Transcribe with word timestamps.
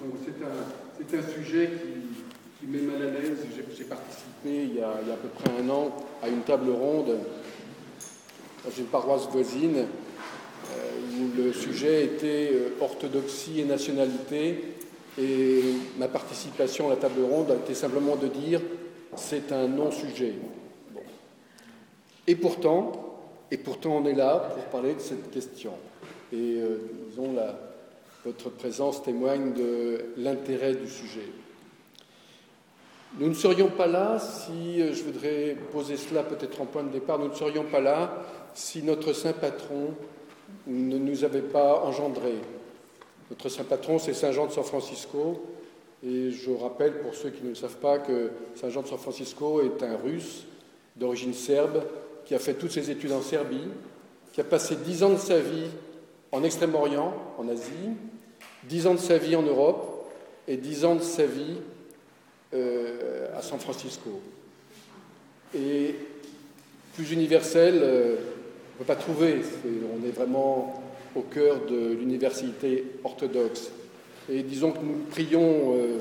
C'est 0.00 1.16
un, 1.16 1.22
sujet 1.22 1.70
qui, 1.72 2.58
qui 2.58 2.66
met 2.66 2.80
mal 2.80 3.02
à 3.02 3.10
l'aise. 3.10 3.38
J'ai 3.76 3.84
participé 3.84 4.24
il 4.46 4.74
y, 4.76 4.80
a, 4.80 4.88
à 4.88 5.16
peu 5.20 5.28
près 5.28 5.50
un 5.60 5.68
an 5.68 5.94
à 6.22 6.28
une 6.28 6.40
table 6.40 6.70
ronde 6.70 7.18
dans 8.64 8.70
une 8.70 8.86
paroisse 8.86 9.28
voisine 9.30 9.76
euh, 9.76 11.18
où 11.18 11.36
le 11.36 11.52
sujet 11.52 12.04
était 12.04 12.50
euh, 12.52 12.68
orthodoxie 12.80 13.60
et 13.60 13.64
nationalité. 13.64 14.64
Et 15.18 15.60
ma 15.98 16.08
participation 16.08 16.86
à 16.86 16.90
la 16.90 16.96
table 16.96 17.22
ronde 17.22 17.50
a 17.50 17.56
été 17.56 17.74
simplement 17.74 18.16
de 18.16 18.28
dire 18.28 18.62
c'est 19.16 19.52
un 19.52 19.68
non-sujet. 19.68 20.32
Et 22.26 22.36
pourtant, 22.36 22.92
et 23.50 23.58
pourtant, 23.58 23.98
on 23.98 24.06
est 24.06 24.14
là 24.14 24.50
pour 24.54 24.64
parler 24.64 24.94
de 24.94 25.00
cette 25.00 25.30
question. 25.30 25.72
Et 26.32 26.58
euh, 26.60 26.78
disons, 27.10 27.34
la, 27.34 27.69
votre 28.24 28.50
présence 28.50 29.02
témoigne 29.02 29.52
de 29.54 30.04
l'intérêt 30.16 30.74
du 30.74 30.88
sujet. 30.88 31.28
Nous 33.18 33.28
ne 33.28 33.34
serions 33.34 33.68
pas 33.68 33.86
là 33.86 34.18
si, 34.18 34.80
euh, 34.80 34.92
je 34.92 35.02
voudrais 35.02 35.56
poser 35.72 35.96
cela 35.96 36.22
peut-être 36.22 36.60
en 36.60 36.66
point 36.66 36.84
de 36.84 36.90
départ, 36.90 37.18
nous 37.18 37.28
ne 37.28 37.34
serions 37.34 37.64
pas 37.64 37.80
là 37.80 38.22
si 38.54 38.82
notre 38.82 39.12
saint 39.12 39.32
patron 39.32 39.94
ne 40.66 40.98
nous 40.98 41.24
avait 41.24 41.42
pas 41.42 41.80
engendrés. 41.80 42.38
Notre 43.30 43.48
saint 43.48 43.64
patron, 43.64 43.98
c'est 43.98 44.14
Saint 44.14 44.32
Jean 44.32 44.46
de 44.46 44.52
San 44.52 44.64
Francisco. 44.64 45.42
Et 46.04 46.30
je 46.30 46.50
rappelle 46.50 47.00
pour 47.00 47.14
ceux 47.14 47.30
qui 47.30 47.44
ne 47.44 47.50
le 47.50 47.54
savent 47.54 47.76
pas 47.76 47.98
que 47.98 48.30
Saint 48.54 48.70
Jean 48.70 48.82
de 48.82 48.88
San 48.88 48.98
Francisco 48.98 49.60
est 49.62 49.82
un 49.82 49.96
russe 49.96 50.44
d'origine 50.96 51.34
serbe 51.34 51.82
qui 52.24 52.34
a 52.34 52.38
fait 52.38 52.54
toutes 52.54 52.72
ses 52.72 52.90
études 52.90 53.12
en 53.12 53.22
Serbie, 53.22 53.68
qui 54.32 54.40
a 54.40 54.44
passé 54.44 54.76
dix 54.76 55.02
ans 55.02 55.10
de 55.10 55.18
sa 55.18 55.38
vie 55.38 55.68
en 56.32 56.44
Extrême-Orient, 56.44 57.14
en 57.38 57.48
Asie, 57.48 57.96
dix 58.64 58.86
ans 58.86 58.94
de 58.94 59.00
sa 59.00 59.18
vie 59.18 59.36
en 59.36 59.42
Europe 59.42 60.10
et 60.46 60.56
dix 60.56 60.84
ans 60.84 60.94
de 60.94 61.02
sa 61.02 61.26
vie 61.26 61.56
euh, 62.54 63.36
à 63.36 63.42
San 63.42 63.58
Francisco. 63.58 64.20
Et 65.54 65.94
plus 66.94 67.12
universel, 67.12 67.80
euh, 67.82 68.16
on 68.16 68.74
ne 68.74 68.78
peut 68.78 68.84
pas 68.84 68.96
trouver. 68.96 69.40
on 69.64 70.06
est 70.06 70.10
vraiment 70.10 70.82
au 71.14 71.22
cœur 71.22 71.60
de 71.68 71.92
l'université 71.92 72.84
orthodoxe. 73.04 73.70
Et 74.30 74.42
disons 74.42 74.72
que 74.72 74.78
nous 74.78 75.04
prions 75.10 75.74
euh, 75.74 75.98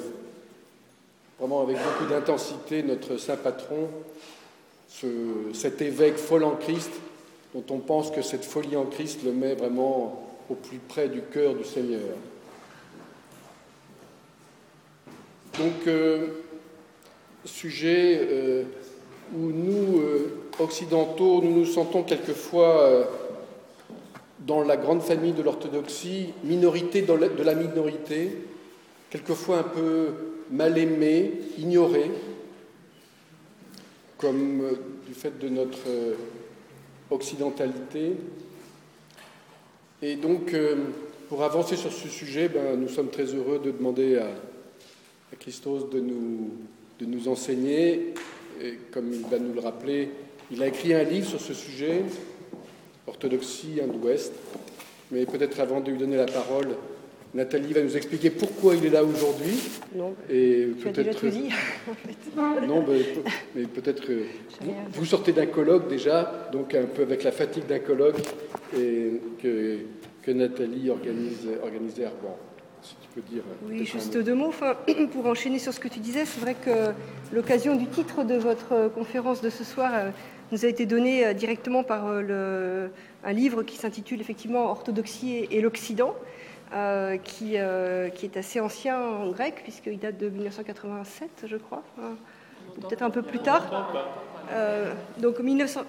vraiment 1.39 1.64
avec 1.64 1.77
beaucoup 1.77 2.09
d'intensité 2.09 2.83
notre 2.83 3.17
saint 3.17 3.38
patron 3.38 3.89
cet 5.53 5.81
évêque 5.81 6.17
folle 6.17 6.43
en 6.43 6.55
Christ, 6.55 6.91
dont 7.53 7.64
on 7.72 7.80
pense 7.80 8.11
que 8.11 8.22
cette 8.22 8.45
folie 8.45 8.75
en 8.75 8.86
Christ 8.86 9.23
le 9.23 9.31
met 9.31 9.55
vraiment 9.55 10.30
au 10.50 10.55
plus 10.55 10.78
près 10.78 11.09
du 11.09 11.22
cœur 11.22 11.55
du 11.55 11.64
Seigneur. 11.64 12.16
Donc, 15.58 15.88
euh, 15.88 16.27
sujet 17.44 18.20
euh, 18.22 18.64
où 19.36 19.52
nous, 19.52 20.00
euh, 20.00 20.39
occidentaux, 20.59 21.42
nous 21.42 21.53
nous 21.53 21.66
sentons 21.66 22.03
quelquefois 22.03 23.08
dans 24.39 24.64
la 24.64 24.77
grande 24.77 25.02
famille 25.02 25.33
de 25.33 25.42
l'orthodoxie, 25.42 26.33
minorité 26.44 27.02
de 27.02 27.44
la 27.44 27.55
minorité, 27.55 28.38
quelquefois 29.09 29.59
un 29.59 29.64
peu 29.64 30.08
mal 30.50 30.77
aimés, 30.77 31.33
ignorés, 31.58 32.11
comme 34.17 34.77
du 35.05 35.14
fait 35.14 35.38
de 35.39 35.50
notre 35.50 35.88
occidentalité. 37.11 38.13
Et 40.02 40.15
donc, 40.15 40.53
euh, 40.53 40.75
pour 41.27 41.43
avancer 41.43 41.75
sur 41.75 41.91
ce 41.91 42.07
sujet, 42.07 42.49
ben, 42.49 42.79
nous 42.79 42.89
sommes 42.89 43.09
très 43.09 43.25
heureux 43.25 43.59
de 43.63 43.71
demander 43.71 44.17
à, 44.17 44.27
Christos 45.39 45.89
de 45.89 45.99
nous, 45.99 47.27
enseigner. 47.27 48.13
Et 48.61 48.77
comme 48.91 49.13
il 49.13 49.21
va 49.21 49.39
nous 49.39 49.53
le 49.53 49.59
rappeler, 49.59 50.09
il 50.52 50.61
a 50.63 50.67
écrit 50.67 50.93
un 50.93 51.03
livre 51.03 51.27
sur 51.27 51.39
ce 51.39 51.53
sujet, 51.53 52.03
Orthodoxie 53.08 53.80
Ind-Ouest. 53.81 54.33
Mais 55.11 55.25
peut-être 55.25 55.59
avant 55.59 55.81
de 55.81 55.92
lui 55.92 55.98
donner 55.98 56.17
la 56.17 56.25
parole, 56.25 56.69
Nathalie 57.34 57.73
va 57.73 57.82
nous 57.82 57.95
expliquer 57.95 58.32
pourquoi 58.32 58.76
il 58.76 58.86
est 58.86 58.90
là 58.90 59.04
aujourd'hui. 59.04 59.60
Non. 59.95 60.16
Et 60.30 60.67
peut-être. 60.82 61.26
non, 62.67 62.84
mais, 63.56 63.64
peut-être 63.64 64.06
que 64.06 64.23
vous, 64.94 65.06
sortez 65.06 65.32
d'un 65.32 65.45
colloque 65.45 65.88
déjà, 65.88 66.50
donc 66.52 66.73
un 66.73 66.86
peu 66.86 67.04
avec 67.04 67.23
la 67.23 67.32
fatigue 67.32 67.67
d'un 67.67 67.80
colloque 67.80 68.20
et 68.76 69.22
que, 69.42 69.78
que 70.23 70.32
Nathalie 70.32 70.90
organise, 70.90 71.48
organisait 71.62 72.08
Bon, 72.22 72.30
si 72.82 72.95
tu 73.02 73.08
peux 73.14 73.22
dire. 73.22 73.44
Oui, 73.67 73.86
juste 73.86 74.17
deux 74.17 74.34
mots. 74.34 74.48
Enfin, 74.48 74.76
pour 75.11 75.28
enchaîner 75.28 75.60
sur 75.60 75.73
ce 75.73 75.80
que 75.80 75.88
tu 75.88 76.00
disais, 76.00 76.26
c'est 76.26 76.40
vrai 76.40 76.56
que 76.56 76.94
l'occasion 77.32 77.76
du 77.76 77.86
titre 77.86 78.23
de 78.23 78.36
votre 78.36 78.90
conférence 78.94 79.42
de 79.42 79.50
ce 79.50 79.64
soir 79.64 79.92
euh, 79.94 80.10
nous 80.52 80.66
a 80.66 80.67
été 80.67 80.86
donnée 80.86 81.26
euh, 81.26 81.34
directement 81.34 81.84
par 81.84 82.08
euh, 82.08 82.22
le, 82.22 82.92
un 83.23 83.34
livre 83.34 83.64
qui 83.64 83.78
s'intitule 83.78 84.22
effectivement 84.22 84.70
Orthodoxie 84.70 85.48
et 85.52 85.61
l'Occident. 85.61 86.16
Euh, 86.71 87.17
qui, 87.17 87.53
euh, 87.55 88.09
qui, 88.09 88.27
est 88.27 88.37
assez 88.37 88.59
ancien 88.59 89.02
en 89.02 89.31
grec, 89.31 89.61
puisqu'il 89.63 89.97
date 89.97 90.19
de 90.19 90.30
1987, 90.30 91.45
je 91.47 91.57
crois, 91.57 91.81
hein. 91.99 92.15
peut-être 92.80 93.02
un 93.02 93.09
peu 93.09 93.23
plus 93.23 93.39
tard. 93.39 93.91
Euh, 94.52 94.93
donc, 95.17 95.39
1900... 95.39 95.81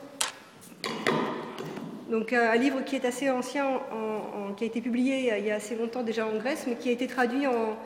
donc 2.11 2.33
un 2.33 2.57
livre 2.57 2.83
qui 2.83 2.97
est 2.97 3.05
assez 3.05 3.29
ancien, 3.29 3.67
en, 3.67 4.55
qui 4.55 4.65
a 4.65 4.67
été 4.69 4.81
publié 4.81 5.39
il 5.39 5.45
y 5.45 5.51
a 5.51 5.57
assez 5.57 5.77
longtemps 5.77 6.03
déjà 6.03 6.27
en 6.27 6.35
Grèce, 6.39 6.65
mais 6.67 6.77
qui 6.77 6.89
a 6.89 6.93
été 6.93 7.07
traduit 7.07 7.47
en, 7.47 7.77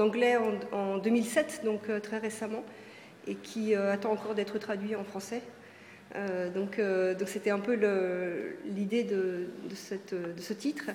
anglais 0.00 0.36
en, 0.72 0.98
2007, 0.98 1.60
donc 1.64 1.82
très 2.02 2.18
récemment, 2.18 2.64
et 3.28 3.36
qui 3.36 3.76
attend 3.76 4.10
encore 4.10 4.34
d'être 4.34 4.58
traduit 4.58 4.96
en 4.96 5.04
français. 5.04 5.42
donc, 6.52 6.80
c'était 7.26 7.50
un 7.50 7.60
peu 7.60 7.78
l'idée 8.64 9.04
de, 9.04 9.50
ce 10.36 10.52
titre. 10.52 10.90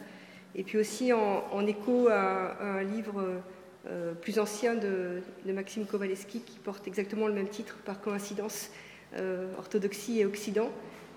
Et 0.56 0.64
puis 0.64 0.78
aussi 0.78 1.12
en, 1.12 1.68
écho 1.68 2.08
à, 2.08 2.58
un 2.62 2.84
livre 2.84 3.42
euh, 3.88 4.14
plus 4.14 4.40
ancien 4.40 4.76
de, 4.76 5.22
Maxime 5.46 5.86
Kowaleski 5.86 6.40
qui 6.40 6.58
porte 6.60 6.88
exactement 6.88 7.28
le 7.28 7.34
même 7.34 7.50
titre 7.50 7.78
par 7.86 8.00
coïncidence, 8.00 8.72
euh, 9.18 9.52
Orthodoxie 9.58 10.22
et 10.22 10.26
Occident, 10.26 10.70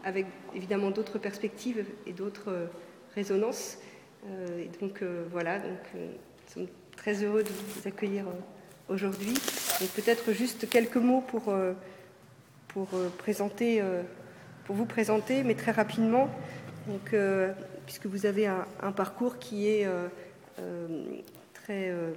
avec 0.04 0.26
évidemment 0.54 0.90
d'autres 0.90 1.18
perspectives 1.18 1.84
et 2.06 2.12
d'autres 2.12 2.50
euh, 2.50 2.66
résonances. 3.14 3.78
et 4.58 4.68
donc 4.80 5.02
voilà, 5.30 5.60
donc, 5.60 5.78
nous 5.94 6.52
sommes 6.52 6.66
très 6.96 7.22
heureux 7.22 7.44
de 7.44 7.48
vous 7.48 7.88
accueillir 7.88 8.24
aujourd'hui. 8.88 9.34
Donc 9.80 9.90
peut-être 9.90 10.32
juste 10.32 10.68
quelques 10.68 10.96
mots 10.96 11.20
pour, 11.20 11.54
pour, 12.68 12.88
présenter, 13.16 13.82
pour 14.64 14.76
vous 14.76 14.84
présenter, 14.84 15.44
mais 15.44 15.54
très 15.54 15.72
rapidement. 15.72 16.28
Donc, 16.86 17.14
puisque 17.88 18.04
vous 18.04 18.26
avez 18.26 18.46
un, 18.46 18.92
parcours 18.92 19.38
qui 19.38 19.66
est 19.66 19.86
euh, 19.86 20.08
euh, 20.60 21.04
très 21.54 21.88
euh, 21.88 22.10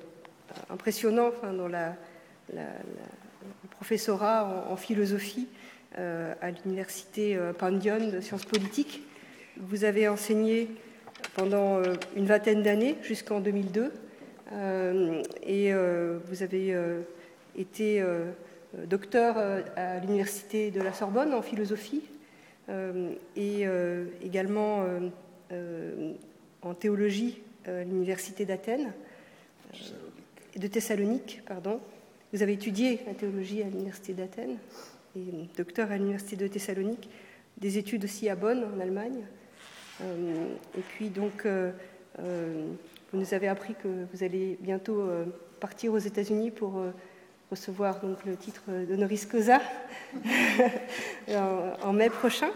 impressionnant 0.70 1.32
dans 1.44 1.70
la, 1.70 1.96
le 2.54 2.60
professorat 3.70 4.66
en, 4.70 4.76
philosophie 4.76 5.48
à 5.96 6.52
l'université 6.52 7.40
Pandion 7.58 8.10
de 8.10 8.20
sciences 8.20 8.44
politiques. 8.44 9.02
Vous 9.56 9.86
avez 9.86 10.10
enseigné 10.10 10.68
pendant 11.36 11.82
une 12.18 12.26
vingtaine 12.26 12.64
d'années 12.64 12.98
jusqu'en 13.02 13.40
2002 13.40 13.94
et 15.44 15.74
vous 15.74 16.44
avez 16.44 16.76
été 17.58 18.04
docteur 18.88 19.38
à 19.78 20.00
l'université 20.00 20.70
de 20.70 20.82
la 20.82 20.92
Sorbonne 20.92 21.34
en 21.34 21.42
philosophie 21.42 22.04
et 23.38 23.66
également 24.22 24.86
en 26.62 26.74
théologie 26.74 27.42
à 27.66 27.84
l'université 27.84 28.46
d'Athènes, 28.46 28.94
euh, 29.74 30.60
de 30.60 30.68
Thessalonique, 30.68 31.42
pardon. 31.46 31.80
Vous 32.34 32.42
avez 32.42 32.54
étudié 32.54 33.00
la 33.06 33.14
théologie 33.14 33.62
à 33.62 33.66
l'université 33.66 34.14
d'Athènes 34.14 34.58
et 35.16 35.48
docteur 35.58 35.92
à 35.92 35.98
l'université 35.98 36.36
de 36.36 36.48
Thessalonique, 36.48 37.10
des 37.58 37.78
études 37.78 38.06
aussi 38.06 38.30
à 38.30 38.36
Bonn 38.36 38.66
en 38.76 38.80
Allemagne. 38.80 39.26
Euh, 40.02 40.56
et 40.78 40.82
puis 40.82 41.10
donc, 41.10 41.46
vous 42.18 43.20
nous 43.20 43.34
avez 43.34 43.48
appris 43.48 43.76
que 43.76 44.06
vous 44.14 44.24
allez 44.24 44.58
bientôt 44.62 45.10
partir 45.60 45.94
aux 45.94 45.98
États-Unis 45.98 46.52
pour 46.52 46.82
recevoir 47.50 48.00
donc 48.00 48.24
le 48.26 48.36
titre 48.36 48.64
d'honoris 48.88 49.26
causa 49.26 49.62
en, 51.84 51.94
mai 51.94 52.10
prochain. 52.10 52.50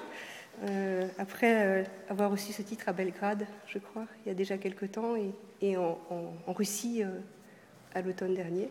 Euh, 0.64 1.08
après 1.18 1.66
euh, 1.66 1.84
avoir 2.10 2.32
reçu 2.32 2.54
ce 2.54 2.62
titre 2.62 2.88
à 2.88 2.94
Belgrade, 2.94 3.46
je 3.68 3.78
crois, 3.78 4.06
il 4.24 4.30
y 4.30 4.32
a 4.32 4.34
déjà 4.34 4.58
quelque 4.58 4.86
temps, 4.86 5.16
et, 5.62 5.78
en, 5.78 5.98
Russie 6.48 7.04
euh, 7.04 7.10
à 7.94 8.02
l'automne 8.02 8.34
dernier. 8.34 8.70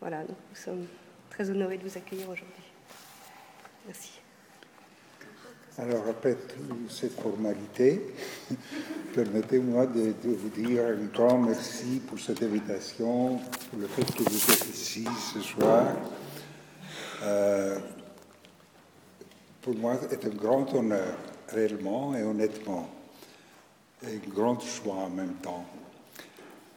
Voilà, 0.00 0.22
nous 0.22 0.34
sommes 0.54 0.86
très 1.28 1.50
honorés 1.50 1.78
de 1.78 1.82
vous 1.82 1.98
accueillir 1.98 2.28
aujourd'hui. 2.30 2.64
Merci. 3.86 4.20
Alors, 5.78 6.06
après 6.08 6.34
toute 6.34 6.90
cette 6.90 7.18
formalité, 7.18 8.02
permettez-moi 9.14 9.86
de, 9.86 10.12
vous 10.24 10.48
dire 10.50 10.84
un 10.84 11.06
grand 11.06 11.38
merci 11.38 12.00
pour 12.06 12.18
cette 12.18 12.42
invitation, 12.42 13.38
pour 13.70 13.78
le 13.78 13.86
fait 13.86 14.04
que 14.14 14.22
vous 14.22 14.52
êtes 14.52 14.68
ici 14.68 15.06
ce 15.32 15.40
soir. 15.40 15.86
Euh, 19.60 19.62
pour 19.62 19.74
moi, 19.76 19.98
c'est 20.08 20.24
un 20.24 20.28
grand 20.28 20.72
honneur, 20.74 21.14
réellement 21.48 22.14
et 22.16 22.22
honnêtement, 22.22 22.88
et 24.02 24.14
une 24.14 24.32
grande 24.32 24.62
joie 24.62 24.94
en 24.94 25.10
même 25.10 25.34
temps. 25.42 25.64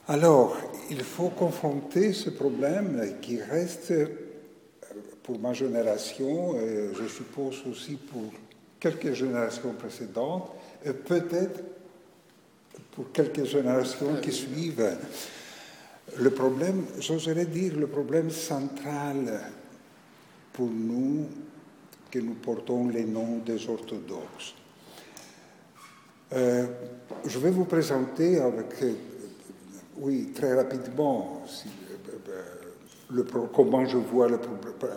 Alors, 0.07 0.57
il 0.89 1.01
faut 1.01 1.29
confronter 1.29 2.13
ce 2.13 2.29
problème 2.29 3.17
qui 3.21 3.41
reste, 3.41 3.93
pour 5.23 5.39
ma 5.39 5.53
génération, 5.53 6.55
et 6.59 6.89
je 6.93 7.07
suppose 7.07 7.63
aussi 7.69 7.95
pour 7.95 8.33
quelques 8.79 9.13
générations 9.13 9.71
précédentes, 9.73 10.51
et 10.85 10.91
peut-être 10.91 11.63
pour 12.91 13.11
quelques 13.13 13.45
générations 13.45 14.17
qui 14.21 14.31
suivent, 14.33 14.97
le 16.17 16.29
problème, 16.31 16.83
j'oserais 16.99 17.45
dire, 17.45 17.77
le 17.77 17.87
problème 17.87 18.29
central 18.29 19.39
pour 20.51 20.67
nous 20.67 21.25
que 22.13 22.19
nous 22.19 22.35
portons 22.35 22.89
les 22.89 23.05
noms 23.05 23.39
des 23.39 23.67
orthodoxes. 23.67 24.53
Euh, 26.31 26.67
je 27.25 27.39
vais 27.39 27.49
vous 27.49 27.65
présenter 27.65 28.39
euh, 28.39 28.51
oui, 29.97 30.31
très 30.31 30.53
rapidement, 30.53 31.41
euh, 32.29 33.23
comment 33.51 33.83
je 33.87 33.97
vois 33.97 34.29
le, 34.29 34.39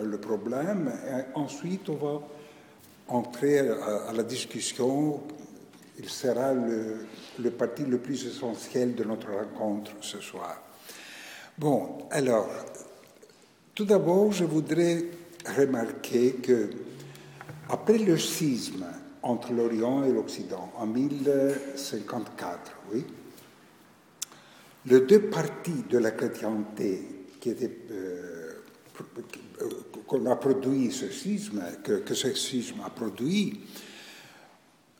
le, 0.03 0.17
problème. 0.19 0.93
Et 1.07 1.35
ensuite, 1.35 1.89
on 1.89 1.95
va 1.95 2.21
entrer 3.07 3.67
à, 3.67 4.13
la 4.13 4.23
discussion. 4.23 5.19
Il 5.97 6.09
sera 6.09 6.53
le, 6.53 6.97
le 7.39 7.49
parti 7.49 7.83
le 7.83 7.97
plus 7.97 8.27
essentiel 8.27 8.93
de 8.93 9.03
notre 9.03 9.31
rencontre 9.31 9.91
ce 10.01 10.19
soir. 10.19 10.61
Bon, 11.57 11.97
alors, 12.11 12.47
tout 13.73 13.85
d'abord, 13.85 14.31
je 14.31 14.45
voudrais 14.45 15.03
remarquer 15.57 16.33
que 16.33 16.69
après 17.69 17.97
le 17.97 18.17
schisme 18.17 18.85
entre 19.23 19.51
l'Orient 19.53 20.03
et 20.05 20.11
l'Occident, 20.11 20.71
en 20.77 20.85
1054, 20.85 22.71
oui, 22.93 23.05
les 24.85 25.01
deux 25.01 25.23
parties 25.29 25.83
de 25.89 25.97
la 25.97 26.11
chrétienté 26.11 27.25
qui 27.39 27.55
euh, 27.91 28.53
qu'on 30.07 30.25
a 30.25 30.35
produit 30.35 30.91
ce 30.91 31.09
schisme, 31.09 31.61
que, 31.83 32.13
ce 32.13 32.33
schisme 32.33 32.81
a 32.85 32.89
produit, 32.89 33.61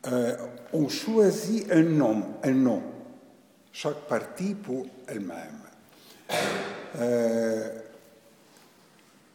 euh, 0.06 0.36
ont 0.72 0.88
choisi 0.88 1.66
un 1.70 1.82
nom, 1.82 2.22
un 2.42 2.52
nom, 2.52 2.82
chaque 3.72 4.06
partie 4.06 4.54
pour 4.54 4.86
elle-même. 5.06 5.60
Euh, 6.96 7.68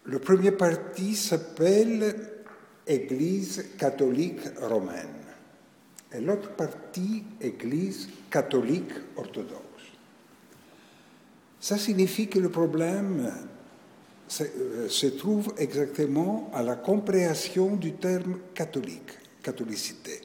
le 0.05 0.19
premier 0.19 0.51
parti 0.51 1.15
s'appelle 1.15 2.32
Église 2.87 3.65
catholique 3.77 4.41
romaine 4.61 5.23
et 6.13 6.19
l'autre 6.19 6.51
partie 6.51 7.23
Église 7.41 8.09
catholique 8.29 8.91
orthodoxe. 9.15 9.63
Ça 11.59 11.77
signifie 11.77 12.27
que 12.27 12.39
le 12.39 12.49
problème 12.49 13.31
se, 14.27 14.43
euh, 14.43 15.17
trouve 15.17 15.53
exactement 15.57 16.51
à 16.53 16.61
la 16.61 16.75
compréhension 16.75 17.75
du 17.75 17.93
terme 17.93 18.39
catholique, 18.53 19.11
catholicité. 19.41 20.21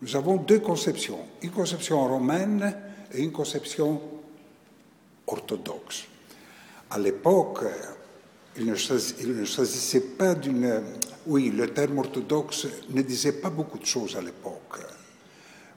Nous 0.00 0.14
avons 0.14 0.36
deux 0.36 0.60
conceptions, 0.60 1.18
une 1.42 1.50
conception 1.50 2.06
romaine 2.06 2.74
et 3.12 3.22
une 3.22 3.32
conception 3.32 4.00
orthodoxe. 5.26 6.04
À 6.90 6.98
l'époque, 6.98 7.64
il 8.58 8.66
ne 8.66 9.44
s'agissait 9.44 10.00
pas 10.00 10.34
d'une 10.34 10.82
oui, 11.28 11.50
le 11.50 11.68
terme 11.68 11.98
orthodoxe 11.98 12.66
ne 12.88 13.02
disait 13.02 13.32
pas 13.32 13.50
beaucoup 13.50 13.78
de 13.78 13.84
choses 13.84 14.16
à 14.16 14.22
l'époque. 14.22 14.80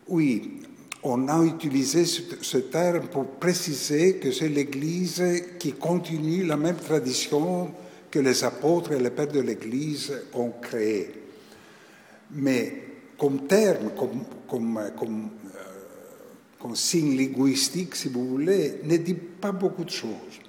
Oui, 0.08 0.62
on 1.04 1.28
a 1.28 1.44
utilisé 1.44 2.06
ce, 2.06 2.58
terme 2.58 3.08
pour 3.08 3.26
préciser 3.32 4.16
que 4.16 4.32
c'est 4.32 4.48
l'Église 4.48 5.22
qui 5.60 5.74
continue 5.74 6.46
la 6.46 6.56
même 6.56 6.78
tradition 6.78 7.72
que 8.10 8.20
les 8.20 8.44
apôtres 8.46 8.94
et 8.94 9.00
les 9.00 9.10
pères 9.10 9.28
de 9.28 9.42
l'Église 9.42 10.14
ont 10.34 10.54
créée. 10.62 11.12
Mais 12.32 12.84
comme 13.18 13.46
terme, 13.46 13.92
comme, 13.98 14.24
comme, 14.48 14.92
comme, 14.98 15.30
euh, 15.54 15.60
comme, 16.60 16.76
signe 16.78 17.18
linguistique, 17.18 17.96
si 17.96 18.08
vous 18.08 18.26
voulez, 18.26 18.80
ne 18.86 18.96
dit 18.96 19.16
pas 19.16 19.52
beaucoup 19.52 19.84
de 19.84 19.90
choses. 19.90 20.40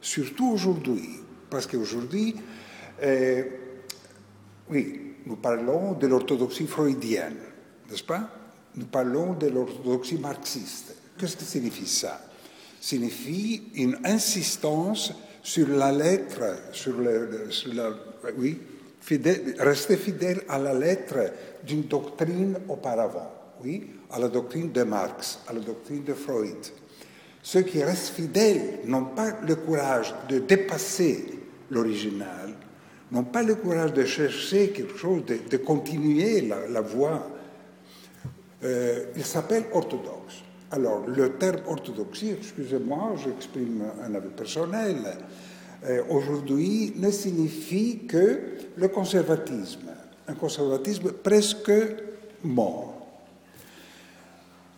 Surtout 0.00 0.48
aujourd'hui, 0.48 1.17
parce 1.50 1.66
qu'aujourd'hui, 1.66 2.34
euh, 3.02 3.42
oui, 4.70 5.00
nous 5.26 5.36
parlons 5.36 5.92
de 5.92 6.06
l'orthodoxie 6.06 6.66
freudienne, 6.66 7.36
n'est-ce 7.90 8.04
pas? 8.04 8.30
Nous 8.76 8.86
parlons 8.86 9.34
de 9.34 9.48
l'orthodoxie 9.48 10.18
marxiste. 10.18 10.94
Qu'est-ce 11.18 11.36
que 11.36 11.44
signifie 11.44 11.86
ça? 11.86 12.20
Signifie 12.80 13.64
une 13.74 13.98
insistance 14.04 15.12
sur 15.42 15.68
la 15.68 15.90
lettre, 15.90 16.42
sur, 16.72 17.00
la, 17.00 17.90
oui, 18.36 18.58
rester 19.58 19.96
fidèle 19.96 20.42
à 20.48 20.58
la 20.58 20.74
lettre 20.74 21.32
d'une 21.64 21.82
doctrine 21.82 22.58
auparavant, 22.68 23.32
oui, 23.64 23.90
à 24.10 24.18
la 24.18 24.28
doctrine 24.28 24.70
de 24.70 24.82
Marx, 24.82 25.40
à 25.48 25.52
la 25.52 25.60
doctrine 25.60 26.04
de 26.04 26.14
Freud. 26.14 26.56
Ceux 27.42 27.62
qui 27.62 27.82
restent 27.82 28.14
fidèles 28.14 28.80
n'ont 28.84 29.06
pas 29.06 29.40
le 29.46 29.54
courage 29.56 30.14
de 30.28 30.38
dépasser 30.40 31.37
l'original, 31.70 32.54
n'ont 33.10 33.24
pas 33.24 33.42
le 33.42 33.54
courage 33.54 33.92
de 33.92 34.04
chercher 34.04 34.70
quelque 34.70 34.96
chose, 34.96 35.22
de, 35.24 35.56
continuer 35.56 36.48
la, 36.70 36.80
voie. 36.80 37.28
Euh, 38.64 39.04
il 39.16 39.24
s'appelle 39.24 39.64
orthodoxe. 39.72 40.42
Alors, 40.70 41.06
le 41.06 41.30
terme 41.38 41.60
orthodoxie, 41.66 42.30
excusez-moi, 42.30 43.14
j'exprime 43.24 43.84
un 44.04 44.14
avis 44.14 44.28
personnel, 44.28 44.96
euh, 45.84 46.02
aujourd'hui 46.10 46.92
ne 46.96 47.10
signifie 47.10 48.00
que 48.06 48.40
le 48.76 48.88
conservatisme, 48.88 49.88
un 50.26 50.34
conservatisme 50.34 51.12
presque 51.12 51.72
mort. 52.44 52.94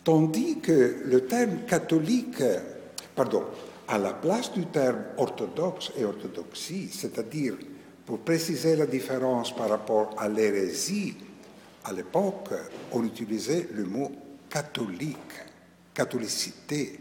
Tandis 0.03 0.59
que 0.59 1.01
le 1.05 1.21
terme 1.25 1.59
catholique, 1.67 2.41
pardon, 3.15 3.43
à 3.87 3.97
la 3.97 4.13
place 4.13 4.51
du 4.53 4.65
terme 4.67 5.03
orthodoxe 5.17 5.91
et 5.97 6.05
orthodoxie, 6.05 6.89
c'est-à-dire 6.91 7.55
pour 8.05 8.19
préciser 8.19 8.75
la 8.75 8.85
différence 8.85 9.55
par 9.55 9.69
rapport 9.69 10.15
à 10.17 10.27
l'hérésie, 10.27 11.15
à 11.83 11.93
l'époque, 11.93 12.49
on 12.91 13.03
utilisait 13.03 13.69
le 13.73 13.85
mot 13.85 14.11
catholique, 14.49 15.17
catholicité, 15.93 16.99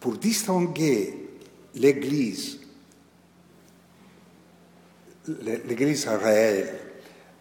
pour 0.00 0.16
distinguer 0.16 1.28
l'Église, 1.74 2.60
l'Église 5.28 6.06
réelle, 6.08 6.74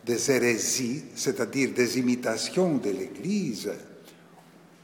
des 0.06 0.32
hérésies, 0.32 1.04
c'est-à-dire 1.16 1.72
des 1.72 1.98
imitations 1.98 2.78
de 2.78 2.90
l'Église. 2.90 3.72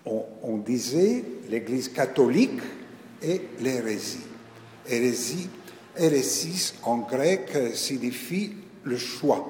On, 0.05 0.25
on 0.43 0.57
disait 0.57 1.24
l'Église 1.50 1.89
catholique 1.89 2.59
et 3.21 3.41
l'hérésie. 3.59 4.25
Hérésie 4.87 5.49
Hérésis 5.97 6.75
en 6.83 6.99
grec 6.99 7.51
signifie 7.73 8.53
le 8.83 8.97
choix. 8.97 9.45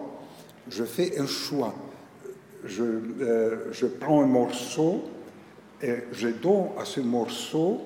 Je 0.69 0.83
fais 0.83 1.19
un 1.19 1.27
choix. 1.27 1.75
Je, 2.65 2.83
euh, 2.83 3.71
je 3.71 3.85
prends 3.85 4.23
un 4.23 4.27
morceau 4.27 5.03
et 5.81 5.95
je 6.11 6.29
donne 6.29 6.69
à 6.79 6.85
ce 6.85 6.99
morceau 6.99 7.81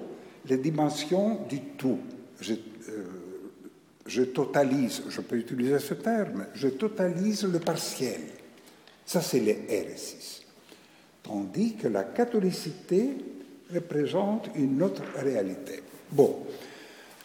les 0.47 0.57
dimensions 0.57 1.45
du 1.49 1.59
tout. 1.77 1.99
Je, 2.39 2.53
euh, 2.53 3.03
je 4.05 4.23
totalise, 4.23 5.03
je 5.09 5.21
peux 5.21 5.37
utiliser 5.37 5.79
ce 5.79 5.93
terme, 5.93 6.45
je 6.53 6.67
totalise 6.67 7.43
le 7.43 7.59
partiel. 7.59 8.21
Ça, 9.05 9.21
c'est 9.21 9.39
les. 9.39 9.59
Tandis 11.23 11.75
que 11.75 11.87
la 11.87 12.03
catholicité 12.03 13.17
représente 13.73 14.49
une 14.55 14.81
autre 14.83 15.03
réalité. 15.17 15.81
Bon, 16.11 16.37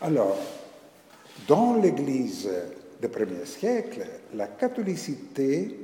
alors, 0.01 0.39
dans 1.47 1.75
l'Église 1.75 2.49
du 3.01 3.09
premier 3.09 3.45
siècle, 3.45 4.07
la 4.35 4.47
catholicité 4.47 5.77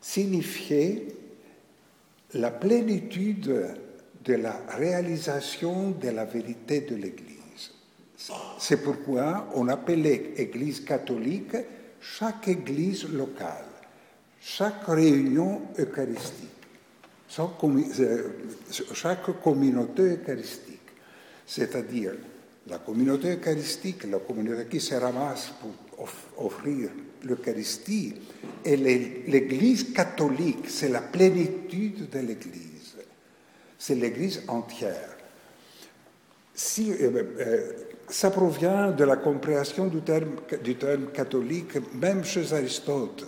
signifiait 0.00 1.06
la 2.34 2.50
plénitude 2.50 3.76
de 4.24 4.34
la 4.34 4.60
réalisation 4.76 5.90
de 5.90 6.08
la 6.08 6.24
vérité 6.24 6.80
de 6.82 6.94
l'Église. 6.94 7.72
C'est 8.58 8.82
pourquoi 8.82 9.48
on 9.54 9.68
appelait 9.68 10.32
Église 10.36 10.80
catholique 10.80 11.56
chaque 12.00 12.48
Église 12.48 13.08
locale, 13.08 13.66
chaque 14.40 14.84
réunion 14.86 15.62
eucharistique, 15.78 16.48
euh, 17.38 18.28
chaque 18.92 19.40
communauté 19.42 20.02
eucharistique, 20.02 20.80
c'est-à-dire 21.46 22.12
la 22.68 22.78
communauté 22.78 23.36
eucharistique, 23.36 24.04
la 24.04 24.18
communauté 24.18 24.66
qui 24.66 24.80
se 24.80 24.94
ramasse 24.94 25.52
pour 25.60 26.08
offrir 26.44 26.90
l'Eucharistie, 27.24 28.14
et 28.64 28.76
l'Église 28.76 29.92
catholique, 29.92 30.68
c'est 30.68 30.88
la 30.88 31.00
plénitude 31.00 32.10
de 32.10 32.18
l'Église, 32.18 32.96
c'est 33.78 33.94
l'Église 33.94 34.42
entière. 34.48 35.16
Si, 36.54 36.92
euh, 36.92 37.22
euh, 37.38 37.72
ça 38.08 38.30
provient 38.30 38.90
de 38.90 39.04
la 39.04 39.16
compréhension 39.16 39.86
du 39.86 40.02
terme 40.02 41.06
catholique, 41.14 41.78
même 41.94 42.24
chez 42.24 42.52
Aristote. 42.52 43.24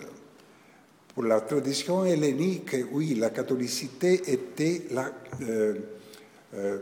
Pour 1.15 1.23
la 1.23 1.39
tradition 1.39 2.03
hellénique, 2.03 2.75
oui, 2.91 3.15
la 3.15 3.29
catholicité 3.29 4.33
était 4.33 4.81
la, 4.91 5.09
euh, 5.43 5.75
euh, 6.53 6.79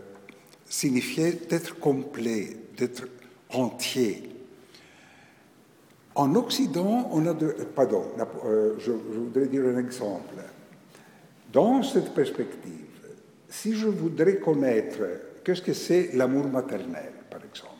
signifiait 0.65 1.33
d'être 1.47 1.79
complet, 1.79 2.57
d'être 2.75 3.03
entier. 3.51 4.23
En 6.15 6.33
Occident, 6.33 7.11
on 7.13 7.27
a 7.27 7.33
de, 7.35 7.55
pardon, 7.75 8.05
euh, 8.45 8.73
je, 8.79 8.91
voudrais 8.91 9.45
dire 9.45 9.65
un 9.67 9.77
exemple. 9.77 10.33
Dans 11.51 11.83
cette 11.83 12.15
perspective, 12.15 12.87
si 13.47 13.75
je 13.75 13.87
voudrais 13.87 14.37
connaître 14.37 15.01
qu'est-ce 15.43 15.61
que 15.61 15.73
c'est 15.73 16.09
l'amour 16.13 16.47
maternel, 16.47 17.11
par 17.29 17.41
exemple, 17.45 17.73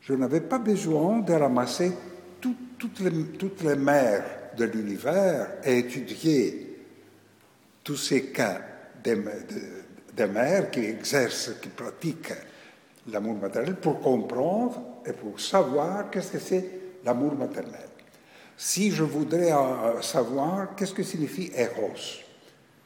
je 0.00 0.12
n'avais 0.12 0.40
pas 0.40 0.58
besoin 0.58 1.20
de 1.20 1.34
ramasser 1.34 1.92
toutes, 2.40 2.98
les, 2.98 3.24
toutes 3.38 3.62
les 3.62 3.76
mères 3.76 4.35
de 4.56 4.64
l'univers 4.64 5.48
et 5.64 5.78
étudier 5.78 6.66
tous 7.84 7.96
ces 7.96 8.26
cas 8.26 8.60
des, 9.02 10.26
mères 10.26 10.70
qui 10.70 10.80
exercent, 10.80 11.52
qui 11.62 11.68
pratiquent 11.68 12.32
l'amour 13.08 13.36
maternel 13.36 13.76
pour 13.76 14.00
comprendre 14.00 14.82
et 15.06 15.12
pour 15.12 15.38
savoir 15.38 16.10
qu'est-ce 16.10 16.32
que 16.32 16.38
c'est 16.38 16.70
l'amour 17.04 17.36
maternel. 17.36 17.88
Si 18.56 18.90
je 18.90 19.04
voudrais 19.04 19.52
euh, 19.52 20.00
savoir 20.02 20.74
qu'est-ce 20.74 20.94
que 20.94 21.02
signifie 21.02 21.52
Eros, 21.54 22.22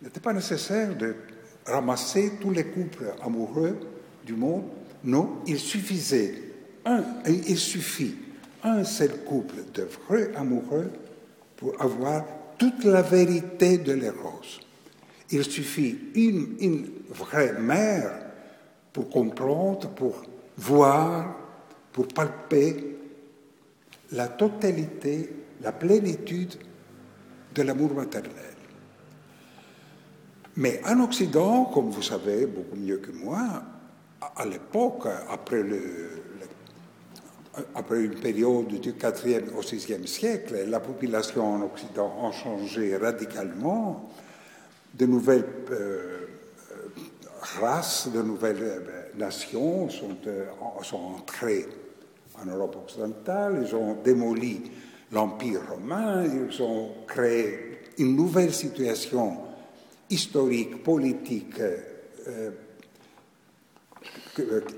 il 0.00 0.04
n'était 0.04 0.20
pas 0.20 0.32
nécessaire 0.32 0.94
de 0.94 1.14
ramasser 1.64 2.32
tous 2.40 2.50
les 2.50 2.64
couples 2.64 3.14
amoureux 3.22 3.78
du 4.26 4.34
monde. 4.34 4.64
Non, 5.04 5.38
il 5.46 5.58
suffisait 5.58 6.34
un, 6.84 7.02
il 7.26 7.58
suffit 7.58 8.16
un 8.62 8.84
seul 8.84 9.24
couple 9.24 9.56
de 9.72 9.84
vrais 9.84 10.34
amoureux 10.36 10.90
pour 11.60 11.80
avoir 11.80 12.24
toute 12.58 12.84
la 12.84 13.02
vérité 13.02 13.78
de 13.78 13.92
l'éros. 13.92 14.40
Il 15.30 15.44
suffit 15.44 15.96
une 16.14 16.90
vraie 17.10 17.52
mère 17.52 18.10
pour 18.92 19.08
comprendre, 19.08 19.88
pour 19.90 20.22
voir, 20.56 21.36
pour 21.92 22.08
palper 22.08 22.96
la 24.12 24.28
totalité, 24.28 25.30
la 25.62 25.72
plénitude 25.72 26.56
de 27.54 27.62
l'amour 27.62 27.94
maternel. 27.94 28.34
Mais 30.56 30.80
en 30.84 31.00
Occident, 31.00 31.66
comme 31.66 31.90
vous 31.90 32.02
savez 32.02 32.46
beaucoup 32.46 32.76
mieux 32.76 32.98
que 32.98 33.12
moi, 33.12 33.62
à 34.36 34.44
l'époque, 34.44 35.06
après 35.30 35.62
le, 35.62 36.10
après 37.74 38.02
une 38.02 38.14
période 38.14 38.68
du 38.68 38.92
4e 38.92 39.54
au 39.56 39.62
6e 39.62 40.06
siècle, 40.06 40.66
la 40.68 40.80
population 40.80 41.54
en 41.54 41.62
Occident 41.62 42.28
a 42.28 42.32
changé 42.32 42.96
radicalement. 42.96 44.08
De 44.94 45.06
nouvelles 45.06 45.44
euh, 45.70 46.26
races, 47.60 48.08
de 48.12 48.22
nouvelles 48.22 48.62
euh, 48.62 49.18
nations 49.18 49.88
sont, 49.88 50.16
euh, 50.26 50.46
sont 50.82 50.96
entrées 51.18 51.66
en 52.40 52.46
Europe 52.46 52.76
occidentale, 52.84 53.64
ils 53.66 53.74
ont 53.74 53.94
démoli 54.02 54.62
l'Empire 55.12 55.60
romain, 55.68 56.24
ils 56.24 56.62
ont 56.62 56.90
créé 57.06 57.80
une 57.98 58.16
nouvelle 58.16 58.54
situation 58.54 59.38
historique, 60.08 60.82
politique, 60.82 61.60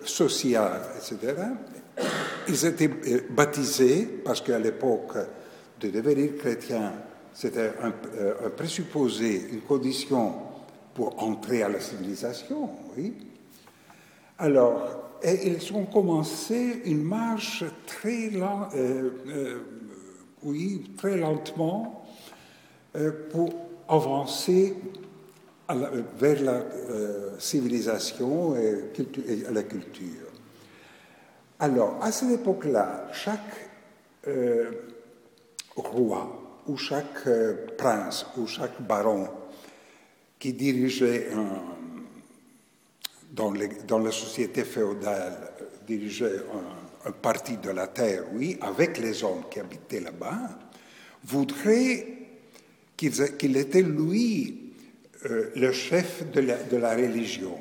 sociale, 0.04 0.80
etc. 0.96 1.34
Ils 2.48 2.66
étaient 2.66 2.88
euh, 2.88 3.20
baptisés 3.30 4.08
parce 4.24 4.40
qu'à 4.40 4.58
l'époque, 4.58 5.16
de 5.80 5.90
devenir 5.90 6.36
chrétien, 6.36 6.92
c'était 7.32 7.72
euh, 8.14 8.34
un, 8.46 8.50
présupposé, 8.50 9.48
une 9.52 9.60
condition 9.60 10.34
pour 10.94 11.22
entrer 11.22 11.62
à 11.62 11.68
la 11.68 11.80
civilisation, 11.80 12.70
oui. 12.96 13.14
Alors, 14.38 15.18
et 15.22 15.48
ils 15.48 15.72
ont 15.72 15.86
commencé 15.86 16.82
une 16.84 17.02
marche 17.02 17.64
très, 17.86 18.30
lent, 18.30 18.68
euh, 18.74 19.60
oui, 20.42 20.90
très 20.96 21.16
lentement 21.16 22.04
pour 23.30 23.54
avancer 23.88 24.74
vers 26.18 26.42
la 26.42 26.64
civilisation 27.38 28.56
et, 28.56 28.90
et 29.28 29.44
la 29.50 29.62
culture. 29.62 30.21
Alors, 31.62 31.96
à 32.02 32.10
cette 32.10 32.40
époque-là, 32.40 33.06
chaque 33.12 33.70
euh, 34.26 34.68
roi 35.76 36.60
ou 36.66 36.76
chaque 36.76 37.24
euh, 37.28 37.68
prince 37.78 38.26
ou 38.36 38.48
chaque 38.48 38.82
baron 38.82 39.28
qui 40.40 40.54
dirigeait 40.54 41.28
dans, 43.30 43.52
la 43.52 44.10
société 44.10 44.64
féodale, 44.64 45.52
dirigeait 45.86 46.40
un, 47.06 47.12
parti 47.12 47.56
de 47.58 47.70
la 47.70 47.86
terre, 47.86 48.24
oui, 48.32 48.58
avec 48.60 48.98
les 48.98 49.22
hommes 49.22 49.44
qui 49.48 49.60
habitaient 49.60 50.00
là-bas, 50.00 50.58
voudrait 51.22 52.08
qu'il 52.96 53.56
était 53.56 53.82
lui 53.82 54.72
euh, 55.26 55.52
le 55.54 55.70
chef 55.70 56.28
de 56.32 56.76
la 56.76 56.96
religion 56.96 57.56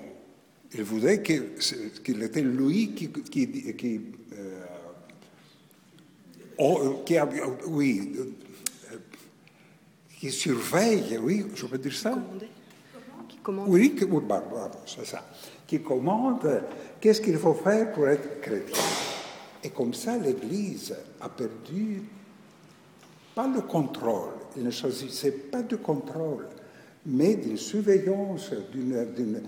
il 0.73 0.83
voudrait 0.83 1.21
qu'il 1.21 2.23
était 2.23 2.41
lui 2.41 2.93
qui, 2.93 3.09
qui, 3.09 3.73
qui, 3.75 4.01
euh, 4.33 4.63
qui 7.05 7.17
oui, 7.67 8.11
euh, 8.17 8.97
qui 10.17 10.31
surveille, 10.31 11.17
oui, 11.21 11.45
je 11.55 11.65
peux 11.65 11.77
dire 11.77 11.93
ça? 11.93 12.17
Qui 13.27 13.37
commande? 13.37 13.67
Oui, 13.69 13.95
bah, 14.27 14.43
bah, 14.51 14.71
c'est 14.85 15.05
ça. 15.05 15.27
Qui 15.67 15.81
commande 15.81 16.63
qu'est-ce 16.99 17.21
qu'il 17.21 17.37
faut 17.37 17.55
faire 17.55 17.91
pour 17.91 18.07
être 18.07 18.39
chrétien? 18.39 18.77
Et 19.63 19.69
comme 19.69 19.93
ça, 19.93 20.17
l'Église 20.17 20.95
a 21.19 21.29
perdu 21.29 22.01
pas 23.35 23.47
le 23.47 23.61
contrôle, 23.61 24.33
il 24.57 24.63
ne 24.63 24.71
choisissait 24.71 25.31
pas 25.31 25.61
de 25.63 25.75
contrôle, 25.75 26.47
mais 27.05 27.35
d'une 27.35 27.57
surveillance, 27.57 28.51
d'une 28.71 29.41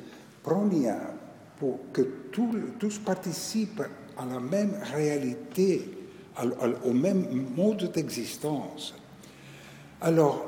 pour 0.43 1.79
que 1.91 2.01
tous 2.31 2.99
participent 2.99 3.83
à 4.17 4.25
la 4.25 4.39
même 4.39 4.77
réalité, 4.93 5.89
au 6.83 6.93
même 6.93 7.47
mode 7.55 7.91
d'existence. 7.91 8.95
Alors, 10.01 10.45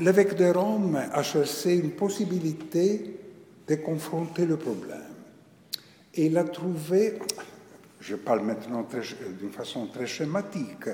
l'évêque 0.00 0.34
de 0.34 0.46
Rome 0.46 0.96
a 0.96 1.22
cherché 1.22 1.76
une 1.76 1.90
possibilité 1.90 3.18
de 3.66 3.74
confronter 3.76 4.46
le 4.46 4.56
problème. 4.56 5.00
Et 6.14 6.26
il 6.26 6.38
a 6.38 6.44
trouvé, 6.44 7.18
je 8.00 8.16
parle 8.16 8.40
maintenant 8.40 8.86
d'une 9.38 9.50
façon 9.50 9.86
très 9.86 10.06
schématique, 10.06 10.88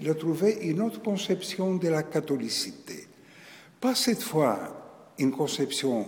il 0.00 0.10
a 0.10 0.14
trouvé 0.14 0.58
une 0.62 0.80
autre 0.82 1.00
conception 1.00 1.76
de 1.76 1.88
la 1.88 2.02
catholicité. 2.02 3.06
Pas 3.80 3.94
cette 3.94 4.22
fois 4.22 5.12
une 5.18 5.30
conception 5.30 6.06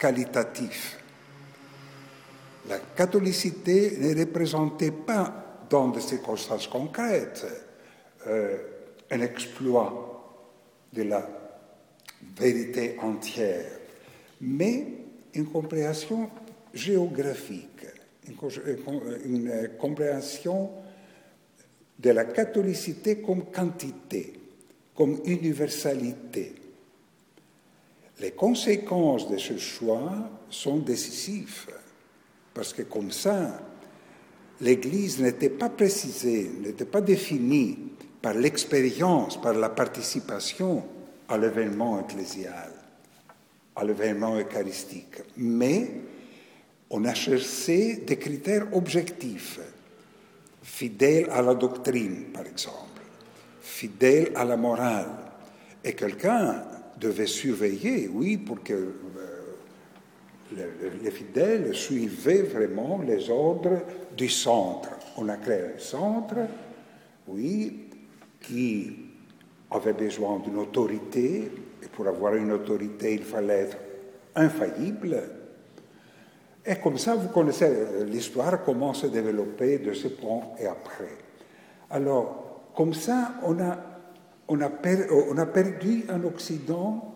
qualitatif. 0.00 0.98
La 2.68 2.78
catholicité 2.78 3.98
ne 3.98 4.18
représentait 4.18 4.90
pas, 4.90 5.66
dans 5.68 5.88
des 5.88 6.00
circonstances 6.00 6.66
concrètes, 6.66 7.46
euh, 8.26 8.56
un 9.10 9.20
exploit 9.20 10.48
de 10.92 11.02
la 11.02 11.28
vérité 12.36 12.96
entière, 13.00 13.70
mais 14.40 14.86
une 15.34 15.46
compréhension 15.46 16.28
géographique, 16.74 17.86
une 18.26 19.70
compréhension 19.78 20.70
de 21.98 22.10
la 22.10 22.24
catholicité 22.24 23.20
comme 23.20 23.44
quantité, 23.44 24.32
comme 24.94 25.20
universalité, 25.24 26.54
les 28.20 28.32
conséquences 28.32 29.30
de 29.30 29.38
ce 29.38 29.56
choix 29.56 30.12
sont 30.50 30.78
décisives, 30.78 31.66
parce 32.52 32.72
que 32.72 32.82
comme 32.82 33.10
ça, 33.10 33.60
l'Église 34.60 35.20
n'était 35.20 35.48
pas 35.50 35.70
précisée, 35.70 36.50
n'était 36.60 36.84
pas 36.84 37.00
définie 37.00 37.78
par 38.20 38.34
l'expérience, 38.34 39.40
par 39.40 39.54
la 39.54 39.70
participation 39.70 40.84
à 41.28 41.38
l'événement 41.38 42.00
ecclésial, 42.00 42.70
à 43.74 43.84
l'événement 43.84 44.38
eucharistique. 44.38 45.22
Mais 45.38 45.90
on 46.90 47.04
a 47.06 47.14
cherché 47.14 47.96
des 48.06 48.18
critères 48.18 48.66
objectifs, 48.72 49.60
fidèles 50.62 51.30
à 51.30 51.40
la 51.40 51.54
doctrine, 51.54 52.24
par 52.34 52.44
exemple, 52.46 53.00
fidèles 53.62 54.32
à 54.34 54.44
la 54.44 54.58
morale. 54.58 55.08
Et 55.82 55.94
quelqu'un 55.94 56.62
devait 57.00 57.26
surveiller, 57.26 58.08
oui, 58.12 58.36
pour 58.36 58.62
que 58.62 58.74
euh, 58.74 58.90
les 61.02 61.10
fidèles 61.10 61.74
suivaient 61.74 62.42
vraiment 62.42 63.00
les 63.06 63.30
ordres 63.30 63.82
du 64.16 64.28
centre. 64.28 64.90
On 65.16 65.28
a 65.28 65.36
créé 65.36 65.74
un 65.76 65.78
centre, 65.78 66.36
oui, 67.28 67.88
qui 68.40 68.92
avait 69.70 69.92
besoin 69.92 70.40
d'une 70.40 70.58
autorité, 70.58 71.50
et 71.82 71.88
pour 71.88 72.06
avoir 72.06 72.34
une 72.34 72.52
autorité, 72.52 73.14
il 73.14 73.22
fallait 73.22 73.60
être 73.60 73.78
infaillible. 74.34 75.22
Et 76.66 76.76
comme 76.76 76.98
ça, 76.98 77.14
vous 77.14 77.28
connaissez 77.28 77.64
euh, 77.64 78.04
l'histoire, 78.04 78.62
comment 78.64 78.92
se 78.92 79.06
développer 79.06 79.78
de 79.78 79.92
ce 79.92 80.08
point 80.08 80.42
et 80.58 80.66
après. 80.66 81.16
Alors, 81.90 82.70
comme 82.74 82.92
ça, 82.92 83.34
on 83.44 83.58
a, 83.60 83.78
on 84.50 84.60
a, 84.60 85.46
perdu 85.46 86.04
en 86.10 86.22
Occident 86.24 87.14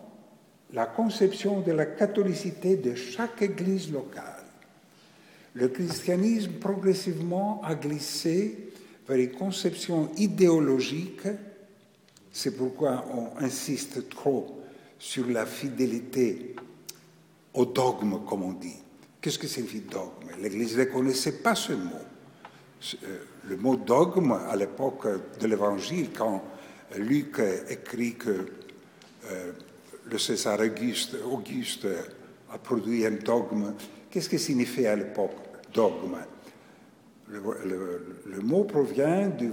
la 0.73 0.85
conception 0.85 1.61
de 1.61 1.71
la 1.71 1.85
catholicité 1.85 2.77
de 2.77 2.95
chaque 2.95 3.41
église 3.41 3.91
locale. 3.91 4.43
Le 5.53 5.67
christianisme 5.67 6.53
progressivement 6.53 7.61
a 7.63 7.75
glissé 7.75 8.71
vers 9.07 9.17
une 9.17 9.31
conception 9.31 10.09
idéologique 10.17 11.27
c'est 12.35 12.51
pourquoi 12.51 13.05
on 13.13 13.41
insiste 13.41 14.09
trop 14.09 14.61
sur 14.99 15.25
la 15.27 15.45
fidélité 15.45 16.53
au 17.53 17.65
dogme, 17.65 18.25
comme 18.27 18.43
on 18.43 18.51
dit. 18.51 18.75
Qu'est-ce 19.21 19.39
que 19.39 19.47
signifie 19.47 19.79
dogme? 19.79 20.27
L'Église 20.41 20.77
ne 20.77 20.83
connaissait 20.83 21.37
pas 21.41 21.55
ce 21.55 21.71
mot. 21.71 21.95
Euh, 23.05 23.19
le 23.47 23.55
mot 23.55 23.77
dogme, 23.77 24.33
à 24.33 24.53
l'époque 24.57 25.07
de 25.39 25.47
l'Évangile, 25.47 26.09
quand 26.11 26.43
Luc 26.97 27.39
écrit 27.69 28.15
que 28.15 28.45
euh, 29.31 29.51
le 30.09 30.17
César 30.17 30.59
Auguste, 30.59 31.87
a 32.51 32.57
produit 32.57 33.05
un 33.05 33.11
dogme, 33.11 33.73
qu'est-ce 34.09 34.29
que 34.29 34.37
signifie 34.37 34.85
à 34.85 34.95
l'époque 34.95 35.35
dogme? 35.73 36.17
Le, 37.27 38.39
mot 38.41 38.65
provient 38.65 39.29
du, 39.29 39.51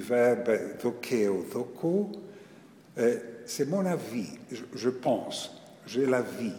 verbe 0.00 0.58
dokeo, 0.82 1.46
doko, 1.52 2.10
euh, 2.98 3.16
c'est 3.46 3.68
mon 3.68 3.86
avis, 3.86 4.30
je, 4.74 4.90
pense, 4.90 5.62
j'ai 5.86 6.06
la 6.06 6.22
vie, 6.22 6.52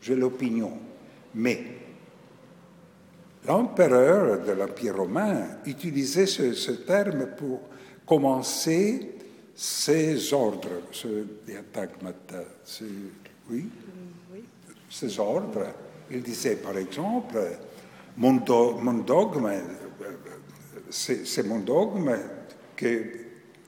j'ai 0.00 0.16
l'opinion. 0.16 0.72
Mais 1.34 1.62
l'empereur 3.46 4.42
de 4.42 4.52
l'Empire 4.52 4.96
romain 4.96 5.46
utilisait 5.66 6.26
ce, 6.26 6.70
terme 6.70 7.26
pour 7.36 7.60
commencer 8.06 9.10
ses 9.54 10.32
ordres, 10.32 10.82
ce 10.90 11.24
oui, 13.50 13.68
ses 14.90 15.18
ordres. 15.18 15.66
Il 16.10 16.22
disait 16.22 16.56
par 16.56 16.76
exemple, 16.76 17.38
mon, 18.16 18.42
mon 18.80 18.94
dogme 18.94 19.50
c'est 20.90 21.46
mon 21.46 21.58
dogme 21.58 22.16
que, 22.76 23.04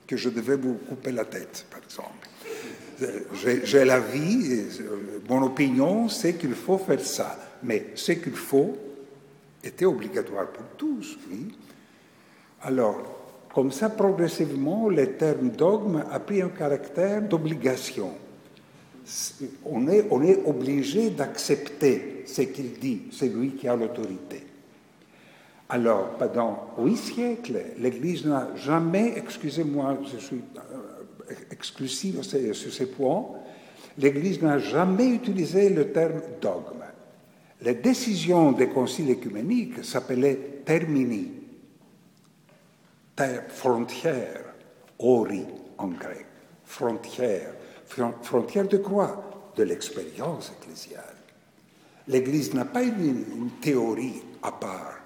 que 0.05 0.15
je 0.15 0.29
devais 0.29 0.55
vous 0.55 0.75
couper 0.75 1.11
la 1.11 1.25
tête, 1.25 1.65
par 1.69 1.81
exemple. 1.83 2.27
J'ai 3.33 3.85
la 3.85 3.99
vie, 3.99 4.63
mon 5.27 5.43
opinion, 5.43 6.09
c'est 6.09 6.35
qu'il 6.35 6.55
faut 6.55 6.77
faire 6.77 7.01
ça. 7.01 7.37
Mais 7.63 7.87
ce 7.95 8.13
qu'il 8.13 8.35
faut 8.35 8.77
était 9.63 9.85
obligatoire 9.85 10.47
pour 10.47 10.65
tous, 10.77 11.17
oui. 11.29 11.55
Alors, 12.61 13.16
comme 13.57 13.71
ça, 13.71 13.89
progressivement, 13.89 14.87
le 14.87 15.13
terme 15.13 15.49
dogme 15.49 16.03
a 16.11 16.19
pris 16.19 16.43
un 16.43 16.49
caractère 16.49 17.23
d'obligation. 17.23 18.11
On 19.65 19.87
est, 19.87 20.05
obligé 20.45 21.09
d'accepter 21.09 22.21
ce 22.27 22.43
qu'il 22.43 22.73
dit, 22.73 23.05
c'est 23.11 23.29
lui 23.29 23.53
qui 23.53 23.67
a 23.67 23.75
l'autorité. 23.75 24.45
Alors, 25.69 26.09
pendant 26.19 26.67
huit 26.77 26.97
siècles, 26.97 27.59
l'Église 27.79 28.27
n'a 28.27 28.49
jamais, 28.57 29.15
excusez-moi, 29.17 29.97
je 30.03 30.17
suis 30.17 30.41
euh, 30.57 31.33
exclusive 31.49 32.21
sur 32.21 32.71
ces 32.71 32.85
points, 32.85 33.25
l'Église 33.97 34.39
n'a 34.39 34.59
jamais 34.59 35.07
utilisé 35.07 35.71
le 35.71 35.91
terme 35.91 36.21
dogme. 36.39 36.83
Les 37.63 37.73
décisions 37.73 38.51
des 38.51 38.69
conciles 38.69 39.09
écuméniques 39.09 39.83
s'appelaient 39.83 40.61
termini, 40.63 41.36
frontière, 43.49 44.43
ori 44.99 45.45
en 45.77 45.87
grec, 45.87 46.25
frontière. 46.65 47.53
Frontière 48.21 48.67
de 48.67 48.77
quoi? 48.77 49.51
De 49.55 49.63
l'expérience 49.63 50.51
ecclésiale. 50.59 51.15
L'Église 52.07 52.53
n'a 52.53 52.65
pas 52.65 52.83
une, 52.83 53.49
théorie 53.61 54.21
à 54.41 54.51
part. 54.51 54.99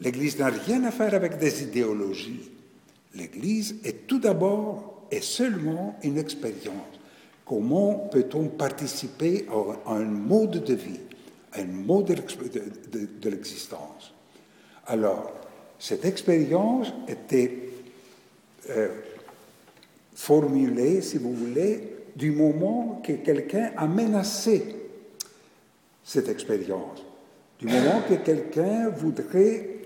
L'Église 0.00 0.38
n'a 0.38 0.48
rien 0.48 0.84
à 0.84 0.90
faire 0.90 1.14
avec 1.14 1.38
des 1.38 1.62
idéologies. 1.62 2.50
L'Église 3.14 3.76
est 3.84 4.06
tout 4.06 4.18
d'abord 4.18 5.06
et 5.10 5.20
seulement 5.20 5.98
une 6.02 6.18
expérience. 6.18 7.00
Comment 7.44 7.94
peut-on 7.94 8.46
participer 8.46 9.46
à 9.86 9.92
un 9.92 10.04
mode 10.04 10.62
de 10.62 10.74
vie, 10.74 11.00
à 11.52 11.60
un 11.60 11.64
mode 11.64 12.06
de, 12.06 13.28
l'existence? 13.28 14.14
Alors, 14.86 15.32
cette 15.80 16.04
expérience 16.04 16.92
était 17.08 17.70
euh, 18.68 18.88
formulée, 20.14 21.00
si 21.00 21.18
vous 21.18 21.34
voulez, 21.34 21.96
du 22.14 22.30
moment 22.30 23.02
que 23.04 23.14
quelqu'un 23.14 23.72
a 23.76 23.86
menacé 23.86 24.76
cette 26.04 26.28
expérience, 26.28 27.02
du 27.58 27.66
moment 27.66 28.02
que 28.08 28.14
quelqu'un 28.14 28.90
voudrait 28.90 29.80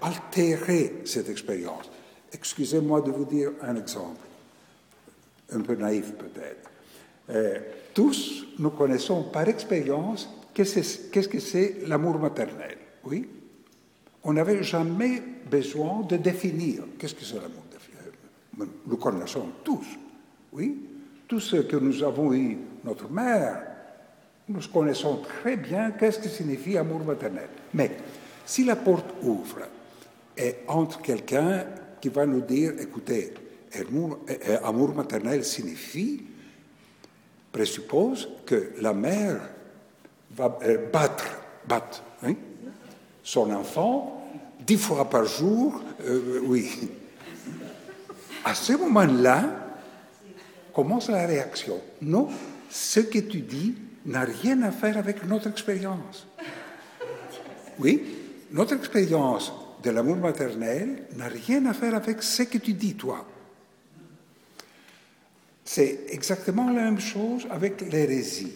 altérer 0.00 0.94
cette 1.04 1.28
expérience. 1.28 1.90
Excusez-moi 2.32 3.00
de 3.00 3.10
vous 3.10 3.24
dire 3.24 3.52
un 3.62 3.76
exemple, 3.76 4.20
un 5.52 5.60
peu 5.60 5.74
naïf 5.74 6.12
peut-être. 6.12 6.70
Euh, 7.30 7.58
tous, 7.94 8.46
nous 8.58 8.70
connaissons 8.70 9.24
par 9.24 9.48
expérience 9.48 10.28
qu'est-ce 10.54 11.28
que 11.28 11.40
c'est 11.40 11.76
l'amour 11.86 12.18
maternel. 12.18 12.76
Oui? 13.04 13.28
On 14.28 14.32
n'avait 14.32 14.64
jamais 14.64 15.22
besoin 15.48 16.02
de 16.02 16.16
définir 16.16 16.82
qu'est-ce 16.98 17.14
que 17.14 17.24
c'est 17.24 17.36
l'amour. 17.36 17.62
Nous 18.86 18.96
connaissons 18.96 19.46
tous. 19.62 19.86
Oui 20.52 20.76
Tous 21.28 21.38
ceux 21.38 21.62
que 21.62 21.76
nous 21.76 22.02
avons 22.02 22.34
eu 22.34 22.58
notre 22.84 23.08
mère, 23.08 23.62
nous 24.48 24.60
connaissons 24.72 25.18
très 25.18 25.56
bien 25.56 25.92
qu'est-ce 25.92 26.18
que 26.18 26.28
signifie 26.28 26.76
amour 26.76 27.04
maternel. 27.04 27.48
Mais 27.74 27.92
si 28.44 28.64
la 28.64 28.74
porte 28.74 29.14
ouvre 29.22 29.68
et 30.36 30.56
entre 30.66 31.00
quelqu'un 31.00 31.64
qui 32.00 32.08
va 32.08 32.26
nous 32.26 32.40
dire, 32.40 32.72
écoutez, 32.80 33.32
amour, 34.64 34.94
maternel 34.94 35.44
signifie, 35.44 36.24
présuppose 37.52 38.28
que 38.44 38.72
la 38.80 38.92
mère 38.92 39.40
va 40.32 40.58
euh, 40.62 40.90
battre, 40.90 41.26
battre 41.68 42.02
hein, 42.24 42.34
son 43.26 43.50
enfant 43.50 44.24
dix 44.64 44.76
fois 44.76 45.10
par 45.10 45.24
jour, 45.24 45.82
euh, 46.04 46.40
oui. 46.44 46.70
À 48.44 48.54
ce 48.54 48.74
moment-là, 48.74 49.44
commence 50.72 51.08
la 51.08 51.26
réaction. 51.26 51.80
Non, 52.00 52.28
ce 52.70 53.00
que 53.00 53.18
tu 53.18 53.40
dis 53.40 53.74
n'a 54.06 54.20
rien 54.20 54.62
à 54.62 54.70
faire 54.70 54.96
avec 54.96 55.26
notre 55.26 55.48
expérience. 55.48 56.28
Oui, 57.80 58.00
notre 58.52 58.76
expérience 58.76 59.52
de 59.82 59.90
l'amour 59.90 60.16
maternel 60.18 61.02
n'a 61.16 61.26
rien 61.26 61.66
à 61.66 61.74
faire 61.74 61.96
avec 61.96 62.22
ce 62.22 62.44
que 62.44 62.58
tu 62.58 62.74
dis, 62.74 62.94
toi. 62.94 63.26
C'est 65.64 66.02
exactement 66.10 66.70
la 66.70 66.82
même 66.82 67.00
chose 67.00 67.44
avec 67.50 67.80
l'hérésie. 67.80 68.52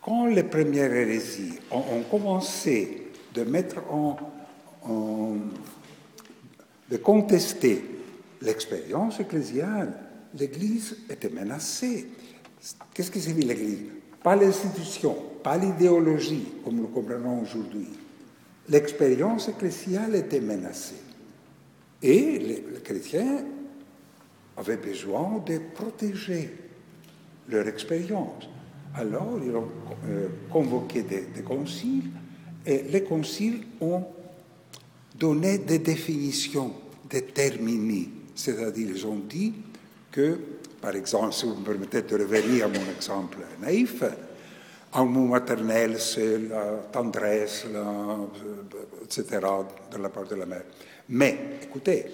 Quand 0.00 0.24
les 0.24 0.44
premières 0.44 0.94
hérésies 0.94 1.58
ont, 1.70 2.02
commencé 2.10 3.05
de 3.36 3.44
mettre 3.44 3.76
en, 3.90 4.16
de 6.90 6.96
contester 6.96 7.84
l'expérience 8.42 9.20
ecclésiale, 9.20 9.92
l'Église 10.34 10.96
était 11.08 11.30
menacée. 11.30 12.08
Qu'est-ce 12.92 13.10
que 13.10 13.20
signifie 13.20 13.46
l'Église? 13.46 13.78
Pas 14.22 14.34
l'institution, 14.34 15.16
pas 15.42 15.56
l'idéologie, 15.56 16.46
comme 16.64 16.76
nous 16.76 16.88
comprenons 16.88 17.42
aujourd'hui 17.42 17.88
l'expérience 18.68 19.48
ecclésiale 19.48 20.14
était 20.14 20.40
menacée. 20.40 21.02
Et 22.02 22.38
les, 22.38 22.64
chrétiens 22.82 23.44
avaient 24.56 24.76
besoin 24.76 25.42
de 25.46 25.58
protéger 25.74 26.50
leur 27.48 27.66
expérience. 27.66 28.48
Alors, 28.94 29.38
ils 29.44 29.54
ont 29.54 29.68
euh, 30.06 30.28
convoqué 30.50 31.02
des, 31.02 31.22
des, 31.34 31.42
conciles 31.42 32.10
et 32.66 32.82
les 32.82 33.04
conciles 33.04 33.62
ont 33.80 34.04
donné 35.14 35.58
des 35.58 35.78
définitions, 35.78 36.74
des 37.08 37.22
termini. 37.22 38.10
C'est-à-dire, 38.34 38.88
ils 38.90 39.06
ont 39.06 39.16
dit 39.16 39.54
que, 40.10 40.38
par 40.80 40.94
exemple, 40.94 41.32
si 41.32 41.46
vous 41.46 41.54
me 41.54 41.64
permettez 41.64 42.02
de 42.02 42.14
revenir 42.16 42.66
à 42.66 42.68
mon 42.68 42.90
exemple 42.94 43.38
naïf, 43.62 44.02
un 44.92 45.04
mot 45.04 45.26
maternel, 45.26 45.98
c'est 46.00 46.38
la 46.38 46.88
tendresse, 46.92 47.66
la, 47.72 48.18
etc., 49.04 49.40
de 49.92 49.98
la 49.98 50.08
part 50.08 50.26
de 50.26 50.34
la 50.34 50.46
mère. 50.46 50.64
Mais, 51.08 51.38
écoutez, 51.62 52.06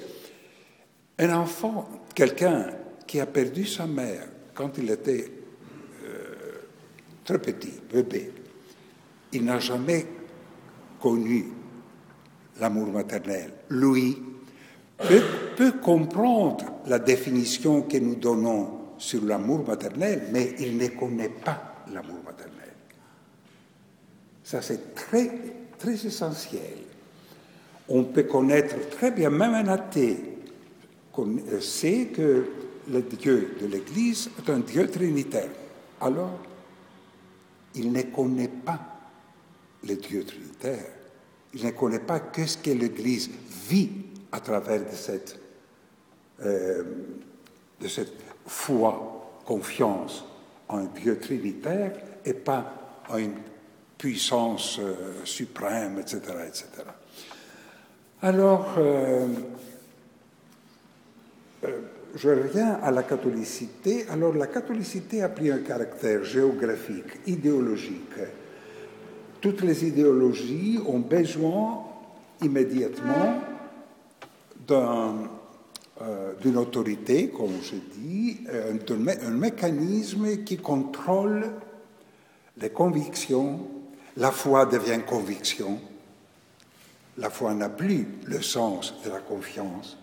un 1.19 1.35
enfant, 1.35 1.89
quelqu'un 2.15 2.67
qui 3.07 3.21
a 3.21 3.27
perdu 3.27 3.65
sa 3.67 3.87
mère 3.87 4.27
quand 4.55 4.77
il 4.79 4.91
était 4.91 5.31
euh, 6.05 6.35
très 7.25 7.39
petit, 7.39 7.73
bébé, 7.91 8.33
il 9.33 9.45
n'a 9.45 9.59
jamais 9.59 10.05
connu 11.03 11.47
l'amour 12.61 12.93
maternel. 12.93 13.53
Lui 13.71 14.17
peut, 14.97 15.23
peut, 15.57 15.73
comprendre 15.73 16.65
la 16.87 16.99
définition 16.99 17.83
que 17.83 17.97
nous 17.97 18.15
donnons 18.15 18.71
sur 18.99 19.25
l'amour 19.25 19.67
maternel, 19.67 20.29
mais 20.33 20.55
il 20.61 20.77
ne 20.77 20.87
connaît 20.89 21.29
pas 21.29 21.85
l'amour 21.93 22.19
maternel. 22.25 22.73
Ça, 24.45 24.63
c'est 24.63 24.95
très, 24.95 25.31
très 25.79 25.95
essentiel. 26.07 26.79
On 27.89 28.05
peut 28.05 28.23
connaître 28.23 28.77
très 28.91 29.11
bien, 29.11 29.31
même 29.31 29.55
un 29.55 29.69
athée 29.69 30.33
sait 31.61 32.09
que 32.15 32.47
le 32.91 33.03
Dieu 33.03 33.57
de 33.61 33.67
l'Église 33.67 34.31
est 34.39 34.51
un 34.51 34.61
Dieu 34.61 34.89
trinitaire. 34.89 35.51
Alors, 36.01 36.39
il 37.75 37.93
ne 37.93 38.03
connaît 38.03 38.49
pas 38.49 38.92
le 39.87 39.95
Dieu 39.97 40.25
trinitaire. 40.25 40.87
Il 41.55 41.65
ne 41.65 41.71
connaît 41.71 41.99
pas 41.99 42.21
que 42.21 42.47
ce 42.47 42.59
que 42.59 42.71
l'Église 42.71 43.31
vit 43.69 43.91
à 44.31 44.41
travers 44.41 44.81
de 44.81 44.95
cette, 44.95 45.39
euh, 46.45 46.83
de 47.81 47.89
cette 47.89 48.13
foi, 48.47 49.41
confiance 49.45 50.25
en 50.69 50.79
un 50.79 50.85
Dieu 50.85 51.19
trinitaire 51.19 51.93
et 52.25 52.33
pas 52.33 53.03
en 53.09 53.19
une 53.19 53.35
puissance 53.99 54.79
euh, 54.81 55.25
suprême, 55.25 55.99
etc., 55.99 56.21
etc. 56.47 56.67
Alors, 58.23 58.75
euh, 58.79 59.27
je 62.15 62.29
reviens 62.29 62.79
à 62.83 62.91
la 62.91 63.03
catholicité. 63.03 64.07
Alors, 64.11 64.35
la 64.35 64.47
catholicité 64.47 65.23
a 65.23 65.29
pris 65.29 65.51
un 65.51 65.59
caractère 65.59 66.25
géographique, 66.25 67.21
idéologique. 67.27 68.19
Toutes 69.43 69.61
les 69.61 69.85
idéologies 69.85 70.79
ont 70.87 71.01
besoin 71.01 71.85
immédiatement 72.41 73.41
d'un 74.67 75.15
d'une 76.41 76.57
autorité, 76.57 77.29
comme 77.29 77.53
je 77.63 77.77
dis, 77.97 78.41
un, 78.49 78.77
un, 79.27 79.31
mécanisme 79.31 80.43
qui 80.43 80.57
contrôle 80.57 81.49
les 82.57 82.71
convictions, 82.71 83.61
la 84.17 84.31
foi 84.31 84.67
devient 84.67 85.01
conviction. 85.07 85.81
La 87.19 87.31
foi 87.31 87.55
n'a 87.55 87.69
plus 87.69 88.07
le 88.25 88.41
sens 88.41 88.95
de 89.05 89.11
la 89.11 89.21
confiance, 89.21 89.99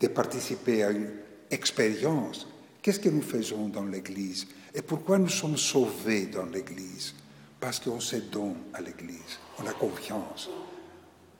de 0.00 0.08
participer 0.08 0.82
à 0.82 0.90
une 0.90 1.10
expérience. 1.50 2.48
Qu'est-ce 2.82 3.00
que 3.00 3.10
nous 3.10 3.22
faisons 3.22 3.68
dans 3.68 3.84
l'Église? 3.84 4.46
Et 4.74 4.82
pourquoi 4.82 5.18
nous 5.18 5.28
sommes 5.28 5.58
sauvés 5.58 6.26
dans 6.26 6.46
l'Église? 6.46 7.14
Parce 7.60 7.78
qu'on 7.78 8.00
se 8.00 8.16
donne 8.16 8.56
à 8.72 8.80
l'Église, 8.80 9.38
on 9.58 9.66
a 9.66 9.72
confiance, 9.72 10.48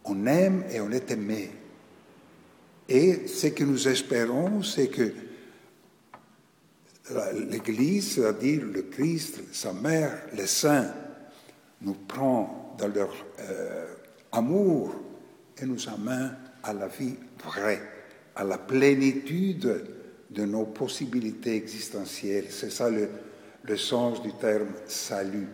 on 0.04 0.26
aime 0.26 0.64
et 0.70 0.80
on 0.80 0.90
est 0.90 1.10
aimé. 1.10 1.50
Et 2.88 3.26
ce 3.26 3.46
que 3.48 3.64
nous 3.64 3.88
espérons, 3.88 4.62
c'est 4.62 4.88
que 4.88 5.12
l'Église, 7.48 8.14
c'est-à-dire 8.14 8.64
le 8.64 8.82
Christ, 8.82 9.40
sa 9.52 9.72
mère, 9.72 10.22
les 10.34 10.46
saints, 10.46 10.92
nous 11.82 11.94
prend 11.94 12.74
dans 12.78 12.88
leur 12.88 13.12
euh, 13.40 13.94
amour 14.32 14.94
et 15.60 15.64
nous 15.64 15.88
amène 15.88 16.36
à 16.62 16.72
la 16.72 16.88
vie 16.88 17.16
vraie, 17.42 17.80
à 18.36 18.44
la 18.44 18.58
plénitude 18.58 19.86
de 20.30 20.44
nos 20.44 20.66
possibilités 20.66 21.56
existentielles. 21.56 22.46
C'est 22.50 22.70
ça 22.70 22.90
le, 22.90 23.08
le 23.62 23.76
sens 23.76 24.22
du 24.22 24.32
terme 24.34 24.68
salut. 24.86 25.48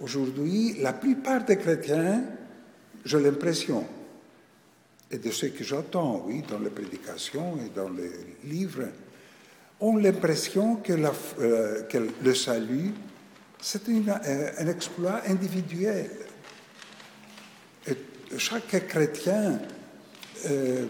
Aujourd'hui, 0.00 0.76
la 0.80 0.92
plupart 0.92 1.44
des 1.44 1.56
chrétiens, 1.56 2.22
j'ai 3.04 3.20
l'impression, 3.20 3.84
et 5.10 5.18
de 5.18 5.30
ce 5.30 5.46
que 5.46 5.64
j'entends, 5.64 6.24
oui, 6.26 6.42
dans 6.48 6.58
les 6.58 6.70
prédications 6.70 7.58
et 7.64 7.70
dans 7.74 7.88
les 7.88 8.10
livres, 8.44 8.88
ont 9.80 9.96
l'impression 9.96 10.76
que, 10.76 10.92
euh, 11.40 11.82
le 12.22 12.34
salut 12.34 12.92
c'est 13.60 13.88
euh, 13.88 14.50
un 14.58 14.68
exploit 14.68 15.22
individuel. 15.26 16.10
Chaque 18.38 18.86
chrétien 18.86 19.58
euh, 20.46 20.86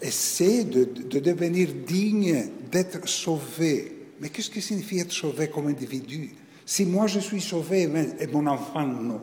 essaie 0.00 0.64
de, 0.64 0.84
de, 0.84 1.18
devenir 1.18 1.68
digne 1.86 2.50
d'être 2.70 3.08
sauvé. 3.08 4.10
Mais 4.20 4.28
qu'est-ce 4.28 4.50
que 4.50 4.60
signifie 4.60 5.00
être 5.00 5.12
sauvé 5.12 5.48
comme 5.48 5.66
individu? 5.66 6.30
Si 6.68 6.84
moi 6.84 7.06
je 7.06 7.20
suis 7.20 7.40
sauvé 7.40 7.88
et 8.18 8.26
mon 8.26 8.48
enfant 8.48 8.84
non, 8.84 9.20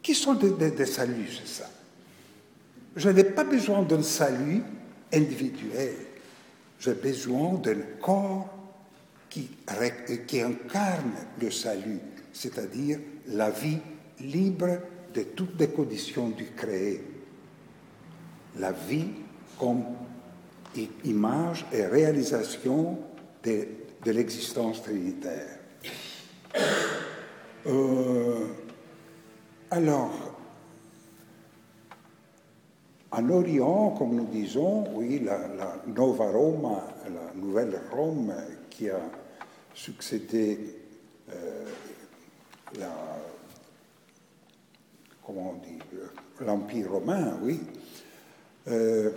qui 0.00 0.14
sont 0.14 0.34
des, 0.34 0.86
saluts, 0.86 1.28
c'est 1.36 1.62
ça? 1.62 1.70
Je 2.94 3.10
n'ai 3.10 3.24
pas 3.24 3.42
besoin 3.42 3.82
d'un 3.82 4.02
salut 4.02 4.62
individuel. 5.12 5.94
J'ai 6.78 6.94
besoin 6.94 7.54
d'un 7.54 7.80
corps 8.00 8.54
qui, 9.28 9.50
incarne 9.66 11.12
le 11.42 11.50
salut, 11.50 11.98
c'est-à-dire 12.32 13.00
la 13.26 13.50
vie 13.50 13.78
libre 14.20 14.78
de 15.12 15.22
toutes 15.22 15.58
les 15.58 15.68
conditions 15.68 16.28
du 16.30 16.44
créé. 16.56 17.02
La 18.58 18.70
vie 18.70 19.08
comme 19.58 19.82
image 21.04 21.66
et 21.72 21.84
réalisation 21.84 22.96
de 23.42 23.66
l'existence 24.06 24.82
trinitaire. 24.84 25.57
Euh, 27.66 28.46
alors, 29.70 30.10
en 33.10 33.28
Orient, 33.28 33.90
comme 33.98 34.14
nous 34.14 34.26
disons, 34.26 34.86
oui, 34.94 35.20
la, 35.24 35.76
Nova 35.86 36.30
Roma, 36.30 36.86
la 37.04 37.34
nouvelle 37.34 37.80
Rome 37.90 38.32
qui 38.70 38.88
a 38.88 39.00
succédé 39.74 40.58
euh, 41.30 41.64
la, 42.78 42.90
comment 45.24 45.54
on 45.56 45.66
dit, 45.66 45.78
l'Empire 46.40 46.92
romain, 46.92 47.38
oui. 47.42 47.60
Euh, 48.68 49.10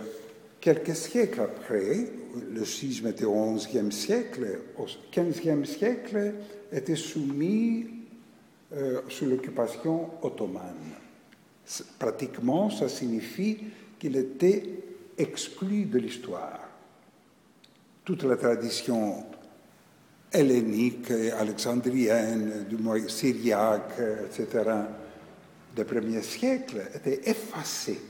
quelques 0.60 0.96
siècles 0.96 1.40
après, 1.40 2.08
le 2.50 2.64
schisme 2.64 3.08
était 3.08 3.24
au 3.24 3.54
XIe 3.54 3.92
siècle, 3.92 4.60
au 4.78 4.86
XVe 5.14 5.64
siècle, 5.64 6.34
était 6.72 6.96
soumis 6.96 7.86
euh, 8.72 9.02
sous 9.08 9.26
l'occupation 9.26 10.10
ottomane. 10.22 10.94
Pratiquement, 11.98 12.70
ça 12.70 12.88
signifie 12.88 13.58
qu'il 13.98 14.16
était 14.16 14.64
exclu 15.18 15.84
de 15.84 15.98
l'histoire. 15.98 16.60
Toute 18.04 18.24
la 18.24 18.36
tradition 18.36 19.24
hellénique, 20.32 21.10
alexandrienne, 21.38 22.66
du 22.68 22.78
syriaque, 23.08 24.00
etc., 24.26 24.70
des 25.76 25.84
premiers 25.84 26.22
siècles 26.22 26.82
était 26.94 27.28
effacée. 27.30 28.00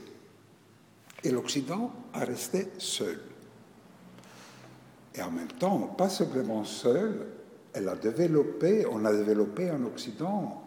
Et 1.23 1.29
l'Occident 1.29 1.91
a 2.13 2.25
resté 2.25 2.69
seul. 2.77 3.19
Et 5.15 5.21
en 5.21 5.31
même 5.31 5.47
temps, 5.47 5.79
pas 5.97 6.09
simplement 6.09 6.63
seul, 6.63 7.27
elle 7.73 7.89
a 7.89 7.95
développé, 7.95 8.85
on 8.89 9.03
a 9.05 9.13
développé 9.13 9.69
en 9.71 9.83
Occident 9.85 10.59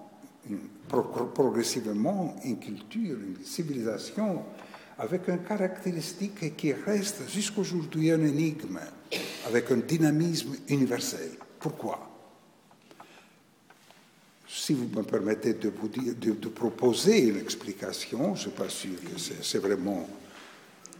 progressivement 1.34 2.36
une 2.44 2.58
culture, 2.58 3.16
une 3.18 3.44
civilisation 3.44 4.42
avec 4.98 5.28
une 5.28 5.42
caractéristique 5.42 6.56
qui 6.56 6.72
reste 6.72 7.28
jusqu'aujourd'hui 7.28 8.10
un 8.10 8.24
énigme, 8.24 8.80
avec 9.46 9.70
un 9.70 9.76
dynamisme 9.76 10.56
universel. 10.68 11.30
Pourquoi? 11.58 12.10
Si 14.48 14.72
vous 14.72 14.88
me 14.88 15.02
permettez 15.02 15.54
de, 15.54 15.68
vous 15.68 15.88
dire, 15.88 16.14
de, 16.14 16.32
de 16.32 16.48
proposer 16.48 17.28
une 17.28 17.36
explication, 17.36 18.34
je 18.34 18.46
ne 18.46 18.50
suis 18.50 18.50
pas 18.50 18.68
sûr 18.68 18.94
que 19.00 19.18
c'est 19.18 19.58
vraiment 19.58 20.08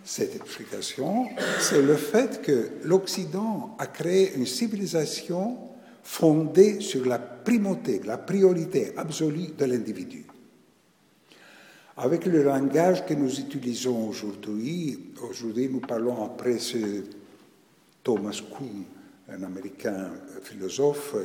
cette 0.04 0.36
explication, 0.36 1.28
c'est 1.58 1.82
le 1.82 1.96
fait 1.96 2.42
que 2.42 2.70
l'Occident 2.84 3.76
a 3.78 3.86
créé 3.86 4.34
une 4.36 4.46
civilisation 4.46 5.58
fondée 6.06 6.80
sur 6.80 7.04
la 7.04 7.18
primauté, 7.18 8.00
la 8.04 8.16
priorité 8.16 8.92
absolue 8.96 9.48
de 9.58 9.64
l'individu. 9.64 10.24
Avec 11.96 12.26
le 12.26 12.44
langage 12.44 13.04
que 13.04 13.14
nous 13.14 13.40
utilisons 13.40 14.08
aujourd'hui, 14.08 15.12
aujourd'hui 15.28 15.68
nous 15.68 15.80
parlons 15.80 16.24
après 16.24 16.58
ce 16.58 17.02
Thomas 18.04 18.40
Kuhn, 18.56 18.84
un 19.28 19.42
Américain 19.42 20.10
philosophe, 20.42 21.16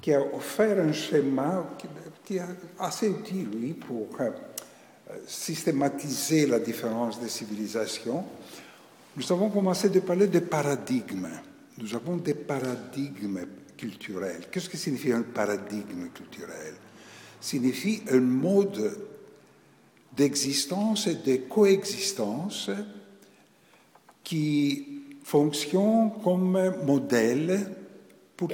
qui 0.00 0.14
a 0.14 0.22
offert 0.34 0.80
un 0.80 0.92
schéma 0.92 1.76
qui, 2.24 2.36
est 2.36 2.42
assez 2.78 3.10
utile, 3.10 3.50
lui, 3.50 3.74
pour 3.74 4.08
euh, 4.18 4.30
systématiser 5.26 6.46
la 6.46 6.58
différence 6.58 7.20
des 7.20 7.28
civilisations. 7.28 8.24
Nous 9.14 9.30
avons 9.30 9.50
commencé 9.50 9.90
de 9.90 10.00
parler 10.00 10.28
de 10.28 10.38
paradigmes. 10.38 11.28
Nous 11.76 11.94
avons 11.94 12.16
des 12.16 12.34
paradigmes 12.34 13.44
culturels. 13.80 14.48
Qu'est-ce 14.50 14.68
que 14.68 14.76
signifie 14.76 15.12
un 15.12 15.22
paradigme 15.22 16.08
culturel? 16.10 16.74
Signifie 17.40 18.02
un 18.10 18.20
mode 18.20 18.98
d'existence 20.14 21.06
et 21.06 21.14
de 21.14 21.36
coexistence 21.48 22.70
qui 24.22 24.86
fonctionne 25.24 26.12
comme 26.22 26.84
modèle 26.84 27.74
pour 28.36 28.50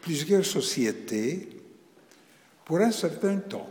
plusieurs 0.00 0.44
sociétés 0.44 1.48
pour 2.64 2.78
un 2.80 2.90
certain 2.90 3.38
temps. 3.38 3.70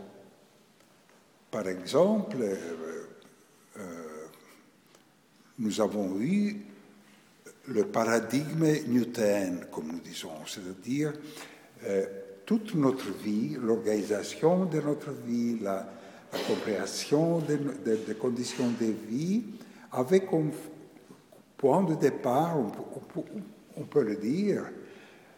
Par 1.50 1.68
exemple, 1.68 2.38
euh, 2.40 3.06
euh, 3.78 4.26
nous 5.58 5.80
avons 5.80 6.18
eu 6.20 6.56
le 7.68 7.84
paradigme 7.84 8.66
newton, 8.86 9.66
comme 9.70 9.88
nous 9.88 10.00
disons, 10.00 10.30
c'est-à-dire 10.46 11.12
euh, 11.84 12.06
toute 12.44 12.74
notre 12.74 13.10
vie, 13.22 13.56
l'organisation 13.60 14.66
de 14.66 14.80
notre 14.80 15.10
vie, 15.26 15.58
la, 15.60 15.86
compréhension 16.46 17.38
des 17.38 18.14
conditions 18.14 18.70
de 18.78 18.92
vie, 19.08 19.42
avec 19.92 20.28
comme 20.28 20.50
point 21.56 21.82
de 21.82 21.94
départ, 21.94 22.56
on, 23.76 23.82
peut 23.84 24.02
le 24.02 24.16
dire, 24.16 24.64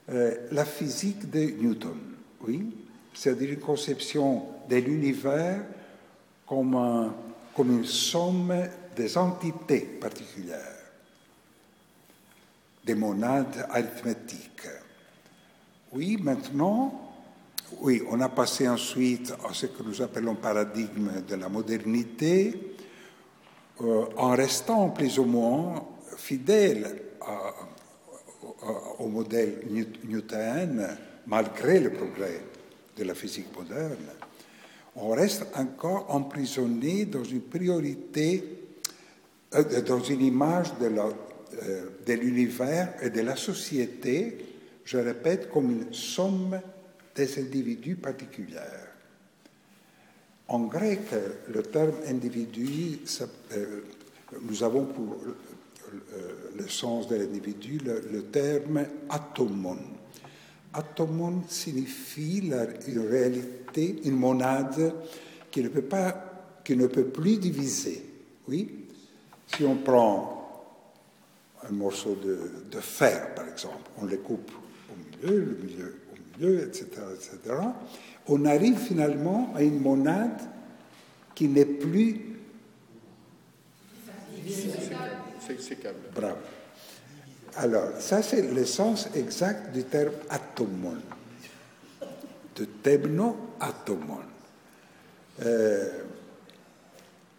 euh, 0.09 0.35
la 0.51 0.65
physique 0.65 1.31
de 1.31 1.39
Newton, 1.39 1.99
oui, 2.47 2.69
c'est-à-dire 3.15 3.53
une 3.53 3.61
conception 3.61 4.47
de 4.69 4.77
l'univers 4.77 5.65
comme, 6.47 7.13
comme 7.55 7.79
une 7.79 7.85
somme 7.85 8.55
des 8.97 9.17
entités 9.17 9.81
particulières, 10.01 10.78
des 12.89 12.95
monades 12.95 13.67
arithmétiques. 13.69 14.67
Oui, 15.93 16.17
maintenant, 16.17 17.13
oui, 17.83 18.03
on 18.11 18.19
a 18.23 18.31
passé 18.31 18.67
ensuite 18.67 19.35
à 19.47 19.53
ce 19.53 19.67
que 19.67 19.83
nous 19.83 20.01
appelons 20.01 20.37
paradigme 20.37 21.21
de 21.29 21.35
la 21.35 21.51
modernité, 21.51 22.75
euh, 23.83 24.07
en 24.17 24.31
restant 24.31 24.89
plus 24.89 25.19
ou 25.19 25.25
moins 25.25 25.85
fidèle 26.17 27.03
au 28.99 29.07
modèle 29.07 29.67
newtonien, 30.05 30.97
malgré 31.27 31.81
le 31.81 31.93
progrès 31.93 32.41
de 32.97 33.05
la 33.05 33.15
physique 33.15 33.55
moderne, 33.55 34.09
on 34.97 35.11
reste 35.11 35.45
encore 35.55 36.07
emprisonné 36.09 37.05
dans 37.05 37.23
une 37.23 37.43
priorité, 37.43 38.43
euh, 39.55 39.83
dans 39.83 40.03
une 40.03 40.23
image 40.23 40.69
euh, 40.81 41.13
de 42.07 42.13
l'univers 42.13 42.95
et 43.03 43.11
de 43.11 43.21
la 43.21 43.37
société, 43.37 44.39
je 44.85 44.99
répète, 44.99 45.51
comme 45.51 45.71
une 45.71 45.93
somme 45.93 46.61
des 47.15 47.39
individus 47.39 47.97
particuliers. 47.97 48.59
En 50.49 50.61
grec, 50.61 51.01
le 51.49 51.63
terme 51.63 51.93
individu, 52.07 53.01
euh, 53.53 53.81
nous 54.43 54.63
avons 54.63 54.87
pour 54.87 55.19
le 56.57 56.69
sens 56.69 57.09
de 57.09 57.17
l'individu 57.17 57.79
le, 57.85 58.23
terme 58.25 58.85
atomon. 59.09 59.79
Atomon 60.73 61.43
signifie 61.49 62.51
une 62.87 63.07
réalité, 63.09 64.01
une 64.05 64.17
monade 64.17 64.95
qui 65.51 65.63
ne 65.63 65.69
peut, 65.69 65.83
pas, 65.83 66.61
qui 66.65 66.77
ne 66.77 66.87
peut 66.87 67.07
plus 67.07 67.39
diviser. 67.39 68.05
Oui? 68.49 68.87
Si 69.55 69.65
on 69.65 69.77
prend 69.77 70.38
un 71.69 71.73
morceau 71.73 72.17
de, 72.17 72.81
fer, 72.81 73.35
par 73.35 73.49
exemple, 73.49 73.91
on 74.01 74.05
le 74.05 74.17
coupe 74.19 74.51
au 74.91 75.27
milieu, 75.27 75.39
le 75.41 75.57
milieu 75.65 76.01
au 76.13 76.39
milieu, 76.39 76.67
etc., 76.67 76.87
etc., 77.15 77.55
on 78.29 78.45
arrive 78.45 78.79
finalement 78.79 79.53
à 79.55 79.63
une 79.63 79.81
monade 79.81 80.41
qui 81.35 81.49
n'est 81.49 81.65
plus 81.65 82.29
Bravo. 86.15 86.37
Alors, 87.57 87.91
ça 87.99 88.23
c'est 88.23 88.43
le 88.43 88.65
sens 88.65 89.09
exact 89.15 89.73
du 89.73 89.85
terme 89.85 90.13
atomon, 90.29 90.97
de 92.55 92.65
temno 92.65 93.37
atomon. 93.59 94.21
Euh, 95.45 96.03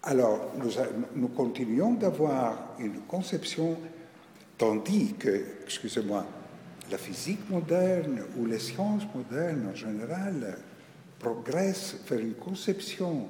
alors, 0.03 0.51
nous, 0.58 0.71
nous 1.15 1.27
continuons 1.29 1.93
d'avoir 1.93 2.75
une 2.79 3.01
conception, 3.01 3.77
tandis 4.59 5.15
que, 5.17 5.43
excusez-moi, 5.63 6.27
la 6.91 6.97
physique 6.99 7.49
moderne 7.49 8.23
ou 8.37 8.45
les 8.45 8.59
sciences 8.59 9.07
modernes 9.15 9.69
en 9.71 9.75
général 9.75 10.57
progressent 11.17 11.95
vers 12.07 12.19
une 12.19 12.35
conception 12.35 13.27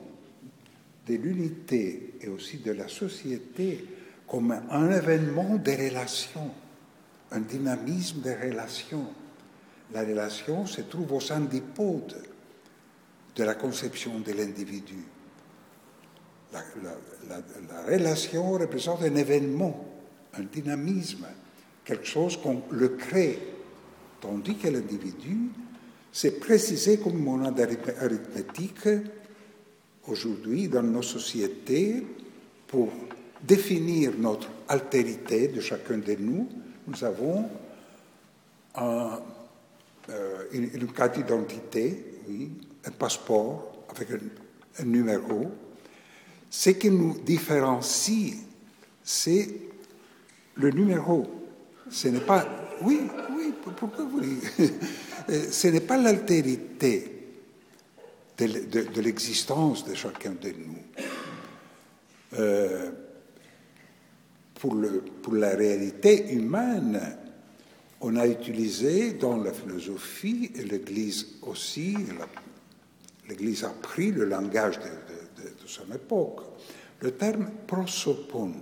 de 1.08 1.16
l'unité 1.16 2.16
et 2.22 2.28
aussi 2.28 2.58
de 2.58 2.72
la 2.72 2.88
société 2.88 3.86
comme 4.28 4.52
un 4.52 4.92
événement 4.92 5.56
des 5.56 5.90
relations, 5.90 6.52
un 7.32 7.40
dynamisme 7.40 8.22
des 8.22 8.36
relations. 8.36 9.08
La 9.94 10.02
relation 10.02 10.66
se 10.66 10.82
trouve 10.82 11.14
aux 11.14 11.32
antipodes 11.32 12.22
de 13.36 13.44
la 13.44 13.56
conception 13.56 14.20
de 14.20 14.32
l'individu. 14.34 15.04
La, 16.54 16.62
relation 17.88 18.52
représente 18.52 19.04
un 19.04 19.16
événement, 19.16 19.86
un 20.38 20.44
dynamisme, 20.44 21.26
quelque 21.84 22.06
chose 22.06 22.38
qu'on 22.38 22.62
le 22.72 22.90
crée, 22.90 23.40
tandis 24.22 24.56
que 24.56 24.68
l'individu, 24.68 25.50
c'est 26.12 26.40
précisé 26.40 27.00
comme 27.00 27.22
monade 27.22 27.60
arithmétique 28.02 28.88
aujourd'hui 30.08 30.68
dans 30.68 30.84
nos 30.84 31.02
sociétés 31.02 32.06
pour 32.68 32.90
définir 33.42 34.12
notre 34.18 34.50
altérité 34.68 35.48
de 35.48 35.62
chacun 35.62 35.98
de 35.98 36.16
nous, 36.16 36.50
nous 36.88 37.04
avons 37.04 37.50
euh, 38.78 39.18
une, 40.52 40.92
carte 40.92 41.16
d'identité, 41.16 42.04
un 42.86 42.92
passeport 42.92 43.86
avec 43.96 44.10
un, 44.12 44.84
numéro. 44.86 45.52
Ce 46.50 46.72
qui 46.72 46.90
nous 46.90 47.20
différencie, 47.20 48.38
c'est 49.04 49.50
le 50.60 50.70
numéro. 50.72 51.26
Ce 51.90 52.08
n'est 52.08 52.20
pas. 52.20 52.48
Oui, 52.82 53.02
oui, 53.36 53.54
pourquoi 53.76 54.06
vous 54.06 54.22
Ce 55.52 55.68
n'est 55.68 55.82
pas 55.82 55.98
l'altérité 55.98 57.20
de, 58.38 59.02
l'existence 59.02 59.86
de 59.86 59.96
chacun 59.96 60.32
de 60.32 60.50
nous. 60.50 60.78
Euh, 62.38 62.92
pour 64.54 65.34
la 65.34 65.56
réalité 65.56 66.32
humaine, 66.32 67.18
on 68.02 68.16
a 68.16 68.28
utilisé 68.28 69.14
dans 69.14 69.38
la 69.38 69.52
philosophie, 69.52 70.52
et 70.56 70.64
l'Église 70.64 71.28
aussi, 71.42 71.98
l'Église 73.28 73.64
a 73.64 73.70
pris 73.70 74.12
le 74.12 74.26
langage 74.26 74.80
de, 74.80 75.68
son 75.68 75.94
époque, 75.94 76.42
le 77.02 77.12
terme 77.12 77.52
prosopon, 77.68 78.54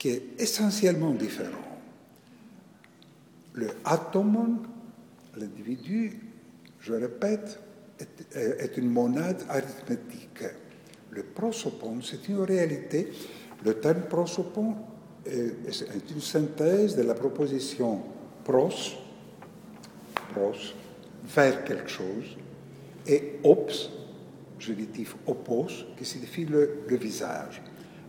qui 0.00 0.08
est 0.08 0.22
essentiellement 0.38 1.12
différent. 1.12 1.78
Le 3.52 3.68
atomon, 3.84 4.56
l'individu, 5.36 6.18
je 6.80 6.94
répète, 6.94 7.60
est, 8.34 8.78
une 8.78 8.88
monade 8.88 9.42
arithmétique. 9.50 10.44
Le 11.10 11.22
prosopon, 11.22 12.00
c'est 12.00 12.26
une 12.30 12.40
réalité. 12.40 13.12
Le 13.62 13.74
terme 13.74 14.00
prosopon 14.08 14.74
est 15.26 16.10
une 16.10 16.22
synthèse 16.22 16.96
de 16.96 17.02
la 17.02 17.12
proposition 17.12 18.00
pros, 18.42 18.70
pros, 20.32 20.54
faire 21.26 21.62
quelque 21.62 21.90
chose, 21.90 22.38
et 23.06 23.38
ops, 23.44 23.90
génitif 24.58 25.14
opos, 25.26 25.84
qui 25.98 26.06
signifie 26.06 26.46
le 26.46 26.96
visage. 26.96 27.60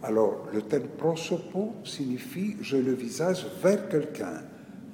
Alors, 0.03 0.47
le 0.51 0.63
terme 0.63 0.87
prosopo 0.97 1.75
signifie 1.83 2.57
je 2.61 2.77
le 2.77 2.93
visage 2.93 3.45
vers 3.61 3.87
quelqu'un, 3.87 4.41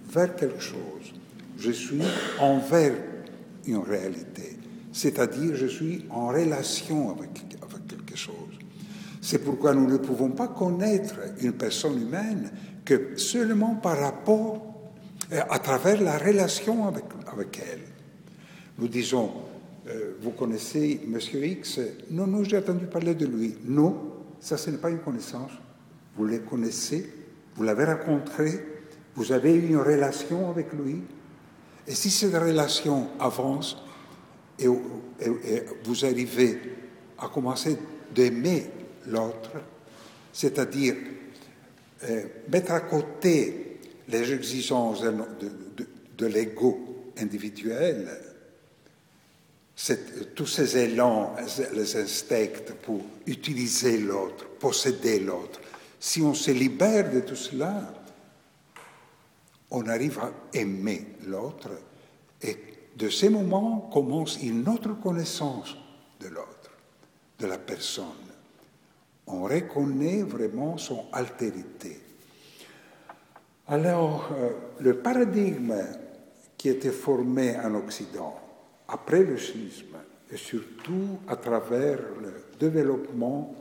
vers 0.09 0.35
quelque 0.35 0.59
chose. 0.59 1.13
Je 1.57 1.71
suis 1.71 2.01
envers 2.39 2.93
une 3.65 3.77
réalité, 3.77 4.57
c'est-à-dire 4.91 5.55
je 5.55 5.67
suis 5.67 6.05
en 6.09 6.27
relation 6.27 7.11
avec, 7.11 7.29
quelque 7.87 8.17
chose. 8.17 8.33
C'est 9.21 9.39
pourquoi 9.39 9.73
nous 9.73 9.87
ne 9.87 9.97
pouvons 9.97 10.31
pas 10.31 10.49
connaître 10.49 11.15
une 11.41 11.53
personne 11.53 12.01
humaine 12.01 12.51
que 12.83 13.17
seulement 13.17 13.75
par 13.75 13.99
rapport, 13.99 14.61
euh, 15.31 15.41
à 15.49 15.59
travers 15.59 16.01
la 16.01 16.17
relation 16.17 16.87
avec, 16.87 17.03
avec 17.31 17.61
elle. 17.71 17.81
Nous 18.77 18.87
disons, 18.87 19.31
euh, 19.87 20.13
vous 20.21 20.31
connaissez 20.31 21.01
Monsieur 21.07 21.45
X? 21.45 21.79
Non, 22.11 22.27
non, 22.27 22.43
j'ai 22.43 22.57
entendu 22.57 22.85
parler 22.85 23.15
de 23.15 23.25
lui. 23.25 23.55
Non, 23.65 24.16
ça, 24.39 24.57
ce 24.57 24.69
n'est 24.69 24.77
pas 24.77 24.89
une 24.89 24.99
connaissance. 24.99 25.51
Vous 26.15 26.25
le 26.25 26.39
connaissez, 26.39 27.11
vous 27.55 27.63
l'avez 27.63 27.85
rencontré, 27.85 28.65
vous 29.15 29.31
avez 29.31 29.53
eu 29.53 29.67
une 29.67 29.77
relation 29.77 30.49
avec 30.49 30.73
lui. 30.73 31.01
Et 31.87 31.95
si 31.95 32.09
cette 32.09 32.35
relation 32.35 33.09
avance 33.19 33.77
et, 34.59 34.67
vous 34.67 36.05
arrivez 36.05 36.59
à 37.17 37.27
commencer 37.27 37.77
d'aimer 38.13 38.69
l'autre, 39.07 39.51
c'est-à-dire 40.33 40.95
euh, 42.03 42.23
mettre 42.51 42.71
à 42.73 42.81
côté 42.81 43.79
les 44.07 44.31
exigences 44.31 45.01
de, 45.01 45.13
de 46.17 46.25
l'ego 46.25 47.11
individuel, 47.17 48.07
tous 50.35 50.47
ces 50.47 50.77
élans, 50.77 51.35
les 51.73 51.95
instincts 51.97 52.73
pour 52.81 53.01
utiliser 53.27 53.99
l'autre, 53.99 54.45
posséder 54.59 55.19
l'autre, 55.19 55.61
si 55.99 56.21
on 56.21 56.33
se 56.33 56.51
libère 56.51 57.11
de 57.11 57.19
tout 57.21 57.35
cela, 57.35 57.93
on 59.69 59.87
arrive 59.87 60.19
à 60.19 60.31
aimer 60.53 61.07
l'autre 61.27 61.69
et 62.41 62.57
de 62.95 63.09
ces 63.09 63.29
moments 63.29 63.89
commence 63.93 64.41
une 64.41 64.67
autre 64.67 64.99
connaissance 64.99 65.75
de 66.19 66.29
l'autre, 66.29 66.71
de 67.39 67.45
la 67.45 67.57
personne. 67.57 68.05
On 69.27 69.43
reconnaît 69.43 70.23
vraiment 70.23 70.77
son 70.77 71.05
altérité. 71.11 71.99
Alors, 73.67 74.29
euh, 74.31 74.51
le 74.79 74.97
paradigme 74.99 75.75
qui 76.57 76.69
était 76.69 76.91
formé 76.91 77.55
en 77.57 77.75
Occident, 77.75 78.46
après 78.87 79.23
le 79.23 79.37
schisme, 79.37 79.97
et 80.31 80.37
surtout 80.37 81.19
à 81.27 81.35
travers 81.35 81.99
le 82.21 82.33
développement 82.59 83.55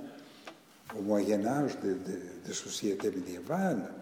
au 0.97 1.03
Moyen 1.03 1.45
Âge 1.47 1.79
des 1.81 2.53
sociétés 2.53 3.11
médiévales, 3.11 3.93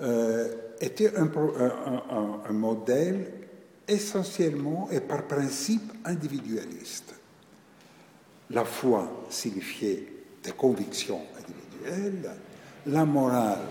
euh, 0.00 0.52
était 0.78 1.16
un, 1.16 1.30
un, 1.30 2.52
modèle 2.52 3.32
essentiellement 3.88 4.88
et 4.90 5.00
par 5.00 5.22
principe 5.26 5.90
individualiste. 6.04 7.14
La 8.50 8.66
foi 8.66 9.24
signifiait 9.30 10.06
des 10.42 10.52
convictions 10.52 11.22
individuelles, 11.38 12.30
la 12.86 13.06
morale 13.06 13.64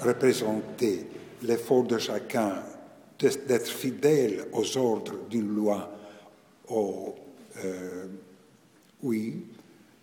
représentait 0.00 1.06
l'effort 1.42 1.84
de 1.84 1.98
chacun 1.98 2.62
d'être 3.18 3.68
fidèle 3.68 4.46
aux 4.52 4.76
ordres 4.76 5.16
d'une 5.28 5.54
loi, 5.54 5.90
au, 6.68 7.14
euh, 7.64 8.06
oui, 9.02 9.46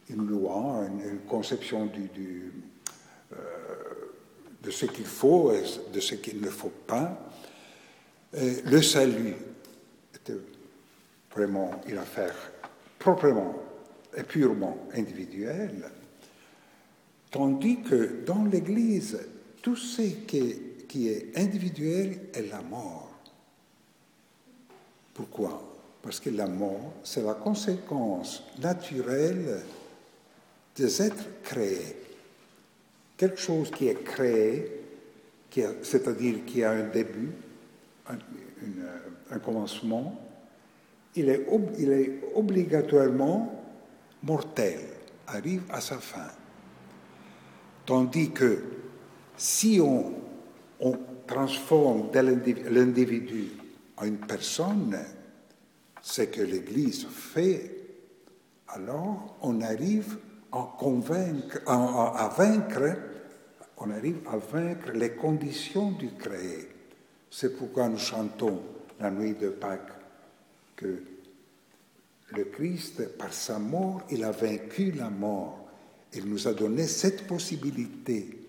une 0.09 0.27
loi, 0.27 0.85
une, 0.87 1.19
conception 1.27 1.89
euh, 1.89 3.35
de 4.63 4.71
ce 4.71 4.85
qu'il 4.85 5.05
faut 5.05 5.51
et 5.51 5.63
de 5.93 5.99
ce 5.99 6.15
qu'il 6.15 6.41
ne 6.41 6.49
faut 6.49 6.71
pas. 6.87 7.31
le 8.33 8.81
salut 8.81 9.35
était 10.15 10.39
vraiment 11.33 11.81
une 11.87 11.97
affaire 11.97 12.35
proprement 12.99 13.55
et 14.15 14.23
purement 14.23 14.87
individuelle, 14.93 15.89
tandis 17.31 17.81
que 17.81 18.23
dans 18.25 18.43
l'Église, 18.43 19.19
tout 19.61 19.75
ce 19.75 20.01
qui 20.01 20.55
qui 20.91 21.07
est 21.07 21.31
individuel 21.37 22.19
est 22.33 22.51
la 22.51 22.61
mort. 22.61 23.09
Pourquoi? 25.13 25.63
Parce 26.01 26.19
que 26.19 26.29
la 26.29 26.47
mort, 26.47 26.95
c'est 27.01 27.23
la 27.23 27.35
conséquence 27.35 28.43
naturelle 28.59 29.61
des 30.75 31.01
êtres 31.01 31.23
créés. 31.43 31.95
Quelque 33.15 33.39
chose 33.39 33.71
qui 33.71 33.87
est 33.87 34.03
créé, 34.03 34.83
c'est-à-dire 35.81 36.43
qui 36.45 36.61
a 36.61 36.71
un 36.71 36.89
début, 36.89 37.31
un, 38.09 39.39
commencement, 39.39 40.19
il 41.15 41.29
est 41.29 41.47
obligatoirement 42.35 43.63
mortel, 44.23 44.81
arrive 45.25 45.63
à 45.69 45.79
sa 45.79 45.99
fin. 45.99 46.31
Tandis 47.85 48.31
que 48.31 48.61
si 49.37 49.79
on 49.81 50.20
on 50.81 50.97
transforme 51.27 52.09
l'individu 52.13 53.51
en 53.97 54.05
une 54.05 54.17
personne, 54.17 54.97
ce 56.01 56.23
que 56.23 56.41
l'Église 56.41 57.05
fait, 57.07 57.77
alors 58.67 59.37
on 59.41 59.61
arrive 59.61 60.17
à 60.51 60.75
convaincre, 60.77 61.59
à, 61.67 62.33
vaincre, 62.35 62.97
on 63.77 63.89
arrive 63.91 64.19
à 64.27 64.37
vaincre 64.37 64.91
les 64.93 65.11
conditions 65.11 65.91
du 65.91 66.09
créé. 66.11 66.67
C'est 67.29 67.57
pourquoi 67.57 67.87
nous 67.87 67.97
chantons 67.97 68.61
la 68.99 69.11
nuit 69.11 69.35
de 69.35 69.49
Pâques 69.49 69.93
que 70.75 71.03
le 72.35 72.45
Christ, 72.45 73.17
par 73.17 73.33
sa 73.33 73.59
mort, 73.59 74.01
il 74.09 74.23
a 74.23 74.31
vaincu 74.31 74.91
la 74.91 75.09
mort. 75.09 75.67
Il 76.13 76.25
nous 76.25 76.47
a 76.47 76.53
donné 76.53 76.87
cette 76.87 77.27
possibilité 77.27 78.39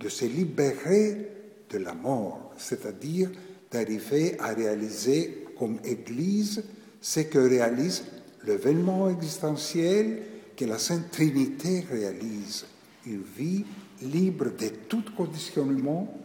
de 0.00 0.08
se 0.08 0.24
libérer 0.24 1.33
de 1.70 1.78
la 1.78 1.94
mort, 1.94 2.52
c'est-à-dire 2.56 3.30
d'arriver 3.70 4.38
à 4.38 4.54
réaliser 4.54 5.46
comme 5.58 5.78
Église 5.84 6.62
ce 7.00 7.20
que 7.20 7.38
réalise 7.38 8.04
l'événement 8.46 9.10
existentiel 9.10 10.22
que 10.56 10.64
la 10.64 10.78
Sainte 10.78 11.10
Trinité 11.10 11.84
réalise, 11.90 12.66
une 13.06 13.22
vie 13.36 13.64
libre 14.02 14.46
de 14.46 14.68
tout 14.88 15.04
conditionnement, 15.16 16.20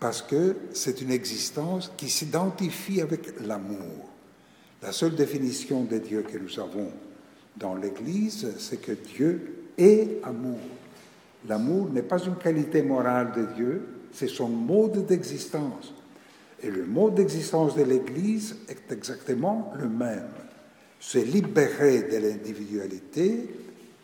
parce 0.00 0.22
que 0.22 0.56
c'est 0.72 1.00
une 1.00 1.10
existence 1.10 1.92
qui 1.96 2.08
s'identifie 2.08 3.00
avec 3.00 3.40
l'amour. 3.40 4.10
La 4.82 4.92
seule 4.92 5.14
définition 5.14 5.84
de 5.84 5.98
Dieu 5.98 6.22
que 6.22 6.38
nous 6.38 6.60
avons 6.60 6.90
dans 7.56 7.74
l'Église, 7.74 8.54
c'est 8.58 8.80
que 8.80 8.92
Dieu 8.92 9.70
est 9.78 10.20
amour. 10.22 10.58
L'amour 11.48 11.90
n'est 11.90 12.02
pas 12.02 12.18
une 12.18 12.36
qualité 12.36 12.82
morale 12.82 13.32
de 13.32 13.54
Dieu, 13.54 13.82
c'est 14.16 14.28
son 14.28 14.48
mode 14.48 15.04
d'existence. 15.04 15.92
Et 16.62 16.70
le 16.70 16.86
mode 16.86 17.16
d'existence 17.16 17.76
de 17.76 17.82
l'Église 17.82 18.56
est 18.68 18.90
exactement 18.90 19.72
le 19.76 19.88
même. 19.88 20.30
Se 20.98 21.18
libérer 21.18 22.04
de 22.04 22.16
l'individualité 22.16 23.46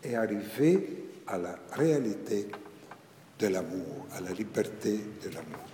et 0.03 0.15
arriver 0.15 1.07
à 1.25 1.39
la 1.39 1.55
réalité 1.71 2.47
de 3.39 3.47
l'amour, 3.47 4.05
à 4.15 4.21
la 4.21 4.31
liberté 4.31 4.99
de 5.23 5.29
l'amour. 5.29 5.65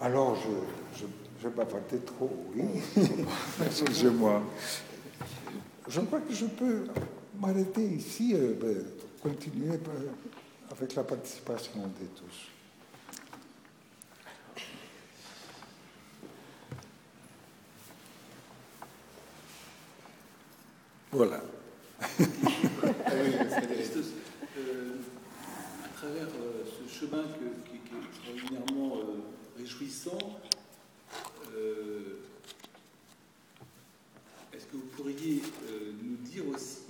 Alors, 0.00 0.36
je, 0.36 1.02
je, 1.02 1.06
je 1.42 1.96
trop, 1.98 2.30
oui. 2.54 2.64
Excusez-moi. 3.66 4.42
Je 5.88 6.00
crois 6.00 6.20
que 6.20 6.32
je 6.32 6.46
peux 6.46 6.84
m'arrêter 7.38 7.84
ici, 7.84 8.32
et 8.32 8.36
euh, 8.36 8.56
ben, 8.58 8.82
continuer 9.22 9.74
euh, 9.74 10.08
avec 10.70 10.94
la 10.94 11.04
participation 11.04 11.82
de 11.82 12.06
tous. 12.14 12.55
Voilà. 21.12 21.40
Ah 22.00 22.06
euh, 24.58 24.96
à 25.84 25.88
travers 25.96 26.26
euh, 26.26 26.64
ce 26.64 26.98
chemin 26.98 27.22
qui, 27.22 27.76
est 27.76 28.34
extraordinairement 28.34 28.96
euh, 28.96 29.58
réjouissant, 29.58 30.18
est-ce 34.52 34.66
que 34.66 34.72
vous 34.74 34.88
pourriez 34.96 35.40
nous 36.02 36.16
dire 36.16 36.42
aussi 36.48 36.82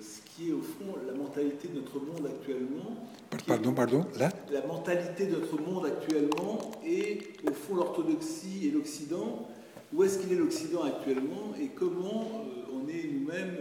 ce 0.00 0.20
qui 0.30 0.50
est 0.50 0.52
au 0.52 0.62
fond 0.62 0.96
la 1.06 1.12
mentalité 1.12 1.68
de 1.68 1.74
notre 1.80 2.00
monde 2.00 2.26
actuellement 2.26 3.08
Pardon, 3.46 3.72
pardon, 3.72 4.06
là? 4.18 4.30
La 4.50 4.66
mentalité 4.66 5.26
de 5.26 5.36
notre 5.36 5.60
monde 5.60 5.86
actuellement 5.86 6.72
et 6.84 7.20
au 7.48 7.52
fond 7.52 7.76
l'orthodoxie 7.76 8.66
et 8.66 8.70
l'Occident. 8.70 9.48
Où 9.92 10.04
est-ce 10.04 10.18
qu'il 10.18 10.32
est 10.32 10.36
l'Occident 10.36 10.84
actuellement 10.84 11.54
et 11.60 11.68
comment 11.68 12.44
on 12.72 12.88
est 12.88 13.04
nous-mêmes 13.04 13.56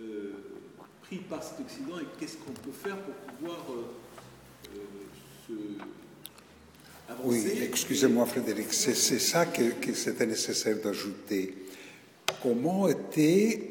euh, 0.00 0.32
pris 1.02 1.18
par 1.18 1.42
cet 1.42 1.60
Occident 1.60 1.98
et 2.00 2.06
qu'est-ce 2.18 2.36
qu'on 2.38 2.52
peut 2.52 2.72
faire 2.72 2.96
pour 2.98 3.14
pouvoir 3.14 3.64
euh, 3.70 4.78
se 5.46 5.52
avancer 7.08 7.52
Oui, 7.54 7.62
excusez-moi 7.62 8.26
Frédéric, 8.26 8.72
c'est 8.72 8.94
ça 8.94 9.46
que, 9.46 9.94
c'était 9.94 10.26
nécessaire 10.26 10.78
d'ajouter. 10.80 11.54
Comment 12.42 12.88
était 12.88 13.70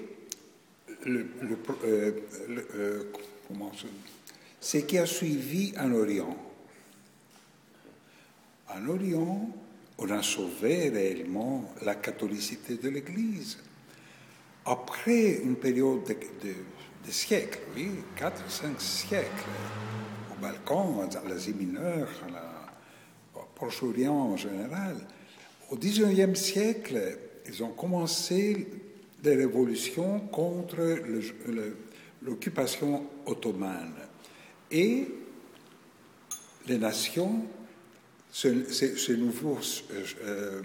le, 1.05 1.27
le, 1.41 1.57
euh, 1.83 2.11
euh, 2.75 3.03
comment, 3.47 3.71
ce 4.59 4.77
qui 4.77 4.97
a 4.97 5.05
suivi 5.05 5.73
en 5.77 5.91
Orient 5.93 6.37
En 8.69 8.87
Orient, 8.87 9.49
on 9.97 10.09
a 10.09 10.21
sauvé 10.21 10.89
réellement 10.89 11.73
la 11.83 11.95
catholicité 11.95 12.75
de 12.75 12.89
l'Église. 12.89 13.57
Après 14.65 15.39
une 15.43 15.55
période 15.55 16.03
de, 16.05 17.11
siècles, 17.11 17.59
oui, 17.75 17.89
4 18.15 18.49
5 18.49 18.81
siècles, 18.81 19.29
au 20.31 20.41
Balkan, 20.41 21.07
à 21.23 21.29
l'Asie 21.29 21.53
mineure, 21.53 22.09
à 22.27 22.31
la, 22.31 22.51
Proche-Orient 23.55 24.13
en 24.13 24.35
général, 24.35 24.97
au 25.71 25.77
XIXe 25.77 26.37
siècle, 26.37 27.17
ils 27.47 27.63
ont 27.63 27.69
commencé 27.69 28.67
des 29.23 29.35
révolutions 29.35 30.19
contre 30.19 30.99
l'occupation 32.21 33.05
ottomane. 33.25 33.93
Et 34.71 35.07
les 36.67 36.77
nations 36.77 37.45
ce, 38.35 39.13
nouveau, 39.13 39.59
euh, 40.25 40.61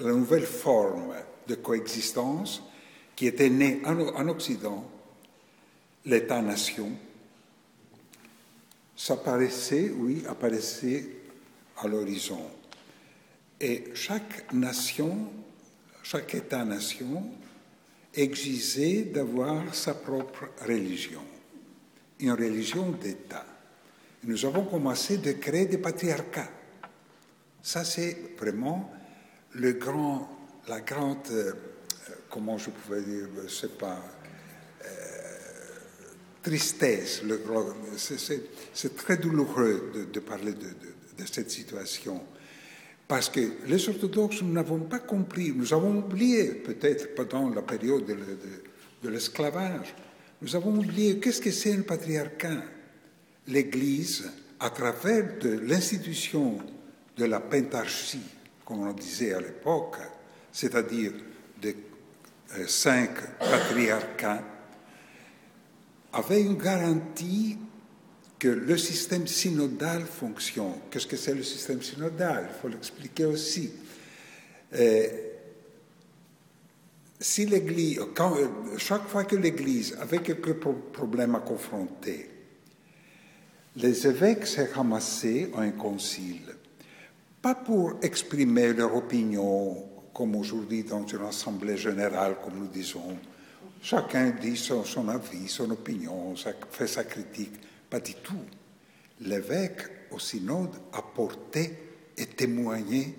la 0.00 0.12
nouvelle 0.12 0.44
forme 0.44 1.14
de 1.48 1.54
coexistence 1.54 2.62
qui 3.16 3.26
était 3.26 3.48
née 3.48 3.80
en, 3.86 3.98
en 3.98 4.28
Occident, 4.28 4.84
l'État-nation, 6.04 6.92
s'apparaissait, 8.94 9.90
oui, 9.96 10.24
apparaissait 10.28 11.06
à 11.78 11.88
l'horizon. 11.88 12.42
Et 13.58 13.84
chaque 13.94 14.52
nation, 14.52 15.32
chaque 16.02 16.34
État-nation 16.34 17.24
exigeait 18.12 19.04
d'avoir 19.04 19.74
sa 19.74 19.94
propre 19.94 20.50
religion, 20.66 21.22
une 22.18 22.32
religion 22.32 22.90
d'État. 22.90 23.46
Nous 24.24 24.44
avons 24.44 24.64
commencé 24.64 25.16
de 25.16 25.32
créer 25.32 25.64
des 25.64 25.78
patriarcats 25.78 26.59
ça, 27.62 27.84
c'est 27.84 28.16
vraiment 28.38 28.90
le 29.52 29.72
grand, 29.72 30.28
la 30.68 30.80
grande, 30.80 31.18
euh, 31.30 31.52
comment 32.28 32.58
je 32.58 32.70
pouvais 32.70 33.02
dire, 33.02 33.28
je 33.36 33.42
ne 33.42 33.48
sais 33.48 33.68
pas, 33.68 34.02
euh, 34.84 34.88
tristesse. 36.42 37.22
C'est 38.72 38.96
très 38.96 39.16
douloureux 39.16 40.08
de, 40.12 40.20
parler 40.20 40.52
de, 40.52 41.26
cette 41.26 41.50
situation. 41.50 42.22
Parce 43.06 43.28
que 43.28 43.40
les 43.66 43.88
orthodoxes, 43.88 44.42
nous 44.42 44.52
n'avons 44.52 44.80
pas 44.80 45.00
compris, 45.00 45.52
nous 45.54 45.74
avons 45.74 45.98
oublié, 45.98 46.46
peut-être 46.46 47.14
pendant 47.14 47.50
la 47.50 47.62
période 47.62 48.06
de, 48.06 49.08
l'esclavage, 49.08 49.94
nous 50.40 50.56
avons 50.56 50.78
oublié 50.78 51.18
qu'est-ce 51.18 51.40
que 51.40 51.50
c'est 51.50 51.74
un 51.74 51.82
patriarcat. 51.82 52.62
L'Église, 53.48 54.30
à 54.60 54.70
travers 54.70 55.26
l'institution 55.42 56.58
de 57.20 57.26
la 57.26 57.40
pentarchie, 57.40 58.22
comme 58.64 58.88
on 58.88 58.92
disait 58.94 59.34
à 59.34 59.40
l'époque, 59.40 59.96
c'est-à-dire 60.50 61.12
de 61.60 61.74
euh, 62.56 62.66
cinq 62.66 63.10
patriarcats, 63.38 64.42
avait 66.14 66.40
une 66.40 66.56
garantie 66.56 67.58
que 68.38 68.48
le 68.48 68.78
système 68.78 69.26
synodal 69.26 70.06
fonctionne. 70.06 70.80
Qu'est-ce 70.90 71.06
que 71.06 71.18
c'est 71.18 71.34
le 71.34 71.42
système 71.42 71.82
synodal? 71.82 72.48
Il 72.48 72.60
faut 72.60 72.68
l'expliquer 72.68 73.26
aussi. 73.26 73.70
Euh, 74.72 75.08
euh, 77.38 78.48
chaque 78.78 79.08
fois 79.08 79.24
que 79.24 79.36
l'Église 79.36 79.94
avait 80.00 80.20
quelques 80.22 80.54
problèmes 80.54 81.34
à 81.34 81.40
confronter, 81.40 82.30
les 83.76 84.06
évêques 84.06 84.46
s'est 84.46 84.70
ramassés 84.72 85.50
à 85.54 85.60
un 85.60 85.72
concile 85.72 86.56
pas 87.40 87.54
pour 87.54 87.98
exprimer 88.02 88.72
leur 88.72 88.94
opinion, 88.94 89.88
comme 90.12 90.36
aujourd'hui 90.36 90.84
dans 90.84 91.06
une 91.06 91.24
assemblée 91.24 91.76
générale, 91.76 92.36
comme 92.44 92.58
nous 92.58 92.68
disons. 92.68 93.16
Chacun 93.82 94.30
dit 94.30 94.56
son, 94.56 95.08
avis, 95.08 95.48
son 95.48 95.70
opinion, 95.70 96.34
fait 96.70 96.86
sa 96.86 97.04
critique. 97.04 97.54
Pas 97.88 98.00
du 98.00 98.14
tout. 98.14 98.44
L'évêque 99.20 100.10
au 100.10 100.18
synode 100.18 100.74
a 100.92 101.02
porté 101.02 101.78
et 102.16 102.26
témoigné 102.26 103.14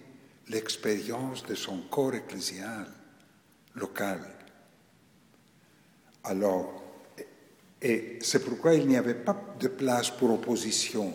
l'expérience 0.49 1.43
de 1.45 1.55
son 1.55 1.79
corps 1.89 2.13
ecclésial 2.13 2.85
local. 3.75 4.19
Alors, 6.23 6.83
et 7.81 8.19
c'est 8.21 8.45
pourquoi 8.45 8.75
il 8.75 8.87
n'y 8.87 8.97
avait 8.97 9.15
pas 9.15 9.55
de 9.59 9.67
place 9.67 10.11
pour 10.11 10.31
opposition 10.31 11.11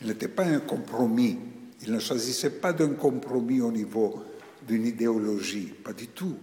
il 0.00 0.08
n'était 0.08 0.28
pas 0.28 0.44
un 0.44 0.60
compromis. 0.60 1.38
Il 1.82 1.92
ne 1.92 1.98
choisissait 1.98 2.50
pas 2.50 2.72
d'un 2.72 2.94
compromis 2.94 3.60
au 3.60 3.70
niveau 3.70 4.22
d'une 4.66 4.86
idéologie, 4.86 5.72
pas 5.84 5.92
du 5.92 6.08
tout. 6.08 6.36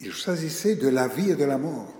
Il 0.00 0.12
choisissait 0.12 0.76
de 0.76 0.88
la 0.88 1.08
vie 1.08 1.30
et 1.30 1.36
de 1.36 1.44
la 1.44 1.58
mort. 1.58 1.92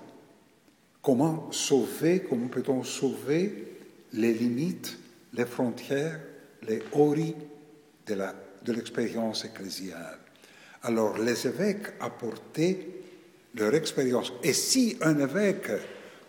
Comment 1.03 1.51
sauver, 1.51 2.25
comment 2.29 2.49
peut-on 2.49 2.85
sauver 2.85 3.77
les 4.13 4.33
limites, 4.33 4.99
les 5.35 5.47
frontières, 5.47 6.21
les 6.67 6.83
horis 6.93 7.35
de 8.07 8.73
l'expérience 8.73 9.45
ecclésiale? 9.45 10.19
Alors 10.83 11.19
les 11.19 11.47
évêques 11.47 11.89
apportaient 12.01 12.87
leur 13.55 13.75
expérience. 13.75 14.33
Et 14.43 14.53
si 14.53 14.97
un 15.01 15.19
évêque 15.19 15.71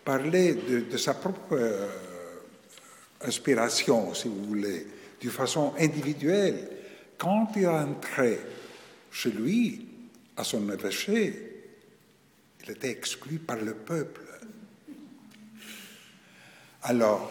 parlait 0.04 0.54
de, 0.54 0.96
sa 0.96 1.14
propre 1.14 1.52
euh, 1.52 1.88
inspiration, 3.22 4.14
si 4.14 4.28
vous 4.28 4.44
voulez, 4.44 4.86
d'une 5.20 5.30
façon 5.30 5.74
individuelle. 5.78 6.68
Quand 7.18 7.48
il 7.56 7.66
rentrait 7.66 8.38
chez 9.10 9.30
lui, 9.30 9.86
à 10.36 10.44
son 10.44 10.70
évêché, 10.70 11.50
il 12.64 12.70
était 12.70 12.90
exclu 12.90 13.38
par 13.38 13.56
le 13.56 13.74
peuple. 13.74 14.22
Alors, 16.82 17.30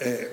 eh, 0.00 0.26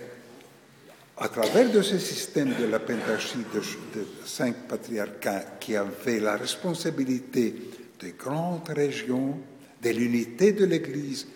à 1.17 1.27
travers 1.27 1.69
de 1.69 1.81
ce 1.81 1.99
système 1.99 2.55
de 2.59 2.65
la 2.65 2.79
pentarchie 2.79 3.45
de, 3.53 3.59
de, 3.59 4.07
cinq 4.25 4.55
patriarcats 4.67 5.57
qui 5.59 5.75
avaient 5.75 6.19
la 6.19 6.37
responsabilité 6.37 7.53
des 7.99 8.13
grandes 8.13 8.69
régions, 8.69 9.37
de 9.81 9.89
l'unité 9.89 10.53
de 10.53 10.65
l'Église, 10.65 11.27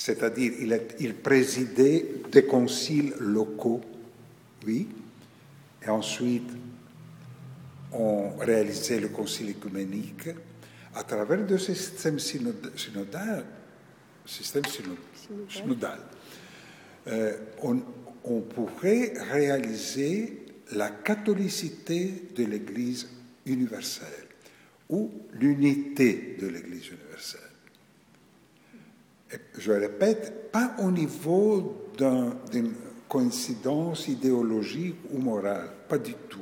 c'est-à-dire 0.00 0.52
il, 0.58 0.80
il, 1.00 1.14
présidait 1.14 2.06
des 2.32 2.46
conciles 2.46 3.12
locaux, 3.20 3.82
oui, 4.66 4.88
et 5.84 5.90
ensuite 5.90 6.48
on 7.92 8.34
réalisait 8.38 8.98
le 8.98 9.08
concile 9.08 9.50
écuménique 9.50 10.30
à 10.94 11.02
travers 11.04 11.44
de 11.44 11.54
ce 11.58 11.74
système 11.74 12.18
synodal, 12.18 13.44
système 14.24 14.62
synodal, 15.50 15.98
euh, 17.08 17.36
on, 17.62 17.82
on 18.24 18.40
pourrait 18.40 19.12
réaliser 19.30 20.46
la 20.72 20.88
catholicité 20.88 22.28
de 22.34 22.44
l'Église 22.46 23.06
universelle 23.44 24.28
ou 24.88 25.10
l'unité 25.34 26.38
de 26.40 26.46
l'Église 26.46 26.86
universelle 26.88 27.49
je 29.58 29.72
répète, 29.72 30.50
pas 30.50 30.74
au 30.78 30.90
niveau 30.90 31.88
d'une 32.50 32.72
coïncidence 33.08 34.08
idéologique 34.08 34.96
ou 35.10 35.18
morale, 35.18 35.70
pas 35.88 35.98
du 35.98 36.14
tout, 36.28 36.38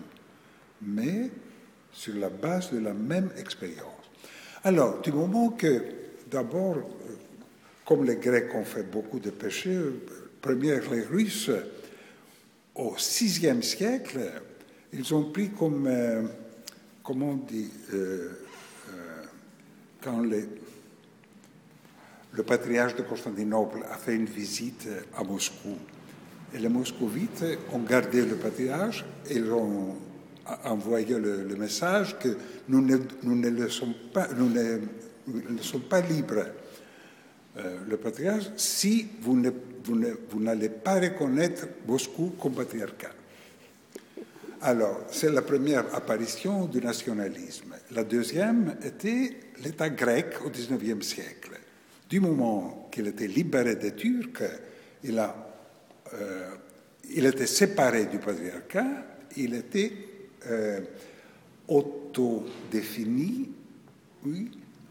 mais 0.82 1.30
sur 1.92 2.14
la 2.16 2.28
base 2.28 2.72
de 2.72 2.78
la 2.78 2.92
même 2.92 3.30
expérience. 3.38 3.84
Alors, 4.64 5.00
du 5.00 5.12
moment 5.12 5.50
que, 5.50 5.82
d'abord, 6.30 6.76
comme 7.84 8.04
les 8.04 8.16
Grecs 8.16 8.54
ont 8.54 8.64
fait 8.64 8.82
beaucoup 8.82 9.18
de 9.18 9.30
péchés, 9.30 9.78
première 10.40 10.90
les 10.90 11.02
Russes, 11.02 11.50
au 12.74 12.94
VIe 12.94 13.62
siècle, 13.62 14.20
ils 14.92 15.14
ont 15.14 15.30
pris 15.30 15.50
comme, 15.50 15.86
euh, 15.86 16.22
comment 17.02 17.30
on 17.30 17.36
dit, 17.36 17.70
euh, 17.92 18.30
euh, 18.90 19.22
quand 20.02 20.20
les, 20.20 20.48
le 22.32 22.42
patriarche 22.42 22.94
de 22.94 23.02
Constantinople 23.02 23.84
a 23.90 23.96
fait 23.96 24.14
une 24.14 24.26
visite 24.26 24.88
à 25.16 25.24
Moscou. 25.24 25.76
Et 26.54 26.58
les 26.58 26.68
moscovites 26.68 27.44
ont 27.72 27.80
gardé 27.80 28.24
le 28.24 28.36
patriarche 28.36 29.04
et 29.28 29.36
ils 29.36 29.50
ont 29.50 29.96
envoyé 30.64 31.18
le, 31.18 31.56
message 31.56 32.18
que 32.18 32.36
nous 32.68 32.80
ne, 32.80 33.68
sommes 33.68 33.94
pas, 34.12 34.28
libres, 36.00 36.46
euh, 37.58 37.78
le 37.86 37.96
patriarcat, 37.96 38.52
si 38.56 39.08
vous, 39.20 39.36
ne, 39.36 39.50
vous, 39.84 40.40
n'allez 40.40 40.70
pas 40.70 41.00
reconnaître 41.00 41.66
Moscou 41.86 42.32
comme 42.40 42.54
patriarcat. 42.54 43.12
Alors, 44.62 45.02
c'est 45.10 45.30
la 45.30 45.42
première 45.42 45.94
apparition 45.94 46.64
du 46.64 46.80
nationalisme. 46.80 47.74
La 47.92 48.04
deuxième 48.04 48.74
était 48.82 49.36
l'État 49.62 49.88
grec 49.90 50.34
au 50.44 50.50
XIXe 50.50 51.06
siècle. 51.06 51.57
Du 52.08 52.20
moment 52.20 52.88
qu'il 52.90 53.06
était 53.06 53.26
libéré 53.26 53.76
des 53.76 53.94
Turcs, 53.94 54.42
il, 55.04 55.18
a, 55.18 55.34
euh, 56.14 56.54
il 57.10 57.26
était 57.26 57.46
séparé 57.46 58.06
du 58.06 58.18
patriarcat, 58.18 58.86
il 59.36 59.54
était 59.54 59.92
euh, 60.46 60.80
autodéfini, 61.68 63.50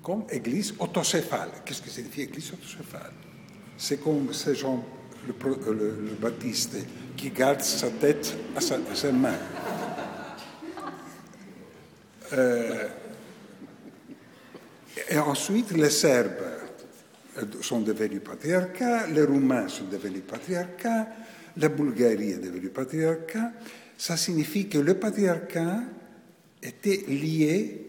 comme 0.04 0.26
église 0.30 0.76
autocéphale. 0.78 1.50
Qu'est-ce 1.66 1.82
que 1.82 1.90
signifie 1.90 2.22
église 2.22 2.54
autocéphale? 2.54 3.14
C'est 3.78 4.02
comme 4.02 4.32
ces 4.32 4.54
gens, 4.54 4.86
le, 5.28 6.16
baptiste, 6.22 6.78
qui 7.16 7.32
garde 7.32 7.62
sa 7.62 7.90
tête 7.90 8.36
à, 8.56 8.62
sa, 8.62 8.78
ses 8.94 9.12
mains. 9.12 9.40
Euh, 12.34 12.88
et 15.10 15.18
ensuite, 15.18 15.72
les 15.72 15.90
Serbes 15.90 16.47
sont 17.62 17.82
devenus 17.82 18.22
patriarcat, 18.24 19.08
les 19.08 19.24
Roumains 19.24 19.68
sont 19.68 19.86
devenus 19.86 20.24
patriarcat, 20.28 21.08
la 21.58 21.70
Bulgarie 21.70 22.32
est 22.32 22.40
devenue 22.40 22.70
patriarcat. 22.70 23.52
Ça 23.98 24.18
signifie 24.18 24.68
que 24.68 24.78
le 24.78 24.94
patriarcat 24.96 25.82
était 26.62 27.04
lié 27.08 27.88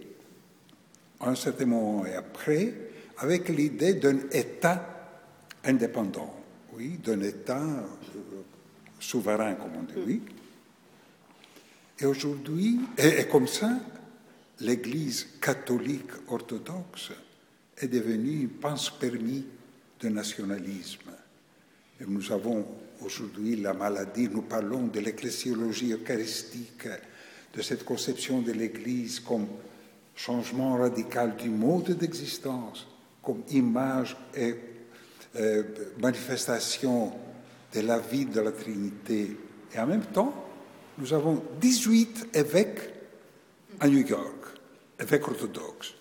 à 1.21 1.31
un 1.31 1.35
certain 1.35 1.67
moment 1.67 2.07
et 2.07 2.15
après 2.15 2.75
avec 3.19 3.49
l'idée 3.49 3.95
d'un 3.95 4.19
État 4.31 4.99
indépendant, 5.65 6.35
oui, 6.75 6.99
d'un 7.03 7.21
État 7.21 7.61
euh, 7.61 8.43
souverain, 9.01 9.55
comme 9.55 9.73
on 9.77 9.83
dit, 9.83 10.07
oui. 10.07 10.23
Et 12.01 12.07
aujourd'hui, 12.07 12.79
et, 12.97 13.25
comme 13.25 13.49
ça, 13.49 13.73
l'Église 14.61 15.27
catholique 15.41 16.11
orthodoxe 16.29 17.11
est 17.81 17.89
devenue 17.89 18.43
une 18.43 18.49
pense-permis 18.49 19.45
de 20.01 20.09
nationalisme. 20.09 21.11
Et 22.01 22.05
nous 22.07 22.31
avons 22.33 22.64
aujourd'hui 23.03 23.57
la 23.57 23.74
maladie, 23.74 24.29
nous 24.29 24.43
parlons 24.43 24.87
de 24.87 25.01
l'ecclésiologie 25.01 25.93
eucharistique, 25.93 26.89
de 27.55 27.62
cette 27.62 27.85
conception 27.85 28.41
de 28.41 28.53
l'Église 28.53 29.20
comme 29.20 29.47
changement 30.14 30.76
radical 30.76 31.37
du 31.37 31.49
mode 31.49 31.97
d'existence, 31.97 32.87
comme 33.22 33.43
image 33.51 34.16
et 34.35 34.55
euh, 35.37 35.62
manifestation 36.01 37.12
de 37.74 37.81
la 37.81 37.99
vie 37.99 38.26
de 38.26 38.41
la 38.41 38.53
Trinité. 38.53 39.37
Et 39.74 39.79
en 39.79 39.87
même 39.87 40.07
temps, 40.07 40.35
nous 40.99 41.12
avons 41.12 41.43
18 41.61 42.29
évêques 42.35 42.91
à 43.81 43.89
New 43.89 44.07
York, 44.07 44.47
évêques 45.01 45.29
orthodoxes. 45.29 45.95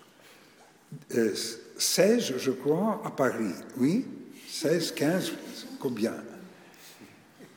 16, 1.78 2.32
euh, 2.32 2.38
je 2.38 2.50
crois, 2.50 3.00
à 3.04 3.10
Paris. 3.10 3.54
Oui 3.76 4.04
16, 4.48 4.92
15, 4.92 5.32
combien? 5.78 6.14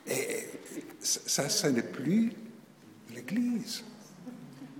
Et 0.06 0.46
ça, 1.00 1.48
ça 1.48 1.70
n'est 1.70 1.82
plus 1.82 2.32
l'Église. 3.12 3.82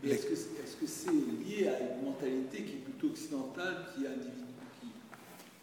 Est-ce 0.04 0.76
que 0.76 0.86
c'est 0.86 1.10
lié 1.10 1.68
à 1.68 1.80
une 1.80 2.04
mentalité 2.04 2.62
qui 2.62 2.72
est 2.72 2.84
plutôt 2.84 3.08
occidentale, 3.08 3.86
qui, 3.94 4.02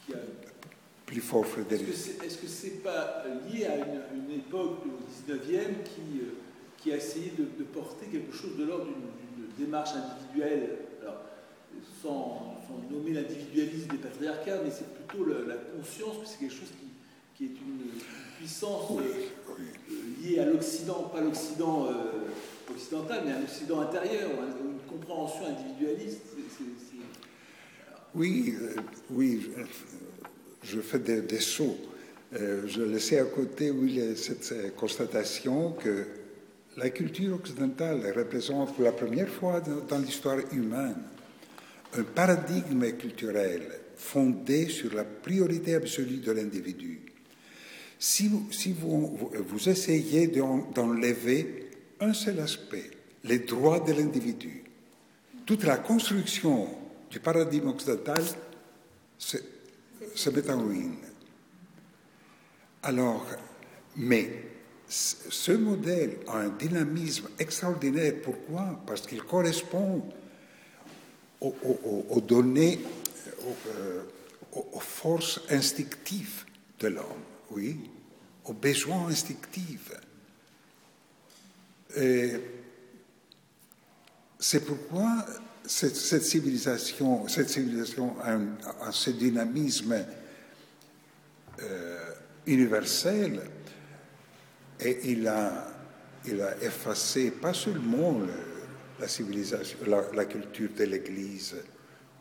qui, 0.06 0.14
a... 0.14 0.18
Plus 1.06 1.22
fort, 1.22 1.46
Frédéric. 1.46 1.90
Est-ce 1.90 2.38
que 2.38 2.48
c'est 2.48 2.68
n'est 2.68 2.74
pas 2.78 3.24
lié 3.52 3.66
à 3.66 3.76
une, 3.78 4.32
époque, 4.32 4.80
au 4.86 5.32
19e, 5.32 5.84
qui, 5.84 6.20
euh, 6.22 6.36
qui 6.78 6.92
a 6.92 6.98
essayé 6.98 7.34
de, 7.38 7.64
porter 7.64 8.08
quelque 8.08 8.34
chose 8.34 8.58
de 8.58 8.66
l'ordre 8.66 8.86
d'une 8.86 9.66
démarche 9.66 9.92
individuelle 9.92 10.78
Sans, 12.02 12.56
nommer 12.92 13.14
l'individualisme 13.14 13.90
des 13.90 13.98
patriarcats, 13.98 14.62
mais 14.64 14.72
c'est 14.72 14.88
plutôt 14.94 15.26
la, 15.26 15.56
conscience 15.56 16.18
que 16.18 16.28
c'est 16.28 16.40
quelque 16.40 16.54
chose 16.54 16.70
qui, 17.36 17.46
est 17.46 17.48
une, 17.48 17.90
puissance 18.38 18.92
euh, 18.92 20.24
liée 20.24 20.40
à 20.40 20.46
l'Occident, 20.46 21.10
pas 21.14 21.22
l'Occident... 21.22 21.88
Euh, 21.88 22.30
occidental, 22.72 23.24
mais 23.26 23.32
un 23.34 23.44
Occident 23.44 23.82
intérieur, 23.82 24.30
une 24.32 24.90
compréhension 24.90 25.46
individualiste. 25.48 26.22
Oui, 28.16 28.56
euh, 28.62 28.76
oui, 29.12 29.50
je, 30.64 30.80
fais 30.80 31.00
des, 31.00 31.40
sauts. 31.40 31.78
Euh, 32.34 32.64
je 32.68 32.82
laissais 32.82 33.20
à 33.20 33.26
côté 33.26 33.72
oui, 33.72 34.02
cette 34.16 34.76
constatation 34.76 35.74
que 35.74 36.06
la 36.78 36.90
culture 36.90 37.36
occidentale 37.36 38.14
représente 38.16 38.76
pour 38.76 38.84
la 38.84 38.92
première 38.92 39.30
fois 39.30 39.62
dans, 39.62 40.00
l'histoire 40.00 40.38
humaine 40.52 40.96
un 41.98 42.04
paradigme 42.04 42.92
culturel 42.98 43.64
fondé 43.96 44.70
sur 44.70 44.94
la 44.94 45.04
priorité 45.04 45.76
absolue 45.76 46.18
de 46.18 46.32
l'individu. 46.32 47.02
Si, 47.98 48.30
vous, 48.30 49.70
essayez 49.70 50.28
d'enlever 50.28 51.70
un 52.00 52.14
seul 52.14 52.40
aspect, 52.40 52.90
les 53.26 53.40
droits 53.40 53.82
de 53.82 53.92
l'individu. 53.92 54.64
Toute 55.46 55.66
la 55.66 55.78
construction 55.78 56.70
du 57.12 57.20
paradigme 57.20 57.68
occidental 57.68 58.24
se, 59.18 59.38
met 60.30 60.50
en 60.50 60.64
ruine. 60.64 60.96
Alors, 62.84 63.26
mais 63.98 64.30
ce 64.88 65.52
modèle 65.52 66.20
a 66.28 66.38
un 66.38 66.50
dynamisme 66.50 67.28
extraordinaire. 67.38 68.14
Pourquoi? 68.24 68.82
Parce 68.88 69.06
qu'il 69.06 69.22
correspond 69.24 70.06
aux, 71.42 72.22
données, 72.22 72.80
euh, 73.68 74.02
aux, 74.54 74.80
forces 74.80 75.42
instinctives 75.50 76.46
de 76.80 76.88
l'homme, 76.88 77.24
oui, 77.52 77.80
aux 78.46 78.54
besoins 78.54 79.08
instinctifs. 79.08 79.92
C'est 84.40 84.66
pourquoi 84.66 85.26
cette, 85.66 86.24
civilisation, 86.24 87.28
cette 87.28 87.50
civilisation 87.50 88.16
a, 88.22 88.92
ce 88.92 89.12
dynamisme 89.12 90.04
euh, 91.62 92.12
universel 92.48 93.42
et 94.80 95.12
il 95.12 95.28
a, 95.28 95.68
il 96.26 96.42
a 96.42 96.58
effacé 96.64 97.32
pas 97.32 97.54
seulement 97.54 98.22
la 99.00 99.08
civilisation, 99.08 99.78
la, 99.88 100.26
culture 100.26 100.70
de 100.78 100.84
l'Église 100.84 101.56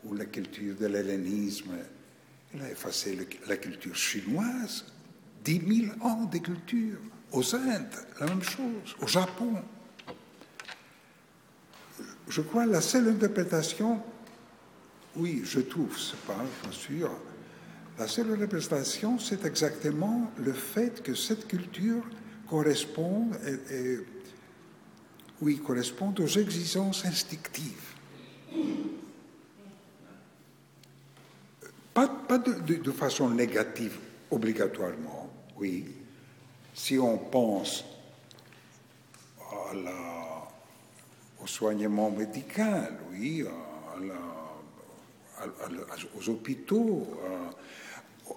ou 0.03 0.13
la 0.13 0.25
culture 0.25 0.75
de 0.75 0.87
l'hellénisme, 0.87 1.71
il 2.53 2.61
a 2.61 2.71
effacé 2.71 3.17
la 3.47 3.57
culture 3.57 3.95
chinoise, 3.95 4.85
dix 5.43 5.59
mille 5.59 5.91
ans 6.01 6.25
de 6.25 6.37
culture. 6.37 6.97
Aux 7.31 7.55
Indes, 7.55 7.93
la 8.19 8.25
même 8.25 8.41
chose. 8.41 8.95
Au 8.99 9.07
Japon. 9.07 9.61
Je 12.27 12.41
crois 12.41 12.65
la 12.65 12.81
seule 12.81 13.09
interprétation, 13.09 14.01
oui, 15.15 15.41
je 15.43 15.59
trouve, 15.59 15.97
c'est 15.97 16.19
pas, 16.21 16.43
bien 16.63 16.71
sûr, 16.71 17.11
la 17.97 18.07
seule 18.07 18.31
interprétation, 18.31 19.19
c'est 19.19 19.45
exactement 19.45 20.31
le 20.37 20.53
fait 20.53 21.03
que 21.03 21.13
cette 21.13 21.47
culture 21.47 22.03
correspond, 25.39 25.45
oui, 25.45 25.57
correspond 25.57 26.13
aux 26.19 26.27
exigences 26.27 27.05
instinctives. 27.05 27.95
Pas, 31.93 32.07
pas 32.07 32.37
de 32.37 32.91
façon 32.91 33.29
négative 33.29 33.97
obligatoirement, 34.31 35.29
oui, 35.57 35.85
si 36.73 36.97
on 36.97 37.17
pense 37.17 37.83
au 41.41 41.47
soignement 41.47 42.11
médical, 42.11 42.97
oui, 43.11 43.43
aux 46.15 46.29
hôpitaux, 46.29 47.07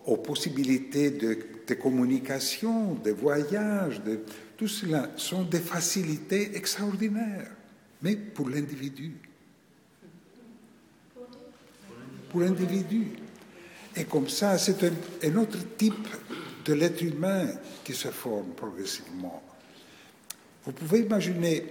aux 0.07 0.16
possibilités 0.16 1.11
de, 1.11 1.74
communication, 1.74 2.95
de 2.95 3.12
voyage, 3.12 4.03
de, 4.03 4.20
tout 4.57 4.68
cela 4.68 5.11
sont 5.16 5.43
des 5.43 5.61
facilités 5.61 6.55
extraordinaires, 6.55 7.51
mais 8.03 8.16
pour 8.16 8.49
l'individu. 8.51 9.14
Pour 12.30 12.40
l'individu. 12.40 13.07
Et 13.97 14.05
comme 14.05 14.28
ça, 14.28 14.59
c'est 14.59 14.84
un, 14.84 14.93
un 15.24 15.36
autre 15.36 15.59
type 15.76 16.09
de 16.64 16.74
l'être 16.74 17.03
humain 17.03 17.47
qui 17.84 17.95
se 17.95 18.09
forme 18.09 18.51
progressivement. 18.55 19.43
Vous 20.64 20.72
pouvez 20.72 21.01
imaginer, 21.01 21.64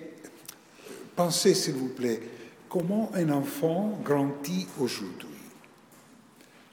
pensez 1.16 1.54
s'il 1.54 1.76
vous 1.76 1.90
plaît, 1.90 2.22
comment 2.70 3.12
un 3.14 3.30
enfant 3.30 4.00
grandit 4.04 4.68
aujourd'hui. 4.80 5.31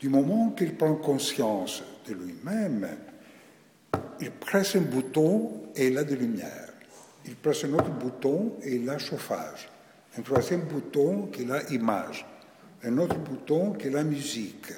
Du 0.00 0.08
moment 0.08 0.50
qu'il 0.50 0.74
prend 0.76 0.94
conscience 0.94 1.82
de 2.06 2.14
lui-même, 2.14 2.88
il 4.20 4.30
presse 4.30 4.76
un 4.76 4.80
bouton 4.80 5.70
et 5.74 5.88
il 5.88 5.98
a 5.98 6.04
de 6.04 6.14
lumière. 6.14 6.72
Il 7.26 7.34
presse 7.34 7.64
un 7.64 7.74
autre 7.74 7.90
bouton 7.90 8.56
et 8.62 8.76
il 8.76 8.88
a 8.88 8.98
chauffage. 8.98 9.68
Un 10.16 10.22
troisième 10.22 10.62
bouton 10.62 11.26
qu'il 11.26 11.50
a 11.52 11.68
image. 11.70 12.24
Un 12.84 12.96
autre 12.98 13.18
bouton 13.18 13.72
qu'il 13.72 13.96
a 13.96 14.04
musique. 14.04 14.72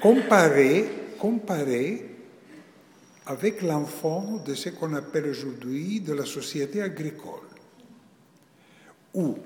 Comparé, 0.00 0.84
comparé 1.18 2.04
avec 3.26 3.62
l'enfant 3.62 4.42
de 4.44 4.54
ce 4.54 4.70
qu'on 4.70 4.94
appelle 4.94 5.26
aujourd'hui 5.26 6.00
de 6.00 6.14
la 6.14 6.24
société 6.24 6.82
agricole, 6.82 7.46
où 9.14 9.36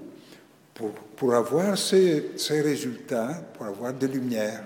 pour, 0.74 1.34
avoir 1.34 1.76
ces, 1.76 2.32
résultats, 2.50 3.42
pour 3.54 3.66
avoir 3.66 3.92
des 3.92 4.08
lumières, 4.08 4.64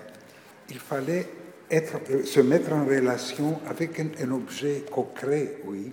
il 0.71 0.79
fallait 0.79 1.29
euh, 1.73 2.25
se 2.25 2.41
mettre 2.41 2.73
en 2.73 2.85
relation 2.85 3.61
avec 3.69 3.99
un, 4.01 4.09
un 4.21 4.31
objet 4.33 4.85
concret, 4.91 5.59
oui, 5.65 5.93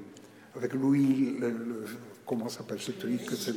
avec 0.56 0.74
l'huile, 0.74 1.38
le, 1.40 1.50
le, 1.50 1.86
comment 2.26 2.50
s'appelle 2.50 2.80
ce 2.80 2.92
truc, 2.92 3.22
etc. 3.24 3.56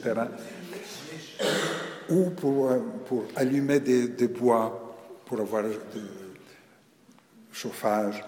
Ou 2.08 2.30
pour, 2.30 2.70
euh, 2.70 2.78
pour 3.06 3.24
allumer 3.36 3.80
des, 3.80 4.08
des 4.08 4.28
bois, 4.28 4.96
pour 5.26 5.40
avoir 5.40 5.64
de 5.64 6.26
chauffage. 7.52 8.24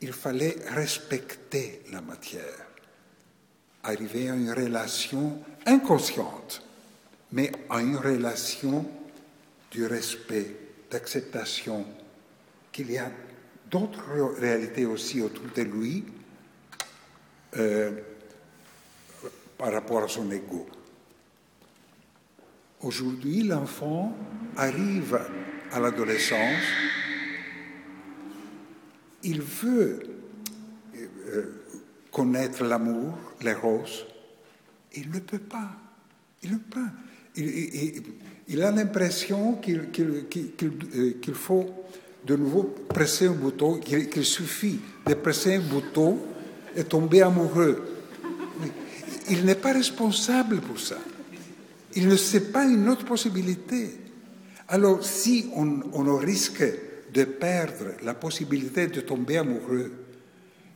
Il 0.00 0.12
fallait 0.12 0.56
respecter 0.74 1.82
la 1.92 2.00
matière, 2.00 2.66
arriver 3.82 4.28
à 4.28 4.34
une 4.34 4.52
relation 4.52 5.38
inconsciente 5.64 6.62
mais 7.32 7.50
à 7.68 7.80
une 7.80 7.96
relation 7.96 8.86
du 9.70 9.86
respect, 9.86 10.56
d'acceptation, 10.90 11.84
qu'il 12.72 12.90
y 12.90 12.98
a 12.98 13.10
d'autres 13.70 14.38
réalités 14.38 14.86
aussi 14.86 15.20
autour 15.20 15.46
de 15.54 15.62
lui 15.62 16.04
euh, 17.56 17.92
par 19.58 19.72
rapport 19.72 20.04
à 20.04 20.08
son 20.08 20.30
ego. 20.30 20.66
Aujourd'hui, 22.82 23.42
l'enfant 23.42 24.16
arrive 24.56 25.18
à 25.72 25.80
l'adolescence, 25.80 26.62
il 29.22 29.40
veut 29.40 30.00
euh, 30.94 31.64
connaître 32.12 32.62
l'amour, 32.62 33.18
les 33.42 33.54
roses, 33.54 34.06
il 34.94 35.10
ne 35.10 35.18
peut 35.18 35.38
pas. 35.38 35.70
Il 36.42 36.52
ne 36.52 36.58
peut 36.58 36.80
pas 36.80 37.05
il, 37.36 38.62
a 38.62 38.70
l'impression 38.70 39.54
qu'il 39.54 39.90
qu 39.90 41.32
faut 41.32 41.66
de 42.26 42.36
nouveau 42.36 42.74
presser 42.88 43.26
un 43.26 43.32
bouton, 43.32 43.78
qu'il 43.78 44.24
suffit 44.24 44.80
de 45.06 45.14
presser 45.14 45.56
un 45.56 45.60
bouton 45.60 46.18
et 46.74 46.84
tomber 46.84 47.22
amoureux. 47.22 47.82
Il 49.30 49.44
n'est 49.44 49.54
pas 49.54 49.72
responsable 49.72 50.60
pour 50.60 50.78
ça. 50.78 50.98
Il 51.94 52.08
ne 52.08 52.16
sait 52.16 52.52
pas 52.52 52.64
une 52.64 52.88
autre 52.88 53.04
possibilité. 53.04 53.90
Alors, 54.68 55.04
si 55.04 55.48
on, 55.54 56.16
risque 56.16 56.64
de 57.12 57.24
perdre 57.24 57.92
la 58.02 58.14
possibilité 58.14 58.88
de 58.88 59.00
tomber 59.00 59.38
amoureux, 59.38 59.92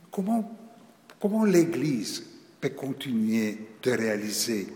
comment 0.09 1.45
l'Église 1.45 2.23
peut 2.59 2.69
continuer 2.69 3.57
de 3.83 3.91
réaliser 3.91 4.67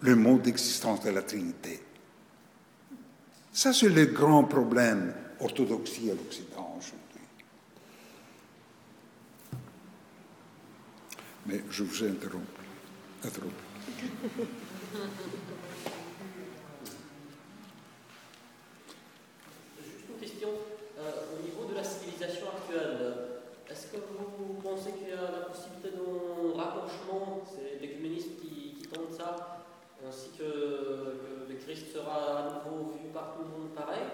le 0.00 0.16
mode 0.16 0.42
d'existence 0.42 1.02
de 1.02 1.10
la 1.10 1.22
Trinité. 1.22 1.80
Ça, 3.52 3.72
c'est 3.72 3.88
le 3.88 4.06
grand 4.06 4.44
problème 4.44 5.14
orthodoxie 5.40 6.10
à 6.10 6.14
l'Occident 6.14 6.76
aujourd'hui. 6.78 7.02
Mais 11.46 11.62
je 11.70 11.82
vous 11.84 12.04
ai 12.04 12.10
interrompu. 12.10 12.44
interrompu. 13.24 13.54
Juste 19.80 20.04
une 20.10 20.20
question. 20.20 20.48
Euh, 20.98 21.10
au 21.38 21.42
niveau 21.42 21.64
de 21.70 21.76
la 21.76 21.84
civilisation 21.84 22.46
actuelle, 22.48 23.16
est-ce 23.70 23.86
que 23.86 23.96
vous 23.96 24.54
pensez 24.62 24.92
qu'il 24.92 25.08
y 25.08 25.12
a 25.12 25.30
la 25.30 25.46
possibilité 25.46 25.90
d'un 25.90 26.60
rapprochement 26.60 27.42
C'est 27.46 27.80
l'écuménisme 27.80 28.30
qui, 28.40 28.74
qui 28.74 28.88
tente 28.88 29.12
ça 29.16 29.56
ainsi 30.08 30.30
que, 30.38 30.42
que, 30.44 31.52
le 31.52 31.54
Christ 31.56 31.92
sera 31.92 32.38
à 32.38 32.42
nouveau 32.44 32.92
vu 32.92 33.08
par 33.12 33.34
tout 33.34 33.42
le 33.42 33.48
monde 33.48 33.74
pareil, 33.74 34.04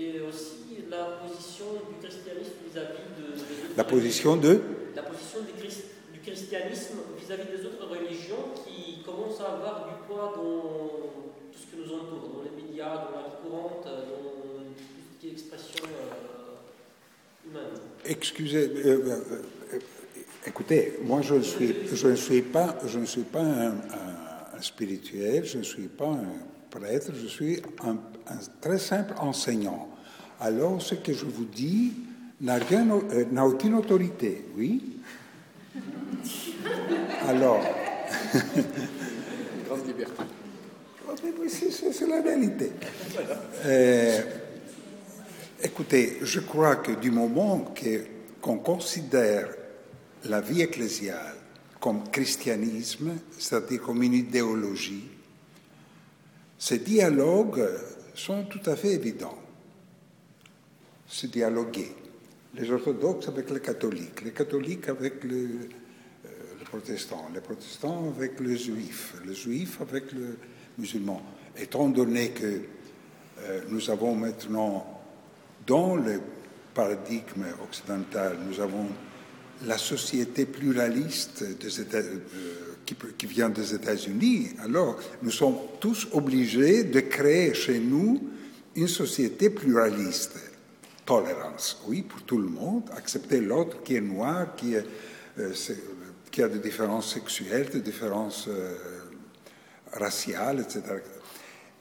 et 0.00 0.20
aussi 0.20 0.84
la 0.90 1.20
position 1.22 1.66
du 1.88 2.00
christianisme 2.00 2.52
vis-à-vis 2.66 3.10
de, 3.20 3.36
de, 3.36 3.76
La 3.76 3.84
position 3.84 4.36
de 4.36 4.60
La 4.96 5.02
position 5.02 5.40
du, 5.42 5.52
Christ, 5.60 5.84
du 6.12 6.20
christianisme 6.20 6.98
vis-à-vis 7.18 7.42
-vis 7.44 7.58
des 7.58 7.66
autres 7.66 7.86
religions 7.86 8.44
qui 8.64 9.02
commencent 9.04 9.40
à 9.40 9.52
avoir 9.56 9.76
du 9.88 9.96
poids 10.06 10.32
dans 10.36 11.52
tout 11.52 11.58
ce 11.60 11.66
qui 11.70 11.76
nous 11.82 11.92
entoure, 11.94 12.24
dans 12.34 12.42
les 12.48 12.62
médias, 12.62 12.94
dans 13.04 13.12
la 13.18 13.24
vie 13.28 13.38
courante, 13.42 13.84
dans 13.84 14.30
tout 14.32 14.72
ce 15.12 15.20
qui 15.20 15.28
est 15.28 15.32
expression 15.32 15.84
euh, 15.84 17.48
humaine. 17.48 17.76
Excusez, 18.04 18.64
euh, 18.68 19.22
euh, 19.74 19.78
écoutez, 20.46 20.98
moi 21.02 21.20
je 21.20 21.34
ne 21.34 21.42
suis, 21.42 21.74
je 21.92 22.08
ne 22.08 22.16
suis 22.16 22.42
pas, 22.42 22.78
je 22.86 22.98
ne 22.98 23.06
suis 23.06 23.28
pas 23.36 23.42
un, 23.42 23.74
un 24.58 24.62
spirituel, 24.62 25.44
je 25.44 25.58
ne 25.58 25.62
suis 25.62 25.88
pas 25.88 26.06
un 26.08 26.49
prêtre, 26.70 27.12
je 27.14 27.26
suis 27.26 27.60
un, 27.84 27.96
un, 28.26 28.38
très 28.60 28.78
simple 28.78 29.14
enseignant. 29.18 29.88
Alors, 30.40 30.80
ce 30.80 30.94
que 30.94 31.12
je 31.12 31.26
vous 31.26 31.44
dis 31.44 31.92
n'a 32.40 32.58
euh, 32.72 33.42
aucune 33.42 33.74
autorité, 33.74 34.46
oui? 34.56 34.96
Alors. 37.26 37.60
Grande 39.66 39.86
liberté. 39.86 40.22
C'est 41.92 42.06
la 42.06 42.22
réalité. 42.22 42.72
Euh, 43.66 44.20
écoutez, 45.62 46.18
je 46.22 46.40
crois 46.40 46.76
que 46.76 46.92
du 46.92 47.10
moment 47.10 47.72
que, 47.74 48.04
qu'on 48.40 48.58
considère 48.58 49.48
la 50.24 50.40
vie 50.40 50.62
ecclésiale 50.62 51.34
comme 51.80 52.08
christianisme, 52.10 53.12
c'est-à-dire 53.38 53.82
comme 53.82 54.02
une 54.02 54.14
idéologie, 54.14 55.08
ces 56.60 56.80
dialogues 56.80 57.66
sont 58.14 58.44
tout 58.44 58.60
à 58.70 58.76
fait 58.76 58.92
évidents. 58.92 59.38
Se 61.06 61.26
dialoguer. 61.26 61.90
Les 62.54 62.70
orthodoxes 62.70 63.28
avec 63.28 63.48
les 63.50 63.60
catholiques, 63.60 64.20
les 64.22 64.32
catholiques 64.32 64.88
avec 64.88 65.24
le, 65.24 65.36
euh, 65.36 66.28
les 66.58 66.64
protestants, 66.64 67.30
les 67.32 67.40
protestants 67.40 68.12
avec 68.14 68.38
les 68.40 68.58
juifs, 68.58 69.14
les 69.24 69.34
juifs 69.34 69.80
avec 69.80 70.12
les 70.12 70.34
musulmans. 70.76 71.22
Étant 71.56 71.88
donné 71.88 72.30
que 72.30 72.60
euh, 73.40 73.62
nous 73.70 73.88
avons 73.88 74.14
maintenant, 74.14 75.00
dans 75.66 75.96
le 75.96 76.20
paradigme 76.74 77.46
occidental, 77.64 78.36
nous 78.46 78.60
avons 78.60 78.86
la 79.64 79.78
société 79.78 80.44
pluraliste 80.44 81.42
des 81.58 81.80
États, 81.80 81.98
euh, 81.98 82.18
qui, 83.16 83.26
vient 83.26 83.48
des 83.48 83.74
États-Unis, 83.74 84.50
alors 84.62 84.98
nous 85.22 85.30
sommes 85.30 85.56
tous 85.80 86.08
obligés 86.12 86.84
de 86.84 87.00
créer 87.00 87.54
chez 87.54 87.78
nous 87.78 88.20
une 88.76 88.88
société 88.88 89.50
pluraliste. 89.50 90.38
Tolérance, 91.04 91.82
oui, 91.88 92.02
pour 92.02 92.22
tout 92.22 92.38
le 92.38 92.48
monde, 92.48 92.84
accepter 92.96 93.40
l'autre 93.40 93.82
qui 93.82 93.96
est 93.96 94.00
noir, 94.00 94.54
qui, 94.54 94.76
euh, 94.76 95.52
a 96.38 96.48
des 96.48 96.58
différences 96.58 97.14
sexuelles, 97.14 97.68
des 97.70 97.80
différences 97.80 98.46
euh, 98.48 98.76
raciales, 99.92 100.60
etc. 100.60 100.82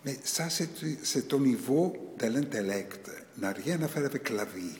Mais 0.06 0.18
ça, 0.24 0.48
c'est 0.50 1.34
au 1.34 1.40
niveau 1.40 2.16
de 2.20 2.26
l'intellect, 2.26 3.12
n'a 3.38 3.52
rien 3.52 3.82
à 3.84 3.88
faire 3.88 4.06
avec 4.06 4.30
la 4.32 4.46
vie, 4.46 4.80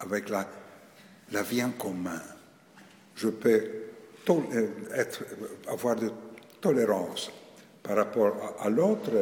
avec 0.00 0.28
la, 0.28 0.46
la 1.32 1.42
vie 1.42 1.64
en 1.64 1.70
commun 1.70 2.20
je 3.16 3.28
peux 3.28 3.64
être, 4.94 5.24
avoir 5.68 5.96
de 5.96 6.10
tolérance 6.60 7.30
par 7.82 7.96
rapport 7.96 8.56
à, 8.60 8.66
à 8.66 8.70
l'autre 8.70 9.12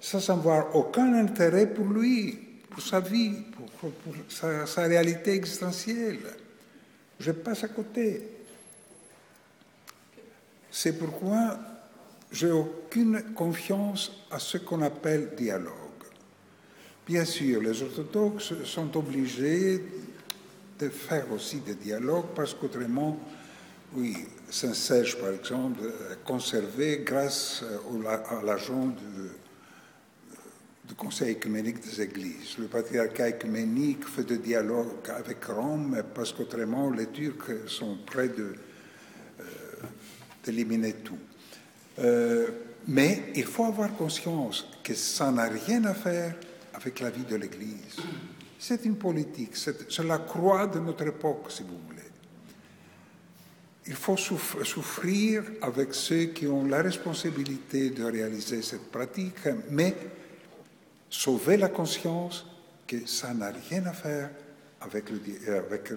sans 0.00 0.30
avoir 0.30 0.74
aucun 0.76 1.14
intérêt 1.14 1.66
pour 1.66 1.86
lui, 1.86 2.38
pour 2.70 2.82
sa 2.82 3.00
vie, 3.00 3.32
pour 3.78 3.90
sa, 4.28 4.66
sa, 4.66 4.82
réalité 4.82 5.32
existentielle. 5.32 6.18
Je 7.18 7.32
passe 7.32 7.64
à 7.64 7.68
côté. 7.68 8.22
C'est 10.70 10.98
pourquoi 10.98 11.58
j'ai 12.30 12.50
aucune 12.50 13.32
confiance 13.34 14.26
à 14.30 14.38
ce 14.38 14.58
qu'on 14.58 14.82
appelle 14.82 15.34
dialogue. 15.36 15.72
Bien 17.06 17.24
sûr, 17.24 17.62
les 17.62 17.82
orthodoxes 17.82 18.52
sont 18.64 18.94
obligés 18.96 19.82
de 20.78 20.88
faire 20.88 21.32
aussi 21.32 21.60
des 21.60 21.76
dialogues 21.76 22.34
parce 22.34 22.52
qu'autrement, 22.52 23.18
oui, 23.94 24.16
Saint-Sèche, 24.50 25.16
par 25.18 25.30
exemple, 25.30 25.80
conservé 26.24 27.02
grâce 27.04 27.64
à 28.06 28.42
l'agent 28.42 28.86
du 30.86 30.94
Conseil 30.94 31.32
écuménique 31.32 31.80
des 31.80 32.00
Églises. 32.00 32.56
Le 32.58 32.66
patriarcat 32.66 33.28
écuménique 33.30 34.06
fait 34.06 34.24
des 34.24 34.38
dialogues 34.38 35.10
avec 35.14 35.44
Rome 35.44 36.02
parce 36.14 36.32
qu'autrement 36.32 36.90
les 36.90 37.08
Turcs 37.08 37.68
sont 37.68 37.98
prêts 38.06 38.30
euh, 38.38 38.54
d'éliminer 40.44 40.94
tout. 40.94 41.18
Euh, 41.98 42.46
mais 42.88 43.32
il 43.34 43.44
faut 43.44 43.64
avoir 43.64 43.94
conscience 43.94 44.68
que 44.82 44.94
ça 44.94 45.30
n'a 45.32 45.48
rien 45.48 45.84
à 45.84 45.94
faire 45.94 46.34
avec 46.72 47.00
la 47.00 47.10
vie 47.10 47.24
de 47.24 47.36
l'Église. 47.36 47.96
C'est 48.58 48.84
une 48.84 48.96
politique, 48.96 49.56
c'est 49.56 50.04
la 50.04 50.18
croix 50.18 50.66
de 50.66 50.78
notre 50.78 51.06
époque, 51.06 51.50
si 51.50 51.62
vous 51.62 51.78
voulez. 51.88 51.95
Il 53.88 53.94
faut 53.94 54.16
souffrir 54.16 55.44
avec 55.62 55.94
ceux 55.94 56.26
qui 56.26 56.46
ont 56.46 56.64
la 56.64 56.82
responsabilité 56.82 57.90
de 57.90 58.04
réaliser 58.04 58.62
cette 58.62 58.90
pratique, 58.90 59.46
mais 59.70 59.94
sauver 61.08 61.56
la 61.56 61.68
conscience 61.68 62.46
que 62.86 63.06
ça 63.06 63.32
n'a 63.32 63.50
rien 63.50 63.86
à 63.86 63.92
faire 63.92 64.30
avec, 64.80 65.10
le, 65.10 65.18
avec 65.56 65.92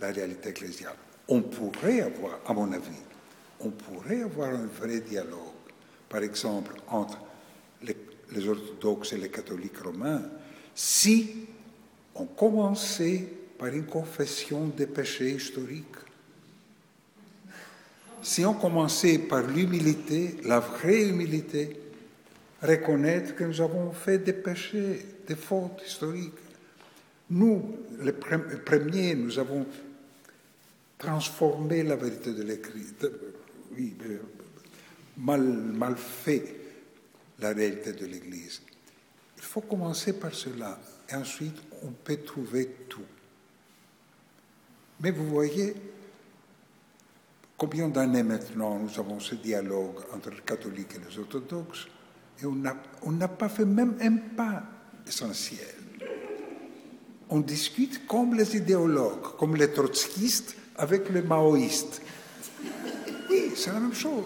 la 0.00 0.10
réalité 0.10 0.48
ecclésiale. 0.48 0.96
On 1.28 1.42
pourrait 1.42 2.00
avoir, 2.00 2.40
à 2.46 2.52
mon 2.52 2.72
avis, 2.72 3.02
on 3.60 3.70
pourrait 3.70 4.22
avoir 4.22 4.50
un 4.50 4.66
vrai 4.66 5.00
dialogue, 5.00 5.38
par 6.08 6.22
exemple, 6.22 6.74
entre 6.88 7.18
les 7.82 8.48
orthodoxes 8.48 9.12
et 9.12 9.18
les 9.18 9.30
catholiques 9.30 9.78
romains, 9.78 10.22
si 10.74 11.46
on 12.14 12.26
commençait 12.26 13.26
par 13.58 13.68
une 13.68 13.86
confession 13.86 14.66
des 14.68 14.86
péchés 14.86 15.30
historiques. 15.30 16.03
Si 18.24 18.42
on 18.42 18.54
commençait 18.54 19.18
par 19.18 19.42
l'humilité, 19.42 20.38
la 20.44 20.58
vraie 20.58 21.08
humilité, 21.08 21.78
reconnaître 22.62 23.34
que 23.34 23.44
nous 23.44 23.60
avons 23.60 23.92
fait 23.92 24.16
des 24.16 24.32
péchés, 24.32 25.04
des 25.28 25.36
fautes 25.36 25.82
historiques. 25.86 26.32
Nous, 27.28 27.76
les 28.00 28.12
premiers, 28.12 29.14
nous 29.14 29.38
avons 29.38 29.66
transformé 30.96 31.82
la 31.82 31.96
vérité 31.96 32.32
de 32.32 32.42
l'Écrit, 32.42 32.86
mal 35.18 35.96
fait 35.98 36.56
la 37.40 37.50
réalité 37.52 37.92
de 37.92 38.06
l'Église. 38.06 38.62
Il 39.36 39.42
faut 39.42 39.60
commencer 39.60 40.14
par 40.14 40.32
cela, 40.32 40.80
et 41.10 41.14
ensuite 41.14 41.58
on 41.82 41.90
peut 41.90 42.16
trouver 42.16 42.70
tout. 42.88 43.04
Mais 45.00 45.10
vous 45.10 45.28
voyez, 45.28 45.74
combien 47.56 47.88
d'années 47.88 48.22
maintenant 48.22 48.78
nous 48.78 48.98
avons 48.98 49.20
ce 49.20 49.34
dialogue 49.34 50.00
entre 50.14 50.30
les 50.30 50.42
catholiques 50.44 50.96
et 50.96 51.10
les 51.10 51.18
orthodoxes 51.18 51.86
et 52.42 52.46
on 52.46 53.12
n'a 53.12 53.28
pas 53.28 53.48
fait 53.48 53.64
même 53.64 53.96
un 54.00 54.16
pas 54.36 54.62
essentiel. 55.06 55.74
On 57.30 57.40
discute 57.40 58.06
comme 58.06 58.34
les 58.34 58.56
idéologues, 58.56 59.36
comme 59.38 59.56
les 59.56 59.70
trotskistes 59.72 60.56
avec 60.76 61.08
les 61.10 61.22
maoïstes. 61.22 62.02
Oui, 63.30 63.52
c'est 63.56 63.72
la 63.72 63.80
même 63.80 63.94
chose. 63.94 64.24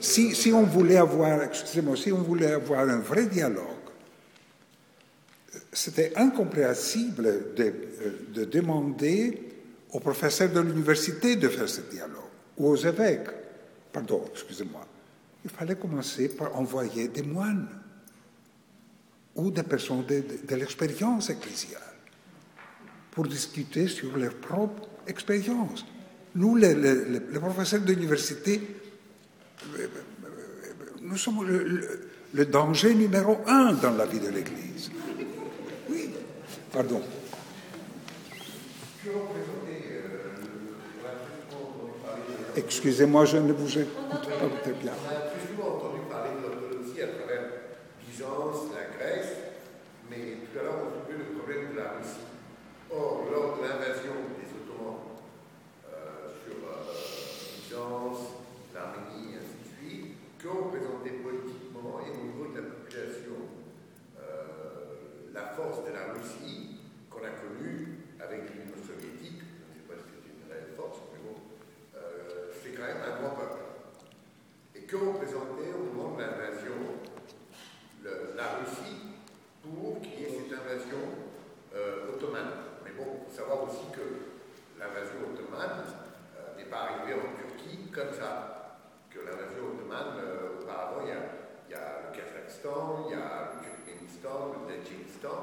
Si, 0.00 0.52
on 0.52 0.64
voulait 0.64 0.96
avoir, 0.96 1.42
excusez-moi, 1.42 1.96
si 1.96 2.12
on 2.12 2.22
voulait 2.22 2.52
avoir 2.52 2.88
un 2.88 2.98
vrai 2.98 3.26
dialogue, 3.26 3.64
c'était 5.72 6.12
incompréhensible 6.16 7.54
de, 7.56 7.74
de, 8.34 8.44
demander 8.44 9.42
aux 9.90 10.00
professeurs 10.00 10.50
de 10.50 10.60
l'université 10.60 11.36
de 11.36 11.48
faire 11.48 11.68
ce 11.68 11.80
dialogue, 11.82 12.30
ou 12.58 12.68
aux 12.68 12.76
évêques. 12.76 13.30
Pardon, 13.92 14.24
excusez-moi. 14.32 14.86
Il 15.44 15.50
fallait 15.50 15.76
commencer 15.76 16.28
par 16.28 16.56
envoyer 16.56 17.08
des 17.08 17.22
moines 17.22 17.68
ou 19.34 19.50
des 19.50 19.62
personnes 19.62 20.04
de, 20.06 20.54
l'expérience 20.54 21.30
ecclésiale 21.30 21.80
pour 23.10 23.26
discuter 23.26 23.88
sur 23.88 24.16
leur 24.16 24.34
propre 24.34 24.88
expérience. 25.06 25.86
Nous, 26.34 26.56
les, 26.56 26.74
les, 26.74 27.04
les 27.18 27.38
professeurs 27.40 27.80
d'université, 27.80 28.60
nous 31.00 31.16
sommes 31.16 31.46
le, 31.46 32.46
danger 32.46 32.94
numéro 32.94 33.38
un 33.46 33.72
dans 33.74 33.90
la 33.90 34.06
vie 34.06 34.20
de 34.20 34.28
l'Église. 34.28 34.90
Pardon. 36.72 37.02
Excusez-moi, 42.56 43.24
je 43.26 43.36
ne 43.36 43.52
vous 43.52 43.78
écoute 43.78 43.92
pas 44.08 44.48
très 44.62 44.72
bien. 44.72 44.92
On 45.04 45.10
a 45.10 45.20
plus 45.32 45.52
souvent 45.52 45.76
entendu 45.76 46.00
parler 46.08 46.30
de 46.36 46.48
l'orthodoxie 46.48 47.02
à 47.02 47.08
travers 47.08 47.44
Byzance, 48.00 48.72
la 48.72 48.96
Grèce, 48.96 49.32
mais 50.10 50.40
tout 50.40 50.58
à 50.60 50.62
l'heure 50.62 50.80
on 50.80 50.96
a 50.96 51.12
vu 51.12 51.18
le 51.18 51.36
problème 51.36 51.72
de 51.72 51.76
la 51.76 51.92
Russie. 52.00 52.24
Or, 52.90 53.24
lors 53.30 53.56
de 53.56 53.62
l'invasion 53.68 54.16
des 54.36 54.48
Ottomans 54.52 55.00
euh, 55.92 56.32
sur 56.40 56.56
euh, 56.56 56.88
Byzance, 57.68 58.32
l'Arménie, 58.72 59.32
et 59.32 59.44
ainsi 59.44 59.60
de 59.60 59.68
suite, 59.76 60.16
que 60.40 60.48
représentait 60.48 61.20
politiquement 61.20 62.00
et 62.00 62.16
au 62.16 62.20
niveau 62.20 62.48
de 62.52 62.60
la 62.60 62.81
force 65.56 65.84
de 65.84 65.92
la 65.92 66.12
Russie 66.12 66.80
qu'on 67.10 67.24
a 67.24 67.32
connue 67.36 68.00
avec 68.20 68.48
l'Union 68.50 68.76
soviétique 68.80 69.40
Je 69.40 69.68
ne 69.68 69.74
sais 69.76 69.86
pas 69.88 69.96
si 70.00 70.08
c'est 70.08 70.32
une 70.32 70.48
réelle 70.48 70.72
force, 70.76 70.98
mais 71.12 71.20
bon, 71.20 71.36
euh, 71.96 72.48
c'est 72.56 72.72
quand 72.72 72.88
même 72.88 73.04
un 73.04 73.20
grand 73.20 73.36
peuple. 73.36 73.60
Et 74.74 74.82
que 74.88 74.96
représentait 74.96 75.72
au 75.76 75.92
moment 75.92 76.16
de 76.16 76.22
l'invasion 76.22 76.78
la 78.02 78.58
Russie 78.58 79.20
pour 79.62 80.00
qu'il 80.00 80.20
y 80.20 80.24
ait 80.24 80.40
cette 80.40 80.58
invasion 80.58 81.04
euh, 81.74 82.14
ottomane? 82.14 82.80
Mais 82.84 82.92
bon, 82.92 83.20
il 83.20 83.30
faut 83.30 83.36
savoir 83.36 83.64
aussi 83.64 83.92
que 83.92 84.80
l'invasion 84.80 85.20
ottomane 85.32 85.84
euh, 86.36 86.56
n'est 86.56 86.70
pas 86.70 86.88
arrivée 86.88 87.14
en 87.14 87.36
Turquie 87.36 87.90
comme 87.92 88.12
ça. 88.12 88.80
Que 89.10 89.20
l'invasion 89.20 89.76
ottomane, 89.76 90.16
auparavant, 90.62 91.04
il 91.04 91.08
y, 91.08 91.12
a, 91.12 91.20
y, 91.68 91.74
a, 91.76 92.08
le 92.08 92.16
Kazakhstan, 92.16 93.04
il 93.06 93.12
y 93.12 93.20
a 93.20 93.52
le 93.52 93.71
Turkménistan, 94.22 94.54
le 94.54 94.74
Tadjikistan. 94.74 95.38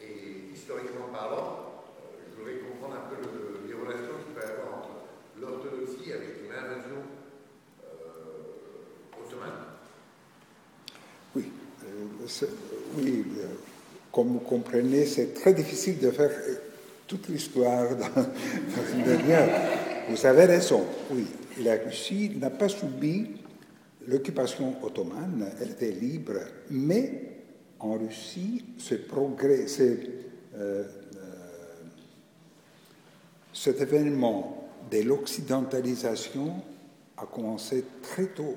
Et 0.00 0.54
historiquement 0.54 1.08
parlant, 1.12 1.82
je 2.30 2.38
voudrais 2.38 2.58
comprendre 2.60 2.96
un 2.96 3.08
peu 3.08 3.16
le, 3.22 3.66
les 3.66 3.74
relations 3.74 4.14
qu'il 4.24 4.34
peut 4.34 4.46
y 4.46 4.50
avoir 4.50 4.78
entre 4.78 4.90
l'orthodoxie 5.40 6.12
avec 6.12 6.44
une 6.44 6.52
invasion 6.52 7.02
euh, 7.82 9.24
ottomane. 9.24 9.66
Oui, 11.34 11.50
euh, 11.84 12.44
euh, 13.02 13.46
comme 14.12 14.28
vous 14.28 14.40
comprenez, 14.40 15.06
c'est 15.06 15.34
très 15.34 15.54
difficile 15.54 15.98
de 15.98 16.10
faire 16.10 16.30
toute 17.06 17.28
l'histoire 17.28 17.88
dans 17.96 18.94
une 18.94 19.02
dernière. 19.02 19.48
Vous 20.08 20.26
avez 20.26 20.44
raison, 20.44 20.84
oui. 21.10 21.26
La 21.62 21.76
Russie 21.76 22.32
n'a 22.36 22.50
pas 22.50 22.68
subi 22.68 23.30
l'occupation 24.06 24.76
ottomane, 24.84 25.50
elle 25.60 25.70
était 25.70 25.90
libre, 25.90 26.34
mais 26.70 27.35
en 27.80 27.98
Russie, 27.98 28.64
ce, 28.78 28.94
euh, 30.54 30.84
cet 33.52 33.80
événement 33.80 34.68
de 34.90 35.02
l'occidentalisation 35.02 36.62
a 37.16 37.26
commencé 37.26 37.84
très 38.02 38.26
tôt. 38.26 38.56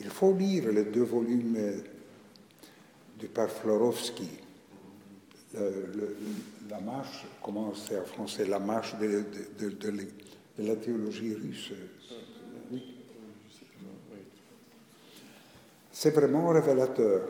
Il 0.00 0.08
faut 0.08 0.34
lire 0.34 0.70
les 0.72 0.84
deux 0.84 1.04
volumes 1.04 1.82
du 3.18 3.28
père 3.28 3.50
Florovski. 3.50 4.28
La 6.68 6.80
marche, 6.80 7.24
comment 7.42 7.72
c'est 7.74 7.98
en 7.98 8.04
français, 8.04 8.44
la 8.46 8.58
marche 8.58 8.96
de, 8.98 9.24
la 10.58 10.76
théologie 10.76 11.34
russe. 11.34 11.72
C'est 15.92 16.10
vraiment 16.10 16.48
révélateur. 16.48 17.22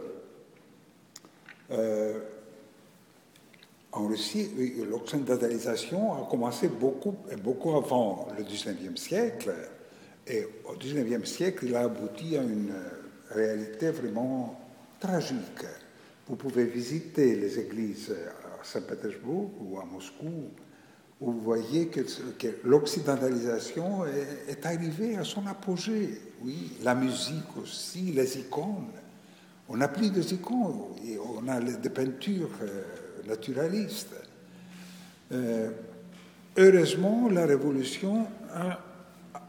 Euh, 1.70 2.18
en 3.92 4.06
Russie, 4.06 4.50
l'occidentalisation 4.90 6.14
a 6.14 6.28
commencé 6.28 6.68
beaucoup, 6.68 7.14
beaucoup 7.42 7.76
avant 7.76 8.28
le 8.36 8.44
19e 8.44 8.96
siècle. 8.96 9.54
Et 10.26 10.46
au 10.64 10.74
19e 10.74 11.24
siècle, 11.24 11.64
il 11.66 11.74
a 11.74 11.84
abouti 11.84 12.36
à 12.36 12.42
une 12.42 12.74
réalité 13.30 13.90
vraiment 13.90 14.60
tragique. 15.00 15.64
Vous 16.28 16.36
pouvez 16.36 16.64
visiter 16.64 17.36
les 17.36 17.58
églises 17.58 18.12
à 18.12 18.64
Saint-Pétersbourg 18.64 19.50
ou 19.60 19.78
à 19.78 19.84
Moscou, 19.84 20.50
où 21.20 21.32
vous 21.32 21.40
voyez 21.40 21.86
que, 21.86 22.00
que 22.38 22.48
l'occidentalisation 22.64 24.04
est, 24.04 24.50
est, 24.50 24.66
arrivée 24.66 25.16
à 25.16 25.24
son 25.24 25.46
apogée. 25.46 26.20
Oui, 26.42 26.72
la 26.82 26.94
musique 26.94 27.56
aussi, 27.62 28.12
les 28.12 28.38
icônes. 28.38 28.90
On 29.68 29.76
n'a 29.76 29.88
plus 29.88 30.10
des 30.10 30.34
icônes, 30.34 30.80
on 31.38 31.48
a 31.48 31.60
des 31.60 31.90
peintures 31.90 32.50
naturalistes. 33.26 34.14
Euh, 35.32 35.70
heureusement, 36.56 37.28
la 37.28 37.46
Révolution 37.46 38.26
a 38.52 38.78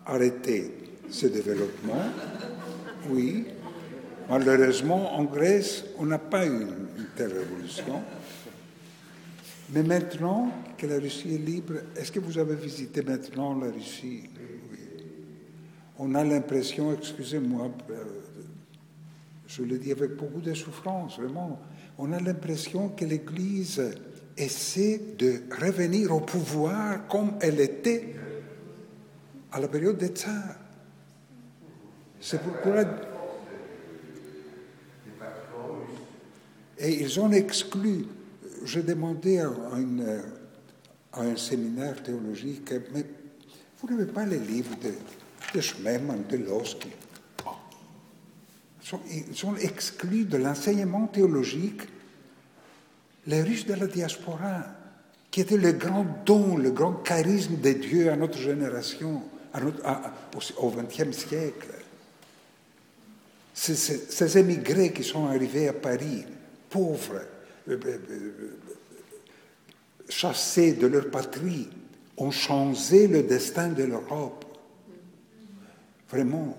arrêté 0.05 0.73
ce 1.09 1.27
développement 1.27 2.03
Oui. 3.09 3.45
Malheureusement, 4.29 5.17
en 5.17 5.23
Grèce, 5.23 5.85
on 5.97 6.05
n'a 6.05 6.19
pas 6.19 6.45
eu 6.45 6.49
une, 6.49 6.87
telle 7.15 7.31
révolution. 7.31 8.01
Mais 9.69 9.83
maintenant 9.83 10.51
que 10.77 10.85
la 10.85 10.97
Russie 10.97 11.35
est 11.35 11.37
libre, 11.37 11.75
est-ce 11.95 12.11
que 12.11 12.19
vous 12.19 12.37
avez 12.37 12.55
visité 12.55 13.01
maintenant 13.03 13.57
la 13.57 13.71
Russie? 13.71 14.23
Oui. 14.71 14.79
On 15.97 16.13
a 16.13 16.25
l'impression, 16.25 16.93
excusez-moi, 16.93 17.71
euh, 17.89 18.03
je 19.47 19.63
le 19.63 19.77
dis 19.77 19.91
avec 19.91 20.15
beaucoup 20.15 20.41
de 20.41 20.53
souffrance, 20.53 21.17
vraiment, 21.19 21.59
on 21.97 22.11
a 22.11 22.19
l'impression 22.19 22.89
que 22.89 23.05
l'Église 23.05 23.81
essaie 24.35 25.01
de 25.17 25.41
revenir 25.59 26.13
au 26.13 26.19
pouvoir 26.19 27.07
comme 27.07 27.33
elle 27.41 27.59
était 27.59 28.13
à 29.51 29.59
la 29.59 29.67
période 29.67 29.97
des 29.97 30.09
tsars. 30.09 30.55
C'est 32.19 32.41
pourquoi. 32.41 32.83
Et 36.77 37.01
ils 37.01 37.19
ont 37.19 37.31
exclu. 37.31 38.05
Je 38.65 38.81
demandais 38.81 39.39
à, 39.39 39.49
un 41.13 41.35
séminaire 41.35 42.03
théologique, 42.03 42.73
mais 42.93 43.05
vous 43.79 43.89
n'avez 43.89 44.11
pas 44.11 44.25
les 44.25 44.39
livres 44.39 44.75
de, 44.83 44.91
de 45.55 45.61
Schmemann, 45.61 46.23
de 46.29 46.37
Losky. 46.37 46.89
Ils 49.29 49.35
sont 49.35 49.55
exclus 49.57 50.25
de 50.25 50.37
l'enseignement 50.37 51.07
théologique 51.07 51.81
les 53.27 53.41
Russes 53.41 53.65
de 53.65 53.73
la 53.73 53.87
diaspora, 53.87 54.63
qui 55.29 55.41
étaient 55.41 55.57
le 55.57 55.73
grand 55.73 56.05
don, 56.25 56.57
le 56.57 56.71
grand 56.71 56.93
charisme 56.93 57.57
de 57.57 57.73
Dieu 57.73 58.09
à 58.09 58.15
notre 58.15 58.37
génération, 58.37 59.21
au 60.57 60.71
XXe 60.71 61.15
siècle. 61.15 61.67
Ces, 63.53 63.75
ces, 63.75 64.37
émigrés 64.37 64.93
qui 64.93 65.03
sont 65.03 65.25
arrivés 65.25 65.67
à 65.67 65.73
Paris, 65.73 66.25
pauvres, 66.69 67.21
euh, 67.67 67.77
euh, 67.85 67.97
euh, 68.09 68.59
chassés 70.07 70.73
de 70.73 70.87
leur 70.87 71.09
patrie, 71.09 71.67
ont 72.17 72.31
changé 72.31 73.07
le 73.07 73.23
destin 73.23 73.69
de 73.69 73.83
l'Europe. 73.83 74.45
Vraiment, 76.09 76.55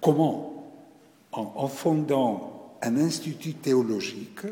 comment 0.00 0.49
en, 1.32 1.68
fondant 1.68 2.76
un 2.82 2.96
institut 2.96 3.54
théologique 3.54 4.46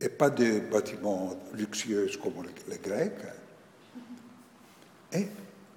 et 0.00 0.08
pas 0.08 0.30
de 0.30 0.60
bâtiments 0.70 1.34
luxueux 1.54 2.10
comme 2.22 2.44
les 2.68 2.78
Grecs, 2.78 3.12
et 5.12 5.26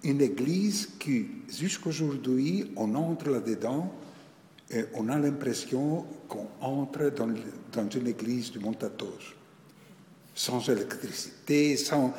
une 0.03 0.21
église 0.21 0.89
qui, 0.99 1.27
jusqu'aujourd'hui, 1.49 2.71
on 2.75 2.93
entre 2.95 3.29
là-dedans 3.29 3.91
et 4.69 4.85
on 4.95 5.07
a 5.09 5.17
l'impression 5.17 6.05
qu'on 6.27 6.47
entre 6.59 7.09
dans, 7.09 7.29
dans, 7.71 7.89
une 7.89 8.07
église 8.07 8.51
du 8.51 8.59
Montatos, 8.59 9.35
sans 10.35 10.67
électricité, 10.69 11.77
sans, 11.77 12.13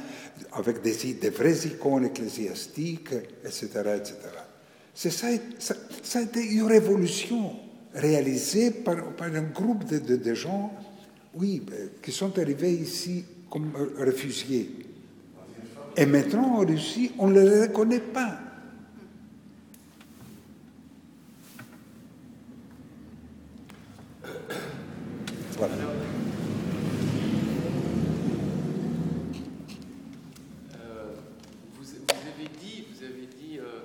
avec 0.52 0.80
des, 0.80 1.14
des 1.14 1.30
vraies 1.30 1.66
icônes 1.66 2.06
ecclésiastiques, 2.06 3.12
etc. 3.44 3.66
etc. 3.96 4.14
C'est 5.00 5.10
ça, 5.10 5.28
ça, 5.60 6.18
a 6.18 6.22
été 6.22 6.44
une 6.44 6.64
révolution 6.64 7.52
réalisée 7.94 8.72
par, 8.72 8.96
un 9.20 9.42
groupe 9.42 9.84
de, 9.86 10.34
gens 10.34 10.72
oui, 11.34 11.62
ben, 11.64 11.90
qui 12.02 12.10
sont 12.10 12.36
arrivés 12.36 12.72
ici 12.72 13.24
comme 13.48 13.70
réfugiés. 13.96 14.70
Et 15.96 16.04
maintenant, 16.04 16.56
en 16.56 16.66
Russie, 16.66 17.12
on 17.16 17.28
ne 17.28 17.40
les 17.40 17.62
reconnaît 17.68 18.00
pas. 18.00 18.40
Voilà. 25.56 25.74
Euh, 30.74 31.14
vous, 31.74 31.86
avez 31.86 32.48
dit, 32.60 32.84
vous 32.92 33.04
avez 33.04 33.26
dit 33.26 33.58
euh, 33.58 33.80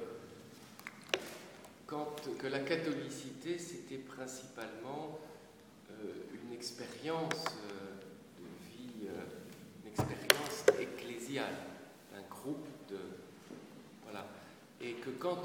quand, 1.94 2.16
que 2.40 2.48
la 2.48 2.60
catholicité, 2.60 3.58
c'était 3.58 3.98
principalement 3.98 5.20
expérience 6.64 7.44
euh, 7.46 8.40
de 8.40 8.46
vie, 8.72 9.08
euh, 9.08 9.82
une 9.84 9.90
expérience 9.90 10.64
ecclésiale, 10.80 11.56
un 12.16 12.22
groupe 12.34 12.66
de. 12.90 13.00
Voilà. 14.04 14.26
Et 14.80 14.94
que 14.94 15.10
quand 15.10 15.42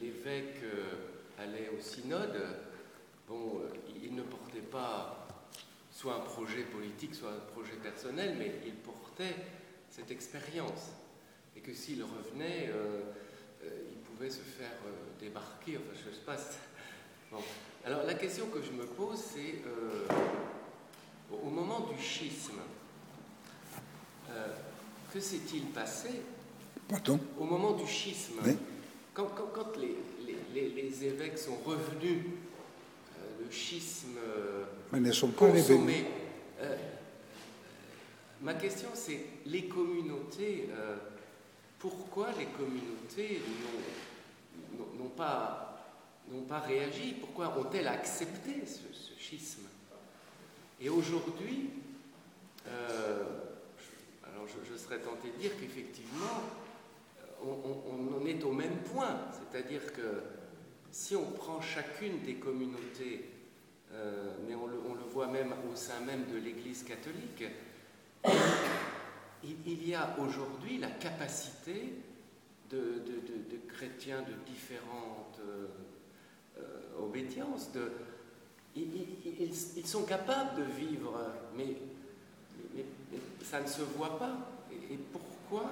l'évêque 0.00 0.64
euh, 0.64 0.94
allait 1.38 1.68
au 1.68 1.80
synode, 1.80 2.42
bon, 3.28 3.60
il 4.02 4.16
ne 4.16 4.22
portait 4.22 4.66
pas 4.68 5.28
soit 5.92 6.16
un 6.16 6.20
projet 6.20 6.62
politique, 6.64 7.14
soit 7.14 7.30
un 7.30 7.52
projet 7.52 7.76
personnel, 7.80 8.34
mais 8.36 8.52
il 8.66 8.74
portait 8.74 9.36
cette 9.90 10.10
expérience. 10.10 10.90
Et 11.56 11.60
que 11.60 11.72
s'il 11.72 12.02
revenait, 12.02 12.70
il 13.62 13.98
pouvait 13.98 14.28
se 14.28 14.42
faire 14.42 14.76
débarquer, 15.20 15.78
enfin 15.78 15.98
je 16.04 16.10
ne 16.10 16.14
sais 16.14 16.24
pas. 16.26 16.36
Bon. 17.32 17.42
Alors 17.86 18.02
la 18.04 18.14
question 18.14 18.46
que 18.46 18.58
je 18.60 18.72
me 18.72 18.84
pose, 18.84 19.20
c'est 19.32 19.62
euh, 19.64 20.08
au 21.30 21.50
moment 21.50 21.86
du 21.94 22.02
schisme, 22.02 22.58
euh, 24.28 24.46
que 25.14 25.20
s'est-il 25.20 25.66
passé 25.66 26.08
Pardon? 26.88 27.20
Au 27.38 27.44
moment 27.44 27.74
du 27.74 27.86
schisme, 27.86 28.40
quand, 29.14 29.30
les, 29.78 31.04
évêques 31.06 31.38
sont 31.38 31.58
revenus, 31.64 32.24
euh, 33.20 33.44
le 33.44 33.52
schisme 33.52 34.18
Mais 34.90 34.98
ne 34.98 35.12
sont 35.12 35.28
pas 35.28 35.48
consommé, 35.48 36.06
ma 38.42 38.54
question 38.54 38.88
c'est 38.94 39.26
les 39.46 39.66
communautés, 39.66 40.70
pourquoi 41.78 42.30
les 42.36 42.46
communautés 42.46 43.42
n'ont 44.98 45.10
pas 45.10 45.75
n'ont 46.30 46.42
pas 46.42 46.60
réagi 46.60 47.14
Pourquoi 47.20 47.56
ont-elles 47.58 47.88
accepté 47.88 48.64
ce, 48.66 48.80
schisme? 49.18 49.66
Et 50.80 50.88
aujourd'hui, 50.88 51.70
euh, 52.68 53.24
alors 54.24 54.46
je, 54.46 54.76
serais 54.76 55.00
tenté 55.00 55.30
de 55.30 55.36
dire 55.36 55.50
qu'effectivement, 55.58 56.42
on, 57.42 58.26
est 58.26 58.42
au 58.44 58.52
même 58.52 58.76
point. 58.92 59.18
C'est-à-dire 59.32 59.92
que 59.92 60.22
si 60.90 61.16
on 61.16 61.30
prend 61.30 61.60
chacune 61.60 62.20
des 62.22 62.34
communautés, 62.34 63.30
euh, 63.92 64.34
mais 64.46 64.54
on 64.54 64.66
le, 64.66 64.76
voit 65.12 65.28
même 65.28 65.54
au 65.72 65.76
sein 65.76 66.00
même 66.00 66.24
de 66.32 66.38
l'Église 66.38 66.82
catholique, 66.82 67.44
il, 69.44 69.88
y 69.88 69.94
a 69.94 70.16
aujourd'hui 70.18 70.78
la 70.78 70.90
capacité 70.90 71.94
de, 72.70 73.02
chrétiens 73.68 74.22
de 74.22 74.32
différentes 74.50 75.40
euh, 76.58 76.60
euh, 76.60 77.02
obédience. 77.02 77.72
De, 77.72 77.92
ils, 78.74 79.86
sont 79.86 80.04
capables 80.04 80.58
de 80.58 80.64
vivre, 80.64 81.18
mais, 81.56 81.76
ça 83.42 83.60
ne 83.60 83.66
se 83.66 83.82
voit 83.82 84.18
pas. 84.18 84.36
Et, 84.90 84.96
pourquoi? 85.12 85.70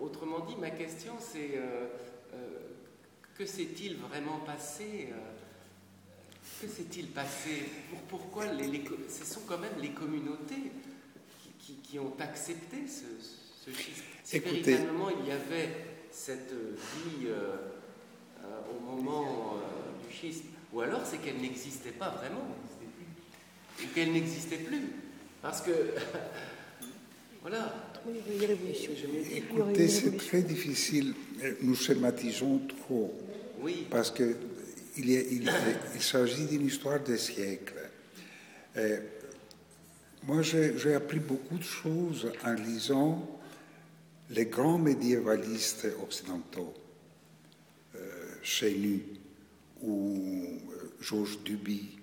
Autrement 0.00 0.40
dit, 0.40 0.56
ma 0.56 0.70
question 0.70 1.12
c'est 1.20 1.56
euh, 1.56 1.86
euh, 2.32 2.58
que 3.36 3.44
s'est-il 3.44 3.96
vraiment 3.96 4.38
passé 4.38 5.12
Que 6.60 6.68
s'est-il 6.68 7.08
passé? 7.08 7.64
Pourquoi 8.08 8.46
les, 8.46 8.82
ce 9.10 9.26
sont 9.26 9.42
quand 9.46 9.58
même 9.58 9.78
les 9.80 9.90
communautés 9.90 10.72
qui, 11.82 11.98
ont 11.98 12.14
accepté 12.18 12.86
ce, 12.86 13.04
ce 13.64 13.70
Si 14.24 14.38
véritablement 14.38 15.10
il 15.10 15.28
y 15.28 15.32
avait 15.32 15.90
cette 16.10 16.52
vie 16.52 17.26
euh, 17.26 17.56
au 18.70 18.80
moment 18.80 19.56
euh, 19.56 20.06
du 20.08 20.14
schisme, 20.14 20.46
ou 20.72 20.80
alors 20.80 21.02
c'est 21.04 21.18
qu'elle 21.18 21.40
n'existait 21.40 21.90
pas 21.90 22.10
vraiment, 22.10 22.46
ou 23.78 23.86
qu'elle 23.94 24.12
n'existait 24.12 24.58
plus. 24.58 24.82
Parce 25.42 25.62
que, 25.62 25.72
voilà. 27.42 27.74
Écoutez, 29.32 29.88
c'est 29.88 30.16
très 30.16 30.42
difficile. 30.42 31.14
Nous 31.62 31.74
schématisons 31.74 32.60
trop. 32.68 33.12
Oui. 33.60 33.86
Parce 33.90 34.10
qu'il 34.10 34.36
il, 34.96 35.50
il, 35.94 36.02
s'agit 36.02 36.46
d'une 36.46 36.66
histoire 36.66 37.02
de 37.02 37.16
siècles. 37.16 37.90
Euh, 38.76 39.00
moi, 40.26 40.42
j'ai 40.42 40.94
appris 40.94 41.18
beaucoup 41.18 41.58
de 41.58 41.62
choses 41.62 42.30
en 42.44 42.52
lisant 42.54 43.40
les 44.30 44.46
grands 44.46 44.78
médiévalistes 44.78 45.88
occidentaux. 46.02 46.74
Chénu 48.42 49.02
ou 49.82 50.16
euh, 50.70 50.92
Georges 51.00 51.42
Duby, 51.42 51.98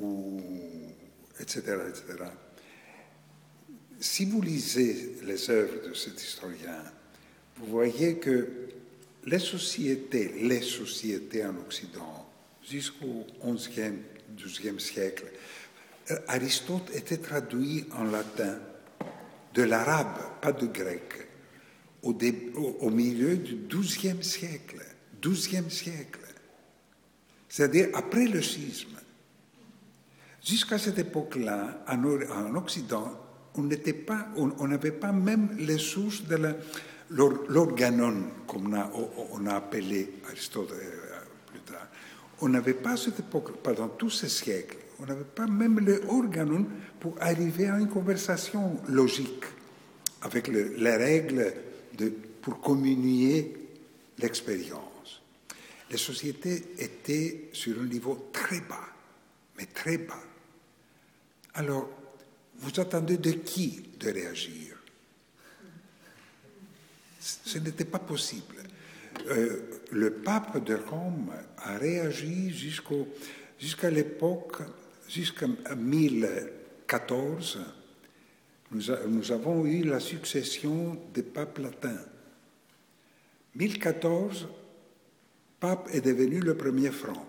ou, 0.00 0.40
etc., 1.40 1.60
etc. 1.88 2.24
Si 4.00 4.24
vous 4.24 4.40
lisez 4.42 5.16
les 5.24 5.50
œuvres 5.50 5.88
de 5.88 5.94
cet 5.94 6.22
historien, 6.22 6.82
vous 7.58 7.66
voyez 7.66 8.16
que 8.16 8.48
les 9.24 9.38
sociétés, 9.38 10.34
les 10.42 10.62
sociétés 10.62 11.44
en 11.44 11.56
Occident, 11.58 12.28
jusqu'au 12.68 13.26
XIe, 13.44 13.92
XIIe 14.36 14.80
siècle, 14.80 15.26
euh, 16.10 16.18
Aristote 16.26 16.90
était 16.94 17.18
traduit 17.18 17.84
en 17.92 18.04
latin 18.04 18.58
de 19.54 19.62
l'arabe, 19.62 20.18
pas 20.40 20.52
du 20.52 20.68
grec, 20.68 21.28
au, 22.02 22.12
au 22.80 22.90
milieu 22.90 23.36
du 23.36 23.54
XIIe 23.68 24.24
siècle. 24.24 24.80
XIIe 25.30 25.70
siècle. 25.70 26.20
C'est-à-dire 27.48 27.88
après 27.94 28.26
le 28.26 28.40
schisme. 28.40 28.96
Jusqu'à 30.44 30.78
cette 30.78 30.98
époque-là, 30.98 31.84
en, 31.86 32.54
Occident, 32.56 33.12
on 33.54 33.62
n'était 33.62 33.92
pas, 33.92 34.28
on 34.36 34.66
n'avait 34.66 34.90
pas 34.90 35.12
même 35.12 35.50
les 35.58 35.78
sources 35.78 36.24
de 36.24 36.36
l'organon, 37.10 38.24
comme 38.46 38.76
on 39.32 39.46
a, 39.46 39.54
appelé 39.54 40.14
Aristote 40.26 40.72
euh, 40.72 41.20
plus 41.46 41.60
tard. 41.60 41.86
On 42.40 42.48
n'avait 42.48 42.74
pas 42.74 42.96
cette 42.96 43.20
époque, 43.20 43.62
pendant 43.62 43.88
tous 43.88 44.10
ces 44.10 44.28
siècles, 44.28 44.78
on 44.98 45.06
n'avait 45.06 45.22
pas 45.22 45.46
même 45.46 45.78
l'organon 45.78 46.66
pour 46.98 47.14
arriver 47.20 47.68
à 47.68 47.78
une 47.78 47.88
conversation 47.88 48.80
logique 48.88 49.44
avec 50.22 50.48
les 50.48 50.96
règles 50.96 51.52
pour 52.40 52.60
communier 52.60 53.54
l'expérience. 54.18 54.91
Les 55.92 55.98
sociétés 55.98 56.72
étaient 56.78 57.50
sur 57.52 57.78
un 57.78 57.84
niveau 57.84 58.30
très 58.32 58.60
bas, 58.62 58.88
mais 59.58 59.66
très 59.66 59.98
bas. 59.98 60.22
Alors, 61.52 61.90
vous 62.56 62.80
attendez 62.80 63.18
de 63.18 63.32
qui 63.32 63.90
de 64.00 64.10
réagir? 64.10 64.78
Ce 67.20 67.58
n'était 67.58 67.84
pas 67.84 67.98
possible. 67.98 68.56
Euh, 69.26 69.82
le 69.90 70.14
pape 70.14 70.64
de 70.64 70.76
Rome 70.76 71.30
a 71.58 71.76
réagi 71.76 72.50
jusqu'à 73.58 73.90
l'époque, 73.90 74.62
jusqu'à 75.10 75.46
1014. 75.76 77.60
Nous, 78.70 78.82
nous, 79.08 79.30
avons 79.30 79.66
eu 79.66 79.84
la 79.84 80.00
succession 80.00 80.98
des 81.12 81.22
papes 81.22 81.58
latins. 81.58 82.00
1014, 83.56 84.48
pape 85.62 85.90
est 85.94 86.00
devenu 86.00 86.40
le 86.40 86.56
premier 86.56 86.90
franc. 86.90 87.24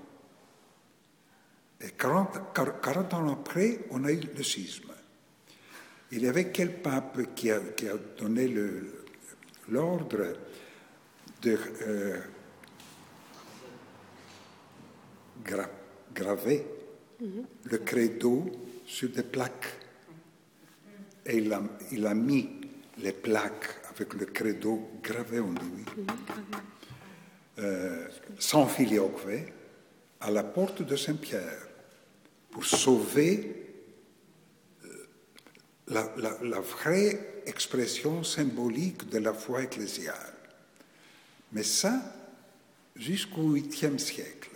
Et 1.80 1.92
40, 1.92 3.14
ans 3.14 3.32
après, 3.32 3.86
on 3.92 4.04
a 4.06 4.12
eu 4.12 4.22
le 4.36 4.42
schisme. 4.42 4.92
Il 6.12 6.24
y 6.24 6.28
avait 6.28 6.52
quel 6.52 6.82
pape 6.82 7.36
qui 7.36 7.52
a, 7.52 7.60
donné 8.18 8.52
l'ordre 9.70 10.34
de 11.44 11.60
euh, 11.86 12.20
graver 16.16 16.66
mhm. 17.22 17.46
le 17.66 17.78
credo 17.80 18.46
sur 18.88 19.10
des 19.10 19.24
plaques? 19.24 19.78
Et 21.28 21.38
il 21.38 21.54
a, 21.54 21.62
il 21.92 22.08
a, 22.08 22.16
mis 22.16 22.50
les 22.98 23.14
plaques 23.14 23.82
avec 23.92 24.14
le 24.16 24.26
credo 24.26 24.90
gravé 25.04 25.40
en 25.40 25.52
lui, 25.52 25.86
mhm, 25.98 26.08
euh, 27.60 28.08
sans 28.40 28.66
filioque, 28.66 29.22
à 30.20 30.32
la 30.32 30.44
porte 30.44 30.82
de 30.82 30.96
Saint-Pierre 30.96 31.68
pour 32.50 32.66
sauver 32.66 33.56
euh, 34.86 35.08
la, 35.88 36.60
vraie 36.62 37.42
expression 37.46 38.24
symbolique 38.24 39.10
de 39.10 39.20
la 39.20 39.34
foi 39.34 39.64
ecclésiale. 39.64 40.34
Mais 41.52 41.64
ça, 41.64 42.02
jusqu'au 42.96 43.56
8e 43.56 44.00
siècle, 44.00 44.50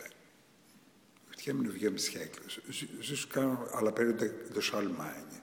8e, 1.37 1.67
9e 1.67 1.97
siècle, 1.97 2.41
jusqu'à 2.99 3.41
la 3.83 3.91
période 3.91 4.33
de, 4.53 4.61
Charlemagne. 4.61 5.41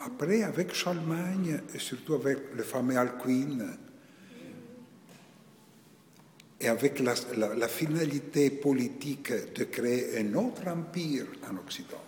Après, 0.00 0.42
avec 0.42 0.74
Charlemagne, 0.74 1.60
et 1.74 1.78
surtout 1.78 2.14
avec 2.14 2.38
le 2.54 2.64
fameux 2.64 2.96
Alcuin, 2.96 3.76
et 6.60 6.68
avec 6.68 7.00
la, 7.00 7.68
finalité 7.68 8.50
politique 8.50 9.32
de 9.54 9.64
créer 9.64 10.18
un 10.18 10.34
autre 10.34 10.66
empire 10.68 11.26
en 11.50 11.56
Occident. 11.58 12.02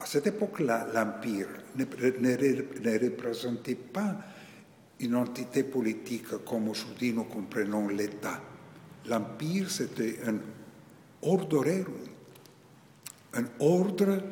À 0.00 0.06
cette 0.06 0.28
époque-là, 0.28 0.86
l'empire 0.94 1.48
ne, 1.76 2.98
représentait 3.04 3.74
pas 3.74 4.16
une 5.00 5.16
entité 5.16 5.64
politique 5.64 6.44
comme 6.44 6.68
aujourd'hui 6.68 7.12
nous 7.12 7.24
comprenons 7.24 7.88
l'État. 7.88 8.40
L'empire, 9.06 9.70
c'était 9.70 10.18
un 10.26 10.36
ordorerum, 11.22 12.06
un 13.34 13.44
ordre 13.58 14.22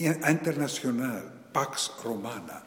international, 0.00 1.32
pax 1.52 1.88
romana 2.04 2.65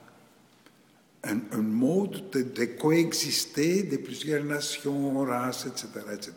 un, 1.24 1.62
mode 1.62 2.30
de, 2.32 2.66
coexister 2.66 3.84
de 3.84 3.98
plusieurs 3.98 4.44
nations, 4.44 5.20
races, 5.26 5.66
etc., 5.66 5.88
etc. 6.14 6.34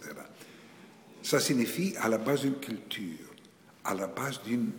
Ça 1.22 1.38
signifie 1.38 1.94
à 2.00 2.08
la 2.08 2.18
base 2.18 2.42
d'une 2.42 2.58
culture, 2.58 3.30
à 3.84 3.94
la 3.94 4.08
base 4.08 4.42
d'une 4.42 4.72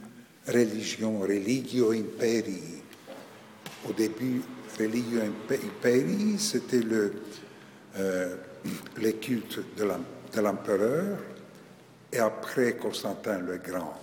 religion, 0.48 1.20
religio 1.20 1.92
imperi. 1.92 2.82
Au 3.88 3.94
début, 3.94 4.42
religio 4.78 5.22
imperi, 5.22 6.38
c'était 6.38 6.82
le, 6.82 7.14
euh, 7.98 8.36
les 8.98 9.14
cultes 9.14 9.62
de 9.78 10.42
l'empereur, 10.42 11.18
et 12.12 12.20
après 12.20 12.76
Constantin 12.76 13.40
le 13.40 13.58
Grand, 13.58 14.00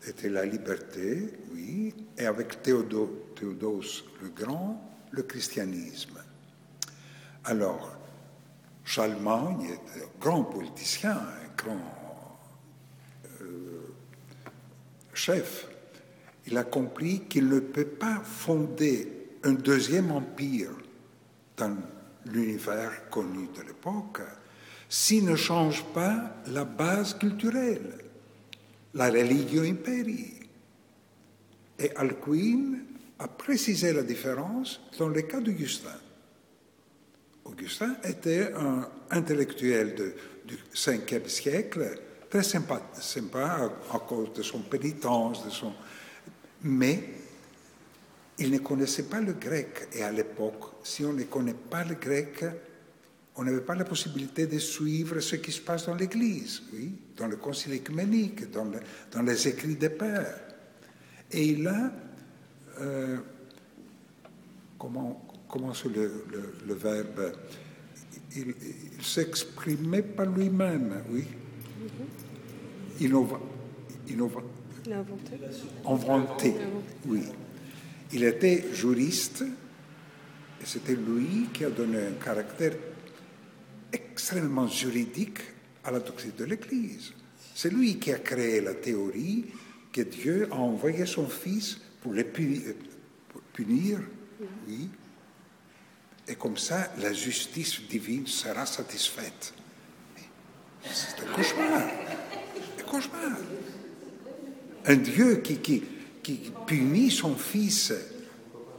c'était 0.00 0.28
la 0.28 0.44
liberté, 0.44 1.32
oui, 1.52 1.94
et 2.18 2.26
avec 2.26 2.62
Théodose 2.62 4.04
le 4.22 4.28
Grand, 4.28 4.95
le 5.10 5.22
christianisme. 5.22 6.18
Alors, 7.44 7.96
Charlemagne 8.84 9.68
est 9.70 10.02
un 10.02 10.08
grand 10.20 10.44
politicien, 10.44 11.12
un 11.12 11.56
grand 11.56 12.38
euh, 13.40 13.94
chef. 15.12 15.66
Il 16.46 16.56
a 16.56 16.64
compris 16.64 17.22
qu'il 17.28 17.48
ne 17.48 17.58
peut 17.58 17.86
pas 17.86 18.20
fonder 18.24 19.30
un 19.42 19.52
deuxième 19.52 20.10
empire 20.12 20.70
dans 21.56 21.76
l'univers 22.26 23.08
connu 23.10 23.48
de 23.56 23.62
l'époque 23.62 24.20
s'il 24.88 25.24
ne 25.24 25.36
change 25.36 25.84
pas 25.92 26.36
la 26.46 26.64
base 26.64 27.14
culturelle, 27.18 27.98
la 28.94 29.10
religion 29.10 29.62
impérie. 29.62 30.34
Et 31.78 31.94
Alcuin 31.96 32.78
a 33.18 33.28
précisé 33.28 33.92
la 33.92 34.02
différence 34.02 34.80
dans 34.98 35.08
le 35.08 35.22
cas 35.22 35.40
d'Augustin. 35.40 35.98
Augustin 37.44 37.96
était 38.04 38.52
un 38.54 38.88
intellectuel 39.10 39.94
du 40.44 40.56
5e 40.74 41.28
siècle, 41.28 41.98
très 42.28 42.42
sympa, 42.42 42.82
sympa 43.00 43.70
à, 43.92 43.98
cause 44.00 44.32
de 44.32 44.42
son 44.42 44.60
pénitence, 44.60 45.44
de 45.44 45.50
son... 45.50 45.72
mais 46.64 47.02
il 48.38 48.50
ne 48.50 48.58
connaissait 48.58 49.04
pas 49.04 49.20
le 49.20 49.32
grec. 49.32 49.88
Et 49.94 50.02
à 50.02 50.10
l'époque, 50.10 50.74
si 50.82 51.04
on 51.04 51.12
ne 51.12 51.22
connaît 51.24 51.54
pas 51.54 51.84
le 51.84 51.94
grec, 51.94 52.44
on 53.36 53.44
n'avait 53.44 53.60
pas 53.60 53.74
la 53.74 53.84
possibilité 53.84 54.46
de 54.46 54.58
suivre 54.58 55.20
ce 55.20 55.36
qui 55.36 55.52
se 55.52 55.60
passe 55.60 55.86
dans 55.86 55.94
l'Église, 55.94 56.62
oui, 56.72 56.92
dans 57.16 57.26
le 57.26 57.36
Concile 57.36 57.74
écuménique, 57.74 58.50
dans, 58.50 58.66
dans 59.12 59.22
les 59.22 59.48
écrits 59.48 59.76
des 59.76 59.90
pères. 59.90 60.40
Et 61.30 61.44
il 61.44 61.66
a 61.66 61.92
euh, 62.80 63.18
comment, 64.78 65.74
c'est 65.74 65.88
le, 65.88 66.74
verbe 66.74 67.32
Il, 68.36 68.54
s'exprimait 69.00 70.02
par 70.02 70.26
lui-même, 70.26 71.02
oui. 71.10 71.24
Innova, 73.00 73.40
innova, 74.08 74.40
inventé. 75.86 76.54
oui. 77.06 77.22
Il 78.12 78.24
était 78.24 78.64
juriste 78.72 79.42
et 79.42 80.64
c'était 80.64 80.94
lui 80.94 81.48
qui 81.52 81.64
a 81.64 81.70
donné 81.70 81.98
un 81.98 82.24
caractère 82.24 82.72
extrêmement 83.92 84.68
juridique 84.68 85.40
à 85.84 85.90
la 85.90 86.00
doctrine 86.00 86.32
de 86.38 86.44
l'Église. 86.44 87.12
C'est 87.54 87.72
lui 87.72 87.98
qui 87.98 88.12
a 88.12 88.18
créé 88.18 88.60
la 88.60 88.74
théorie 88.74 89.46
que 89.92 90.02
Dieu 90.02 90.48
a 90.50 90.56
envoyé 90.56 91.06
son 91.06 91.26
Fils 91.26 91.80
pour 92.00 92.12
les 92.12 92.24
punir, 92.24 94.00
oui. 94.66 94.88
Et 96.28 96.34
comme 96.34 96.56
ça, 96.56 96.92
la 96.98 97.12
justice 97.12 97.80
divine 97.88 98.26
sera 98.26 98.66
satisfaite. 98.66 99.54
C'est 100.82 101.22
un 101.22 101.32
cauchemar. 101.32 101.82
Un 102.78 102.82
cauchemar. 102.82 103.38
Un 104.86 104.96
Dieu 104.96 105.36
qui, 105.36 105.58
qui, 105.58 105.82
qui 106.22 106.52
punit 106.66 107.10
son 107.10 107.36
Fils 107.36 107.92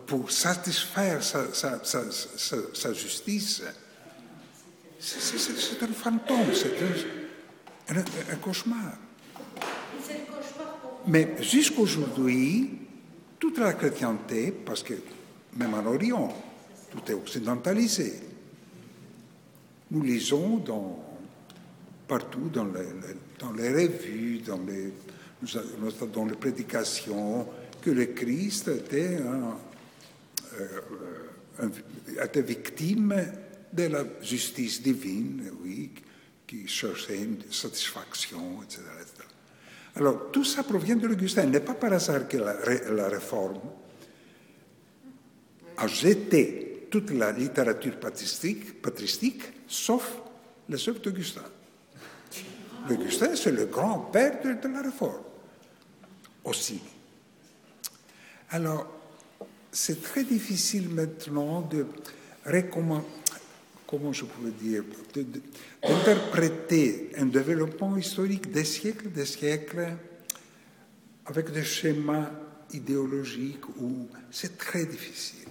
pour 0.05 0.32
satisfaire 0.32 1.24
sa, 1.24 1.53
sa, 1.53 1.84
sa, 1.84 2.01
sa 2.74 2.93
justice. 2.93 3.61
C'est 4.99 5.84
un 5.84 5.93
fantôme, 5.93 6.53
c'est 6.53 6.74
un, 7.93 7.99
un, 7.99 8.36
cauchemar. 8.38 8.97
Mais 11.05 11.36
jusqu'aujourd'hui, 11.41 12.87
toute 13.40 13.58
la 13.58 13.74
chrétienté, 13.74 14.52
parce 14.52 14.84
que 14.84 14.94
même 15.58 15.74
en 15.74 15.86
Orient, 15.86 16.34
tout 16.92 17.12
est 17.12 17.16
occidentalisé. 17.16 18.14
Nous 19.92 20.04
lisons 20.04 20.64
partout 22.08 22.50
dans 22.54 22.66
les, 22.66 23.70
revues, 23.70 24.40
dans 24.40 24.60
les, 24.66 26.36
prédications, 26.40 27.48
que 27.82 27.92
le 27.92 28.06
Christ 28.08 28.70
euh, 28.70 29.52
était 32.24 32.42
victime 32.42 33.16
de 33.72 33.84
la 33.84 34.04
justice 34.22 34.82
divine, 34.82 35.52
oui, 35.64 35.92
qui 36.46 36.68
cherchait 36.68 37.18
une 37.18 37.42
satisfaction, 37.52 38.64
etc. 38.64 38.82
Alors, 39.98 40.32
tout 40.32 40.43
ça 40.43 40.64
provient 40.64 40.95
de 40.95 41.08
l'Augustin. 41.08 41.43
Il 41.43 41.50
n'est 41.50 41.60
pas 41.60 41.74
par 41.74 41.91
hasard 41.91 42.28
que 42.28 42.38
la, 42.38 43.08
réforme 43.08 43.60
a 45.78 45.88
jeté 45.88 46.88
toute 46.91 47.10
la 47.12 47.32
littérature 47.32 48.00
patristique, 48.00 48.80
patristique 48.82 49.41
sauf 49.68 50.20
les 50.70 50.88
œuvres 50.88 51.00
d'Augustin. 51.00 51.41
L'Augustin, 52.88 53.36
c'est 53.36 53.52
le 53.52 53.66
grand-père 53.66 54.39
de, 54.43 54.54
de, 54.54 54.74
la 54.74 54.82
réforme 54.84 55.24
aussi. 56.43 56.80
Alors, 58.52 58.88
c'est 59.72 60.02
très 60.02 60.24
difficile 60.24 60.89
maintenant 60.89 61.62
de 61.62 61.88
recommander 62.45 63.16
comment 63.88 64.12
je 64.12 64.26
pourrais 64.26 64.52
dire, 64.52 64.84
d'interpréter 65.82 67.12
un 67.18 67.26
développement 67.26 67.96
historique 67.96 68.52
des 68.52 68.66
siècles, 68.66 69.10
des 69.10 69.26
siècles, 69.26 69.96
avec 71.26 71.52
des 71.52 71.64
schémas 71.64 72.30
idéologiques 72.74 73.68
où 73.80 74.08
c'est 74.30 74.58
très 74.58 74.86
difficile. 74.86 75.48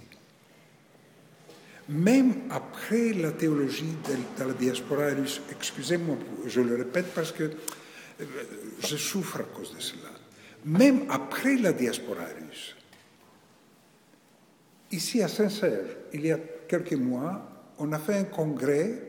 Même 1.89 2.33
après 2.49 3.13
la 3.13 3.31
théologie 3.31 3.95
de, 4.07 4.43
la 4.45 4.53
diaspora 4.53 5.09
russe, 5.09 5.41
excusez-moi, 5.51 6.17
je 6.45 6.61
le 6.61 6.75
répète 6.75 7.07
parce 7.15 7.31
que 7.31 7.43
euh, 7.43 8.25
je 8.85 8.97
souffre 8.97 9.37
à 9.39 9.43
cause 9.43 9.73
de 9.73 9.79
cela, 9.79 10.11
même 10.65 11.05
après 11.09 11.55
la 11.55 11.71
diaspora 11.71 12.25
russe, 12.25 12.75
ici 14.91 15.23
à 15.23 15.29
Saint-Serge, 15.29 15.95
il 16.13 16.25
y 16.25 16.31
a 16.31 16.39
quelques 16.67 16.93
mois, 16.93 17.56
on 17.79 17.91
a 17.91 17.99
fait 17.99 18.15
un 18.15 18.23
congrès 18.23 19.01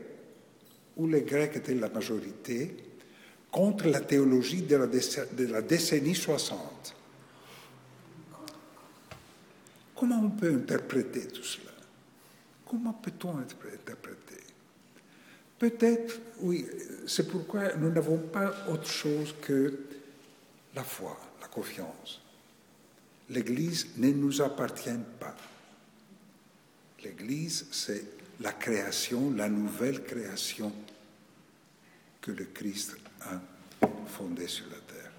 où 0.97 1.07
les 1.07 1.21
Grecs 1.21 1.55
étaient 1.55 1.73
la 1.73 1.89
majorité 1.89 2.75
contre 3.51 3.87
la 3.87 4.01
théologie 4.01 4.61
de 4.61 4.75
la, 4.75 5.61
décennie 5.61 6.15
60. 6.15 6.95
Comment 9.95 10.19
on 10.19 10.29
peut 10.29 10.53
interpréter 10.53 11.27
tout 11.27 11.43
cela? 11.43 11.71
Comment 12.65 12.93
peut-on 12.93 13.37
interpréter? 13.37 14.43
Peut-être, 15.57 16.19
oui, 16.39 16.65
c'est 17.07 17.27
pourquoi 17.27 17.75
nous 17.75 17.89
n'avons 17.89 18.17
pas 18.17 18.53
autre 18.69 18.89
chose 18.89 19.35
que 19.41 19.79
la 20.75 20.83
foi, 20.83 21.19
la 21.41 21.47
confiance. 21.47 22.21
L'Église 23.29 23.87
ne 23.97 24.11
nous 24.11 24.41
appartient 24.41 24.89
pas. 25.19 25.35
L'Église, 27.03 27.65
c'est 27.71 28.18
la 28.39 28.53
création, 28.53 29.31
la 29.35 29.49
nouvelle 29.49 30.03
création 30.03 30.71
que 32.21 32.31
le 32.31 32.45
Christ 32.45 32.95
a 33.21 33.41
fondée 34.07 34.47
sur 34.47 34.65
la 34.67 34.77
terre. 34.77 35.11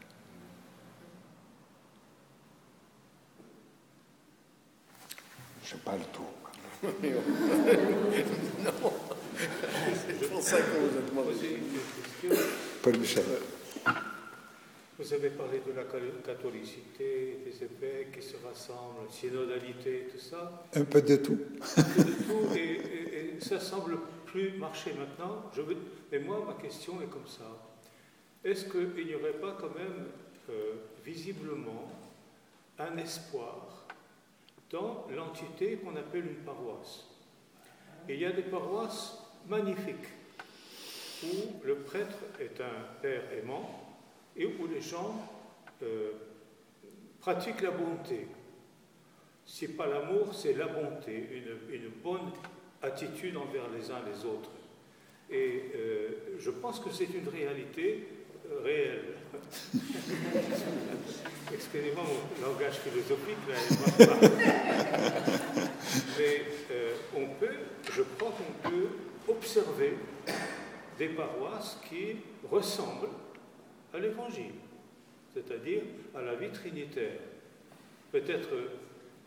Je 5.64 5.76
parle 5.76 6.00
tout. 6.12 6.24
non, 6.82 6.90
c'est 10.08 10.30
pour 10.30 10.42
ça 10.42 10.56
qu'on 10.62 10.86
vous 10.86 10.98
a 10.98 11.02
demandé. 11.02 11.58
Paul 12.82 12.96
Michel. 12.98 13.24
Vous 14.98 15.12
avez 15.14 15.30
parlé 15.30 15.62
de 15.66 15.72
la 15.72 15.84
catholicité, 15.84 17.38
des 17.44 17.64
évêques 17.64 18.20
qui 18.20 18.26
se 18.26 18.36
rassemblent, 18.46 19.10
synodalité, 19.10 20.08
tout 20.12 20.20
ça. 20.20 20.66
Un 20.74 20.84
peu 20.84 21.00
de 21.00 21.16
tout. 21.16 21.38
Un 21.78 21.82
peu 21.82 22.04
de 22.04 22.12
tout, 22.12 22.54
et, 22.54 22.99
ça 23.40 23.60
semble 23.60 23.98
plus 24.26 24.52
marcher 24.52 24.92
maintenant. 24.94 25.50
Mais 26.10 26.18
moi, 26.18 26.44
ma 26.46 26.54
question 26.54 27.00
est 27.02 27.06
comme 27.06 27.26
ça. 27.26 27.44
Est-ce 28.44 28.64
qu'il 28.66 29.06
n'y 29.06 29.14
aurait 29.14 29.32
pas 29.34 29.56
quand 29.60 29.74
même, 29.74 30.06
euh, 30.48 30.74
visiblement, 31.04 31.90
un 32.78 32.96
espoir 32.96 33.86
dans 34.70 35.06
l'entité 35.14 35.76
qu'on 35.76 35.96
appelle 35.96 36.26
une 36.26 36.44
paroisse? 36.44 37.06
Il 38.08 38.16
y 38.16 38.24
a 38.24 38.32
des 38.32 38.42
paroisses 38.42 39.18
magnifiques 39.46 40.08
où 41.22 41.66
le 41.66 41.76
prêtre 41.76 42.16
est 42.40 42.60
un 42.60 43.00
père 43.02 43.22
aimant, 43.38 43.90
et 44.36 44.46
où 44.46 44.66
les 44.66 44.80
gens 44.80 45.14
euh, 45.82 46.12
pratiquent 47.20 47.62
la 47.62 47.72
bonté. 47.72 48.26
Si 49.44 49.68
pas 49.68 49.86
l'amour, 49.86 50.34
c'est 50.34 50.54
la 50.54 50.66
bonté, 50.66 51.44
une, 51.70 51.90
bonne 52.02 52.30
attitude 52.82 53.36
envers 53.36 53.68
les 53.76 53.90
uns 53.90 54.00
les 54.06 54.24
autres. 54.24 54.50
Et 55.30 55.70
euh, 55.74 56.36
je 56.38 56.50
pense 56.50 56.80
que 56.80 56.90
c'est 56.90 57.04
une 57.04 57.28
réalité 57.28 58.08
euh, 58.50 58.60
réelle. 58.62 59.14
Excusez-moi 61.52 62.02
mon 62.04 62.48
langage 62.48 62.78
philosophique, 62.78 63.36
là, 63.48 63.56
Mais 66.18 66.42
on 67.16 67.26
peut, 67.38 67.54
je 67.92 68.02
crois 68.02 68.32
qu'on 68.32 68.68
peut 68.68 68.88
observer 69.28 69.96
des 70.98 71.08
paroisses 71.08 71.80
qui 71.88 72.16
ressemblent 72.50 73.08
à 73.92 73.98
l'évangile, 73.98 74.54
c'est-à-dire 75.32 75.82
à 76.14 76.20
la 76.22 76.34
vie 76.34 76.50
trinitaire. 76.50 77.18
Peut-être 78.12 78.48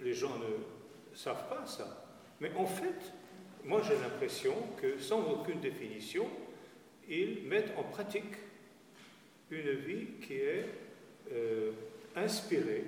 les 0.02 0.14
gens 0.14 0.38
ne 0.38 1.16
savent 1.16 1.48
pas 1.50 1.66
ça, 1.66 2.06
mais 2.40 2.52
en 2.56 2.66
fait, 2.66 3.14
moi 3.66 3.82
j'ai 3.88 3.96
l'impression 3.96 4.54
que 4.82 5.00
sans 5.00 5.22
aucune 5.32 5.60
définition, 5.60 6.28
ils 7.10 7.44
mettent 7.48 7.72
en 7.78 7.84
pratique 7.84 8.34
une 9.52 9.72
vie 9.72 10.08
qui 10.26 10.36
est 10.36 10.66
euh, 11.32 11.72
inspirée 12.16 12.86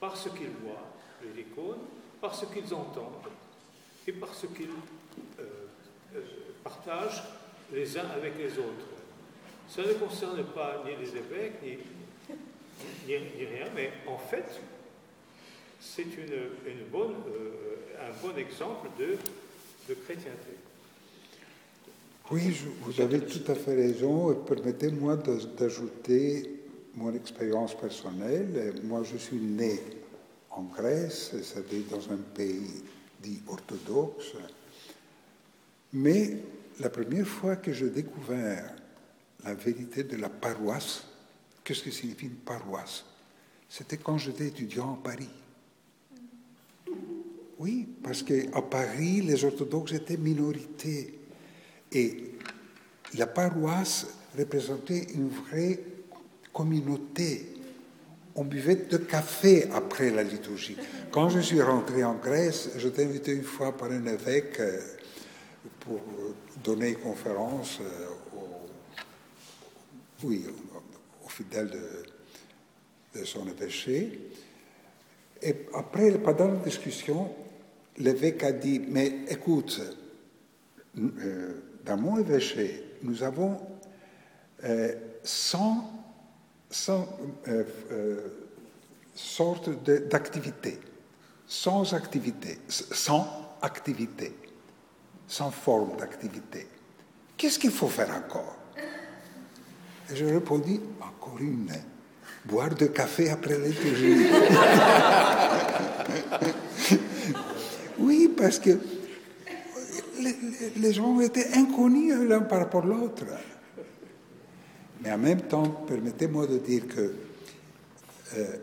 par 0.00 0.16
ce 0.16 0.28
qu'ils 0.30 0.50
voient, 0.64 0.88
les 1.22 1.42
icônes, 1.42 1.80
par 2.20 2.34
ce 2.34 2.46
qu'ils 2.46 2.72
entendent 2.74 3.28
et 4.06 4.12
par 4.12 4.34
ce 4.34 4.46
qu'ils 4.46 4.68
euh, 5.38 5.42
euh, 6.16 6.20
partagent 6.64 7.22
les 7.72 7.96
uns 7.98 8.08
avec 8.10 8.36
les 8.38 8.58
autres. 8.58 8.88
Ça 9.68 9.82
ne 9.82 9.92
concerne 9.94 10.44
pas 10.44 10.82
ni 10.84 10.96
les 10.96 11.16
évêques, 11.16 11.62
ni, 11.62 11.78
ni, 13.06 13.44
rien, 13.44 13.66
mais 13.74 13.92
en 14.06 14.18
fait, 14.18 14.60
c'est 15.80 16.06
un 18.02 18.26
bon 18.26 18.36
exemple 18.36 18.88
de, 18.98 19.16
de 19.88 19.94
chrétienté. 19.94 20.56
Oui, 22.30 22.56
vous 22.82 23.00
avez 23.00 23.20
tout 23.20 23.50
à 23.50 23.54
fait 23.54 23.74
raison. 23.74 24.34
Permettez-moi 24.34 25.16
d'ajouter 25.16 26.60
mon 26.94 27.14
expérience 27.14 27.76
personnelle. 27.76 28.74
Moi, 28.84 29.02
je 29.02 29.16
suis 29.16 29.38
né 29.38 29.80
en 30.50 30.62
Grèce, 30.62 31.32
c'est-à-dire 31.42 31.84
dans 31.90 32.12
un 32.12 32.18
pays 32.34 32.84
dit 33.22 33.40
orthodoxe. 33.48 34.32
Mais 35.92 36.38
la 36.80 36.90
première 36.90 37.26
fois 37.26 37.56
que 37.56 37.72
j'ai 37.72 37.90
découvert 37.90 38.74
la 39.44 39.54
vérité 39.54 40.04
de 40.04 40.16
la 40.16 40.28
paroisse. 40.28 41.04
Qu'est-ce 41.64 41.82
que 41.82 41.90
signifie 41.90 42.26
une 42.26 42.36
paroisse? 42.36 43.04
C'était 43.68 43.96
quand 43.96 44.18
j'étais 44.18 44.48
étudiant 44.48 44.94
à 44.94 45.02
Paris. 45.02 45.28
Oui, 47.62 47.86
parce 48.02 48.24
qu'à 48.24 48.60
Paris, 48.60 49.20
les 49.20 49.44
orthodoxes 49.44 49.92
étaient 49.92 50.16
minorité. 50.16 51.20
Et 51.92 52.32
la 53.14 53.28
paroisse 53.28 54.08
représentait 54.36 55.06
une 55.14 55.28
vraie 55.28 55.78
communauté. 56.52 57.54
On 58.34 58.42
buvait 58.42 58.74
de 58.90 58.96
café 58.96 59.68
après 59.72 60.10
la 60.10 60.24
liturgie. 60.24 60.76
Quand 61.12 61.28
je 61.28 61.38
suis 61.38 61.62
rentré 61.62 62.02
en 62.02 62.14
Grèce, 62.14 62.70
j'étais 62.78 63.04
invité 63.04 63.30
une 63.30 63.44
fois 63.44 63.76
par 63.76 63.92
un 63.92 64.06
évêque 64.06 64.58
euh, 64.58 64.80
pour 65.78 66.00
donner 66.64 66.88
une 66.88 66.96
conférence 66.96 67.78
euh, 67.80 68.08
aux 70.24 71.28
fidèles 71.28 71.70
de, 73.14 73.24
son 73.24 73.46
évêché. 73.46 74.32
Et 75.40 75.54
après, 75.74 76.10
pendant 76.18 76.48
la 76.48 76.58
discussion, 76.58 77.32
l'évêque 78.02 78.42
a 78.44 78.52
dit, 78.52 78.80
mais 78.88 79.20
écoute, 79.28 79.80
euh, 80.98 81.62
dans 81.84 81.96
mon 81.96 82.18
évêché, 82.18 82.84
nous 83.02 83.22
avons 83.22 83.58
euh, 84.64 84.94
100, 85.24 85.92
100 86.70 87.18
euh, 87.48 87.64
euh, 87.90 88.20
sortes 89.14 89.70
d'activités, 90.08 90.78
sans 91.46 91.94
activités, 91.94 92.58
sans 92.68 93.26
activité, 93.60 94.32
sans 95.26 95.50
forme 95.50 95.96
d'activité. 95.96 96.68
Qu'est-ce 97.36 97.58
qu'il 97.58 97.72
faut 97.72 97.88
faire 97.88 98.10
encore? 98.10 98.56
Et 100.10 100.16
je 100.16 100.24
répondis, 100.26 100.80
encore 101.00 101.38
une, 101.40 101.72
boire 102.44 102.74
de 102.74 102.86
café 102.86 103.30
après 103.30 103.58
liturgie. 103.58 104.26
oui, 107.98 108.30
parce 108.36 108.58
que 108.58 108.78
les, 110.76 110.92
gens 110.92 111.20
étaient 111.20 111.52
inconnus 111.54 112.14
l'un 112.28 112.40
par 112.40 112.60
rapport 112.60 112.84
à 112.84 112.86
l'autre. 112.86 113.24
Mais 115.02 115.12
en 115.12 115.18
même 115.18 115.42
temps, 115.42 115.68
permettez-moi 115.86 116.46
de 116.46 116.58
dire 116.58 116.86
que 116.86 117.14
euh, 118.36 118.56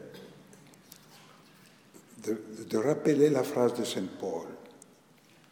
de, 2.70 2.78
rappeler 2.78 3.30
la 3.30 3.44
phrase 3.44 3.74
de 3.74 3.84
Saint 3.84 4.08
Paul. 4.20 4.48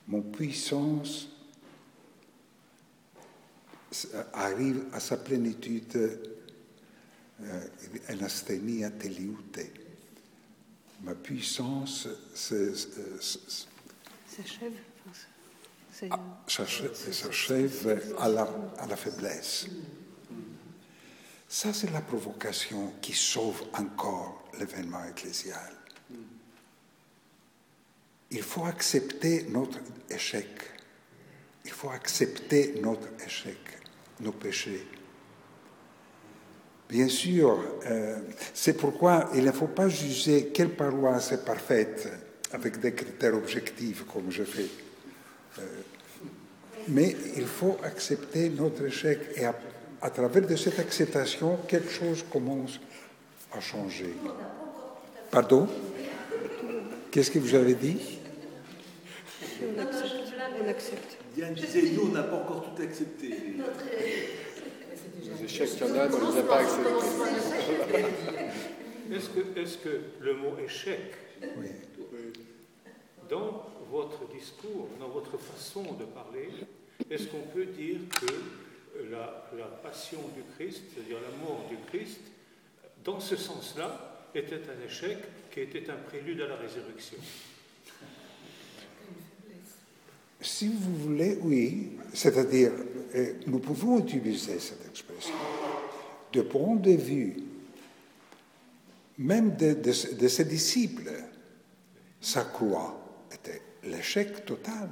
Mon 0.08 0.22
puissance 0.22 1.30
arrive 4.34 4.86
à 4.94 5.00
sa 5.00 5.18
plénitude 5.18 6.20
euh, 7.42 7.62
en 8.10 8.24
asthenia 8.24 8.90
teliute. 8.92 9.60
Ma 11.04 11.16
puissance 11.16 12.08
S'achève. 12.34 12.88
la, 18.30 18.48
à 18.78 18.88
la 18.88 18.96
faiblesse. 18.96 19.68
Ça, 21.48 21.74
c'est 21.74 21.92
la 21.92 22.02
provocation 22.02 22.94
qui 23.02 23.14
sauve 23.14 23.64
encore 23.74 24.50
l'événement 24.60 25.04
ecclésial. 25.06 25.74
Il 28.30 28.42
faut 28.42 28.66
accepter 28.66 29.44
notre 29.44 29.80
échec. 30.10 30.50
Il 31.64 31.72
faut 31.72 31.90
accepter 31.90 32.80
notre 32.82 33.08
échec, 33.26 33.58
nos 34.20 34.34
péchés. 34.34 34.86
Bien 36.90 37.10
sûr, 37.10 37.60
euh, 37.86 38.18
c'est 38.54 38.78
pourquoi 38.78 39.30
il 39.36 39.44
ne 39.44 39.52
faut 39.52 39.68
pas 39.68 39.90
juger 39.90 40.48
quelle 40.54 40.70
paroisse 40.70 41.34
est 41.34 41.44
parfaite 41.44 42.08
avec 42.54 42.80
des 42.80 42.94
critères 42.94 43.36
objectifs 43.36 44.06
comme 44.06 44.32
je 44.32 44.44
fais. 44.44 44.68
Euh, 45.60 45.62
mais 46.88 47.14
il 47.36 47.46
faut 47.46 47.78
accepter 47.84 48.50
notre 48.50 48.86
échec 48.86 49.20
et 49.36 49.44
à, 49.46 49.56
à 50.02 50.10
travers 50.10 50.48
de 50.48 50.56
cette 50.56 50.80
acceptation, 50.80 51.58
quelque 51.68 51.92
chose 51.92 52.24
commence 52.32 52.80
à 53.52 53.60
changer. 53.60 54.14
Pardon? 55.30 55.68
Qu'est-ce 57.12 57.32
que 57.32 57.40
vous 57.40 57.56
avez 57.56 57.74
dit? 57.74 58.20
On 59.62 60.70
accepte. 60.70 61.18
Diane 61.36 61.54
disait, 61.54 61.82
nous, 61.94 62.10
on 62.10 62.14
n'a 62.14 62.24
pas 62.24 62.38
encore 62.38 62.64
tout 62.64 62.82
accepté. 62.82 63.36
Les 65.40 65.46
échecs 65.46 65.70
qu'il 65.72 65.88
y 65.88 65.92
en 65.92 65.96
a, 65.96 66.08
mais 66.08 66.16
on 66.16 66.28
ne 66.30 66.34
les 66.34 66.40
a 66.40 66.44
pas 66.44 66.58
acceptés. 66.60 68.06
Est-ce 69.12 69.78
que, 69.78 70.02
le 70.22 70.34
mot 70.36 70.54
échec, 70.64 71.14
Oui. 71.58 71.68
dans 73.30 73.66
votre 73.92 74.28
discours, 74.34 74.90
dans 75.00 75.10
votre 75.10 75.38
façon 75.38 75.84
de 75.94 76.06
parler, 76.06 76.50
est-ce 77.10 77.28
qu'on 77.28 77.42
peut 77.54 77.66
dire 77.66 78.00
que 78.20 78.26
la, 79.12 79.50
la 79.58 79.66
passion 79.66 80.20
du 80.36 80.44
Christ, 80.56 80.84
c'est-à-dire 80.94 81.18
la 81.22 81.38
mort 81.46 81.66
du 81.70 81.78
Christ, 81.90 82.20
dans 83.04 83.20
ce 83.20 83.36
sens-là, 83.36 84.28
était 84.36 84.56
un 84.56 84.86
échec 84.86 85.18
qui 85.52 85.62
était 85.62 85.90
un 85.90 85.96
prélude 85.96 86.42
à 86.42 86.48
la 86.48 86.56
résurrection? 86.56 87.18
Si 90.42 90.68
vous 90.68 90.96
voulez, 90.96 91.38
oui. 91.42 91.98
C'est-à-dire, 92.14 92.72
euh, 93.16 93.34
nous 93.48 93.60
pouvons 93.60 94.00
utiliser 94.00 94.60
cette 94.60 94.86
expression. 94.88 95.34
De 96.32 96.42
point 96.42 96.76
de 96.76 96.92
vue, 96.92 97.38
même 99.18 99.56
de, 99.56 99.92
ses 99.92 100.46
disciples, 100.46 101.12
sa 102.22 102.44
croix 102.44 103.26
était 103.32 103.62
l'échec 103.84 104.46
total. 104.46 104.90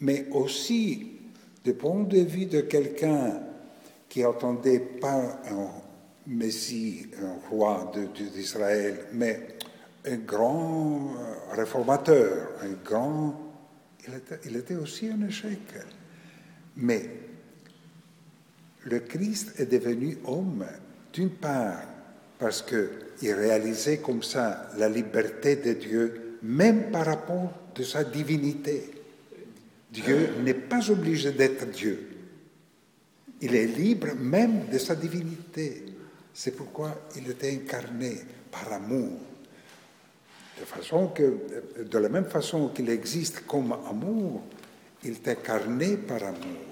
Mais 0.00 0.26
aussi, 0.30 1.12
de 1.64 1.72
point 1.72 2.04
de 2.04 2.20
vue 2.20 2.46
de 2.46 2.60
quelqu'un 2.60 3.40
qui 4.08 4.22
attendait 4.22 4.80
pas 4.80 5.40
un 5.50 5.68
Messie, 6.28 7.06
un 7.22 7.48
roi 7.48 7.92
d'Israël, 8.34 9.06
mais 9.12 9.56
un 10.04 10.16
grand 10.16 11.14
euh, 11.18 11.54
réformateur, 11.54 12.48
un 12.62 12.72
grand... 12.84 13.45
Il 14.08 14.14
était, 14.14 14.38
il 14.44 14.56
était 14.56 14.76
aussi 14.76 15.08
un 15.08 15.26
échec. 15.26 15.58
Mais 16.76 17.10
le 18.84 19.00
Christ 19.00 19.58
est 19.58 19.66
devenu 19.66 20.18
homme, 20.24 20.64
d'une 21.12 21.30
part, 21.30 21.82
parce 22.38 22.62
qu'il 22.62 23.32
réalisait 23.32 23.98
comme 23.98 24.22
ça 24.22 24.70
la 24.76 24.88
liberté 24.88 25.56
de 25.56 25.72
Dieu, 25.72 26.38
même 26.42 26.90
par 26.90 27.06
rapport 27.06 27.52
de 27.74 27.82
sa 27.82 28.04
divinité. 28.04 28.90
Dieu 29.90 30.28
n'est 30.44 30.54
pas 30.54 30.90
obligé 30.90 31.32
d'être 31.32 31.66
Dieu. 31.70 32.08
Il 33.40 33.54
est 33.54 33.66
libre 33.66 34.14
même 34.14 34.68
de 34.70 34.78
sa 34.78 34.94
divinité. 34.94 35.84
C'est 36.32 36.54
pourquoi 36.54 37.08
il 37.16 37.30
était 37.30 37.52
incarné 37.52 38.18
par 38.50 38.72
amour. 38.72 39.18
De, 40.58 40.64
façon 40.64 41.08
que, 41.08 41.38
de 41.84 41.98
la 41.98 42.08
même 42.08 42.26
façon 42.26 42.68
qu'il 42.68 42.88
existe 42.88 43.46
comme 43.46 43.72
amour, 43.72 44.42
il 45.04 45.12
est 45.12 45.28
incarné 45.28 45.96
par 45.96 46.22
amour. 46.22 46.66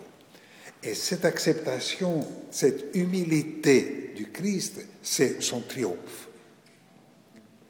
Et 0.83 0.95
cette 0.95 1.25
acceptation, 1.25 2.27
cette 2.51 2.95
humilité 2.95 4.13
du 4.15 4.31
Christ, 4.31 4.87
c'est 5.03 5.43
son 5.43 5.61
triomphe. 5.61 6.29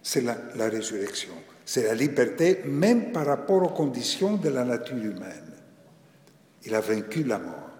C'est 0.02 0.20
la, 0.20 0.36
la 0.56 0.68
résurrection. 0.68 1.32
C'est 1.64 1.84
la 1.84 1.94
liberté, 1.94 2.60
même 2.64 3.12
par 3.12 3.26
rapport 3.26 3.62
aux 3.62 3.74
conditions 3.74 4.36
de 4.36 4.48
la 4.48 4.64
nature 4.64 4.96
humaine. 4.96 5.52
Il 6.64 6.74
a 6.74 6.80
vaincu 6.80 7.24
la 7.24 7.38
mort. 7.38 7.70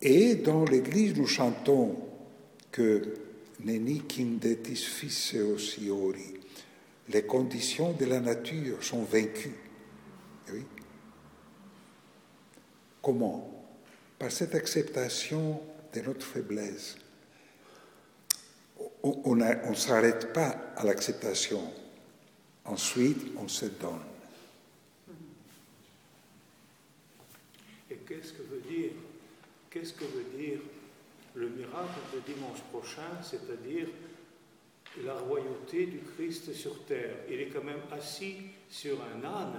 Et 0.00 0.36
dans 0.36 0.64
l'Église, 0.64 1.16
nous 1.16 1.26
chantons 1.26 1.96
que 2.70 3.02
Neni 3.64 4.00
kindetis 4.06 4.84
fisseo 4.86 5.58
siori, 5.58 6.34
les 7.08 7.24
conditions 7.26 7.92
de 7.92 8.06
la 8.06 8.20
nature 8.20 8.82
sont 8.82 9.02
vaincues. 9.02 9.58
Oui. 10.52 10.64
Comment? 13.02 13.66
Par 14.18 14.30
cette 14.30 14.54
acceptation 14.54 15.60
de 15.92 16.00
notre 16.00 16.24
faiblesse. 16.24 16.96
On 19.02 19.34
ne 19.34 19.74
s'arrête 19.74 20.32
pas 20.32 20.72
à 20.76 20.84
l'acceptation. 20.84 21.72
Ensuite, 22.64 23.32
on 23.36 23.48
se 23.48 23.66
donne. 23.66 24.04
Et 27.90 27.96
qu'est-ce 27.96 28.32
que 28.32 28.42
veut 28.42 28.62
dire 28.68 28.90
Qu'est-ce 29.70 29.94
que 29.94 30.04
veut 30.04 30.26
dire 30.36 30.60
le 31.38 31.48
miracle 31.48 32.00
de 32.12 32.32
dimanche 32.32 32.60
prochain, 32.72 33.22
c'est-à-dire 33.22 33.86
la 35.04 35.14
royauté 35.14 35.86
du 35.86 35.98
Christ 35.98 36.52
sur 36.52 36.84
terre 36.84 37.14
Il 37.30 37.40
est 37.40 37.46
quand 37.46 37.62
même 37.62 37.82
assis 37.92 38.36
sur 38.68 38.98
un 39.00 39.24
âne. 39.24 39.58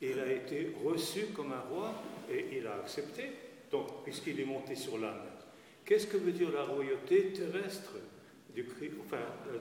Il 0.00 0.18
a 0.18 0.32
été 0.32 0.74
reçu 0.82 1.26
comme 1.34 1.52
un 1.52 1.60
roi 1.60 1.92
et 2.30 2.58
il 2.58 2.66
a 2.66 2.76
accepté, 2.76 3.24
donc, 3.70 4.02
puisqu'il 4.04 4.40
est 4.40 4.46
monté 4.46 4.74
sur 4.74 4.98
l'âne. 4.98 5.20
Qu'est-ce 5.84 6.06
que 6.06 6.16
veut 6.16 6.32
dire 6.32 6.50
la 6.50 6.64
royauté 6.64 7.32
terrestre 7.32 7.92
du 8.54 8.66
enfin, 9.04 9.18
euh, 9.48 9.58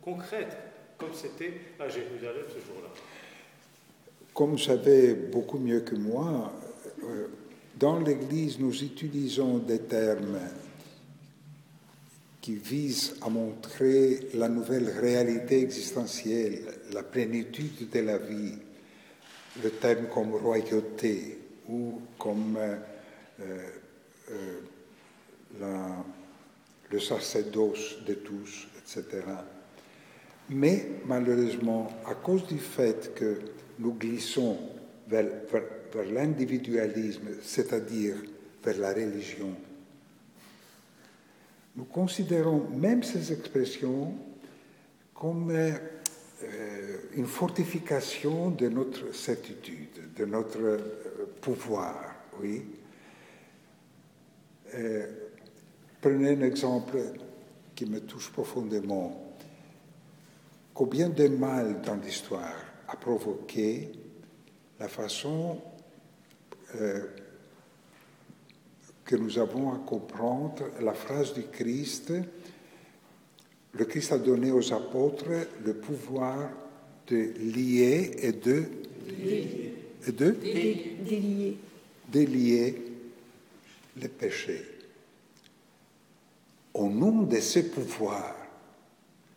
concrète, 0.00 0.56
comme 0.96 1.12
c'était 1.12 1.52
à 1.78 1.88
Jérusalem 1.88 2.44
ce 2.48 2.66
jour-là? 2.66 2.88
Comme 4.32 4.52
vous 4.52 4.58
savez 4.58 5.14
beaucoup 5.14 5.58
mieux 5.58 5.80
que 5.80 5.94
moi, 5.94 6.52
euh, 7.02 7.26
dans 7.78 8.00
l'Église, 8.00 8.58
nous 8.58 8.82
utilisons 8.82 9.58
des 9.58 9.80
termes 9.80 10.38
qui 12.46 12.54
visent 12.54 13.16
à 13.22 13.28
montrer 13.28 14.28
la 14.34 14.48
nouvelle 14.48 14.88
réalité 15.00 15.62
existentielle, 15.62 16.60
la 16.92 17.02
plénitude 17.02 17.90
de 17.90 17.98
la 17.98 18.18
vie. 18.18 18.54
Le 19.64 19.70
terme 19.70 20.06
comme 20.14 20.32
royauté 20.32 21.40
ou 21.68 22.00
comme 22.16 22.56
euh, 22.56 22.76
euh, 23.40 24.60
la, 25.58 26.04
le 26.88 27.00
sacerdoce 27.00 28.04
de 28.06 28.14
tous, 28.14 28.68
etc. 28.78 29.24
Mais 30.48 30.86
malheureusement, 31.04 31.88
à 32.06 32.14
cause 32.14 32.46
du 32.46 32.58
fait 32.58 33.12
que 33.16 33.40
nous 33.80 33.94
glissons 33.94 34.56
vers 35.08 35.26
l'individualisme, 36.12 37.26
c'est-à-dire 37.42 38.14
vers 38.64 38.78
la 38.78 38.92
religion. 38.92 39.65
Nous 41.76 41.84
considérons 41.84 42.68
même 42.70 43.02
ces 43.02 43.32
expressions 43.32 44.14
comme 45.14 45.50
euh, 45.50 45.72
une 47.14 47.26
fortification 47.26 48.50
de 48.50 48.68
notre 48.68 49.14
certitude, 49.14 50.14
de 50.16 50.24
notre 50.24 50.60
euh, 50.60 51.36
pouvoir, 51.40 52.14
oui. 52.40 52.62
Euh, 54.74 55.06
prenez 56.00 56.30
un 56.30 56.42
exemple 56.42 56.98
qui 57.74 57.86
me 57.86 58.00
touche 58.00 58.30
profondément. 58.30 59.34
Combien 60.74 61.08
de 61.08 61.28
mal 61.28 61.80
dans 61.82 61.96
l'histoire 61.96 62.54
a 62.88 62.96
provoqué 62.96 63.92
la 64.78 64.88
façon 64.88 65.60
euh, 66.74 67.06
que 69.06 69.16
nous 69.16 69.38
avons 69.38 69.72
à 69.72 69.78
comprendre 69.78 70.64
la 70.80 70.92
phrase 70.92 71.32
du 71.32 71.44
Christ. 71.44 72.12
Le 73.72 73.84
Christ 73.84 74.12
a 74.12 74.18
donné 74.18 74.50
aux 74.50 74.72
apôtres 74.72 75.46
le 75.64 75.74
pouvoir 75.74 76.50
de 77.06 77.32
lier 77.38 78.10
et 78.18 78.32
de 78.32 78.64
et 80.06 80.12
de 80.12 80.30
Délier. 80.30 81.56
délier 82.08 82.82
les 83.96 84.08
péchés. 84.08 84.64
Au 86.74 86.88
nom 86.88 87.22
de 87.22 87.40
ce 87.40 87.60
pouvoir, 87.60 88.36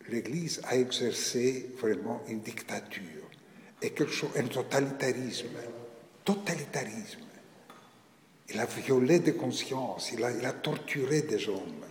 l'Église 0.08 0.60
a 0.64 0.76
exercé 0.76 1.70
vraiment 1.78 2.22
une 2.28 2.40
dictature 2.40 3.30
et 3.80 3.90
quelque 3.90 4.12
chose, 4.12 4.30
un 4.36 4.46
totalitarisme. 4.46 5.56
Totalitarisme. 6.24 7.29
Il 8.52 8.58
a 8.58 8.66
violé 8.66 9.20
des 9.20 9.34
consciences, 9.34 10.12
il 10.12 10.24
a, 10.24 10.52
torturé 10.52 11.22
des 11.22 11.48
hommes. 11.48 11.84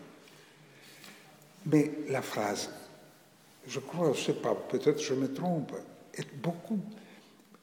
Mais 1.65 1.91
la 2.09 2.21
phrase, 2.21 2.69
je 3.67 3.79
crois, 3.79 4.11
je 4.13 4.19
ne 4.19 4.25
sais 4.25 4.41
pas, 4.41 4.55
peut-être 4.55 5.01
je 5.01 5.13
me 5.13 5.31
trompe, 5.33 5.73
est 6.13 6.35
beaucoup, 6.35 6.79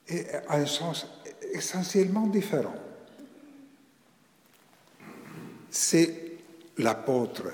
et 0.08 0.26
a 0.30 0.56
un 0.56 0.66
sens 0.66 1.06
essentiellement 1.52 2.26
différent. 2.26 2.76
C'est 5.70 6.38
l'apôtre 6.78 7.48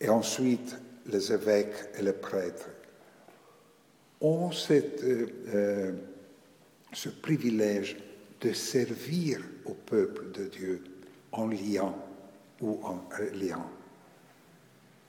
et 0.00 0.08
ensuite 0.08 0.76
les 1.06 1.32
évêques 1.32 1.74
et 1.98 2.02
les 2.02 2.12
prêtres 2.12 2.68
ont 4.20 4.52
cette, 4.52 5.02
euh, 5.02 5.26
euh, 5.54 5.92
ce 6.92 7.08
privilège 7.08 7.96
de 8.40 8.52
servir 8.52 9.40
au 9.66 9.74
peuple 9.74 10.30
de 10.32 10.44
Dieu 10.46 10.84
en 11.32 11.46
liant 11.48 11.96
ou 12.60 12.80
en 12.82 13.02
liant 13.34 13.70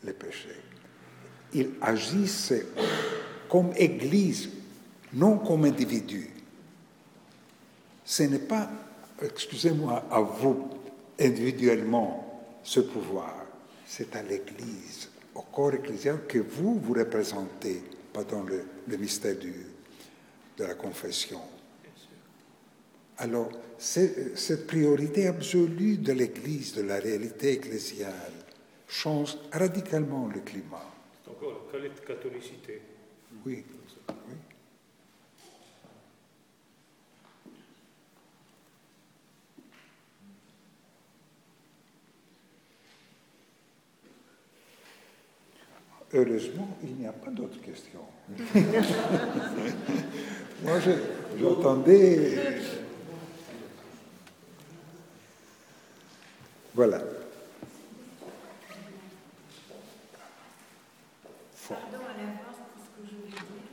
les 0.04 0.14
péchés. 0.14 0.62
Ils 1.54 1.72
agissent 1.82 2.54
comme 3.50 3.72
Église, 3.76 4.50
non 5.14 5.38
comme 5.38 5.66
individu. 5.66 6.30
Ce 8.04 8.24
n'est 8.24 8.40
pas, 8.40 8.70
excusez-moi, 9.22 10.06
à 10.12 10.20
vous 10.20 10.70
individuellement 11.20 12.44
ce 12.64 12.82
pouvoir, 12.82 13.46
c'est 13.86 14.16
à 14.16 14.24
l'Église, 14.24 15.10
au 15.34 15.42
corps 15.42 15.74
ecclésial 15.74 16.26
que 16.28 16.40
vous 16.40 16.80
vous 16.80 16.94
représentez 16.94 17.82
pendant 18.12 18.44
le, 18.44 18.66
le 18.88 18.98
mystère 18.98 19.36
de 20.58 20.64
la 20.64 20.74
confession. 20.74 21.40
Alors, 23.20 23.50
cette 23.80 24.68
priorité 24.68 25.28
absolue 25.28 25.98
de 25.98 26.14
l'Église, 26.14 26.76
de 26.76 26.84
la 26.84 27.00
réalité 27.00 27.54
ecclésiale, 27.54 28.14
change 28.88 29.38
radicalement 29.52 30.28
le 30.28 30.42
climat. 30.42 30.86
C'est 31.24 31.32
encore 31.32 31.68
la 31.74 31.90
catholicité. 32.06 32.82
Oui. 33.46 33.64
oui. 34.10 34.14
Heureusement, 46.14 46.78
il 46.84 46.96
n'y 46.96 47.08
a 47.08 47.12
pas 47.12 47.32
d'autres 47.32 47.60
questions. 47.62 48.00
Moi, 50.64 50.80
j'entendais. 51.38 52.38
Voilà. 56.78 57.00
Pardon 61.68 62.06
à 62.06 62.14
l'avance 62.14 62.62
pour 62.70 62.78
ce 62.86 62.90
que 62.94 63.02
je 63.10 63.16
voulais 63.18 63.34
dire. 63.34 63.66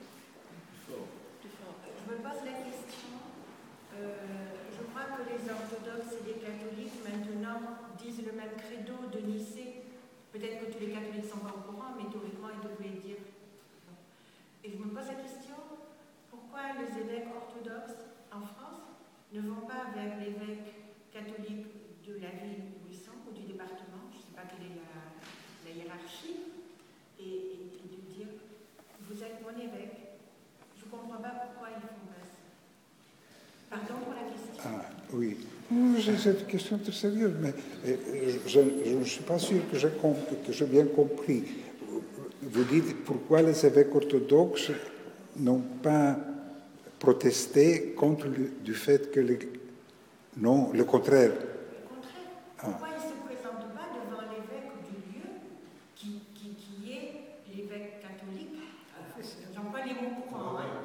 Je 0.89 2.05
me 2.09 2.17
pose 2.17 2.41
la 2.49 2.65
question. 2.65 3.21
euh, 3.93 4.57
je 4.73 4.83
crois 4.89 5.05
que 5.05 5.21
les 5.29 5.37
orthodoxes 5.53 6.17
et 6.17 6.33
les 6.33 6.41
catholiques 6.41 6.97
maintenant 7.05 7.61
disent 8.01 8.25
le 8.25 8.33
même 8.33 8.57
credo 8.57 8.97
de 9.13 9.21
Nicée. 9.21 9.83
Peut-être 10.33 10.65
que 10.65 10.73
tous 10.73 10.81
les 10.81 10.93
catholiques 10.97 11.29
sont 11.29 11.45
pas 11.45 11.53
au 11.53 11.61
courant, 11.71 11.93
mais 11.99 12.09
théoriquement 12.09 12.57
ils 12.57 12.65
devraient 12.67 12.89
le 12.89 13.03
dire. 13.05 13.21
Et 14.65 14.71
je 14.73 14.77
me 14.79 14.89
pose 14.89 15.09
la 15.09 15.21
question 15.21 15.61
pourquoi 16.31 16.73
les 16.81 16.89
évêques 17.05 17.29
orthodoxes 17.37 18.01
en 18.33 18.41
France 18.41 18.81
ne 19.31 19.43
vont 19.43 19.67
pas 19.69 19.93
vers 19.95 20.17
l'évêque 20.17 20.73
catholique 21.13 21.67
de 22.09 22.15
la 22.15 22.31
ville 22.31 22.75
du 23.35 23.43
département, 23.53 24.03
je 24.13 24.19
ne 24.19 24.23
sais 24.23 24.35
pas 24.35 24.43
quelle 24.49 24.67
est 24.71 24.77
la, 24.79 24.91
la 25.67 25.71
hiérarchie, 25.77 26.37
et, 27.19 27.23
et- 27.23 27.71
et 27.79 27.87
de 27.91 27.99
dire 28.15 28.29
Vous 29.09 29.23
êtes 29.23 29.39
mon 29.43 29.55
évêque. 29.61 29.99
Je 30.79 30.85
ne 30.85 30.91
comprends 30.91 31.19
pas 31.23 31.35
pourquoi 31.45 31.69
ils 31.75 31.81
font 31.83 32.07
pas 32.09 32.25
ça. 32.25 32.43
Pardon 33.71 34.05
pour 34.05 34.15
la 34.15 34.25
question. 34.31 34.63
Ah, 34.65 34.91
oui. 35.13 35.37
C'est 36.23 36.41
une 36.41 36.47
question 36.47 36.79
très 36.79 36.93
sérieuse, 36.93 37.35
mais 37.41 37.53
euh, 37.87 37.97
je 38.47 38.61
je 38.85 38.95
ne 38.97 39.05
suis 39.05 39.23
pas 39.25 39.39
sûr 39.39 39.61
que 39.71 39.79
j'ai 39.79 39.89
que 39.91 40.65
bien 40.65 40.87
compris. 40.87 41.43
Vous 42.43 42.65
dites 42.65 43.05
pourquoi 43.05 43.41
les 43.43 43.65
évêques 43.67 43.95
orthodoxes 43.95 44.71
n'ont 45.37 45.63
pas 45.83 46.17
protesté 46.99 47.93
contre 47.95 48.27
le 48.27 48.53
du 48.63 48.75
fait 48.75 49.11
que 49.11 49.21
les... 49.21 49.39
Non, 50.37 50.71
le 50.73 50.85
contraire? 50.85 51.33
Au 51.33 51.95
contraire, 51.95 52.29
pourquoi 52.59 52.89
ils 52.89 52.95
ne 52.95 53.09
se 53.11 53.17
présentent 53.27 53.73
pas 53.75 53.89
devant 53.97 54.23
l'évêque 54.31 54.73
du 54.89 54.97
lieu 55.19 55.29
qui, 55.97 56.21
qui, 56.35 56.49
qui 56.55 56.93
est 56.93 57.13
l'évêque 57.57 58.01
catholique 58.03 58.59
J'emploie 59.55 59.81
les 59.87 59.95
mots 59.95 60.15
courants. 60.29 60.59
hein. 60.59 60.83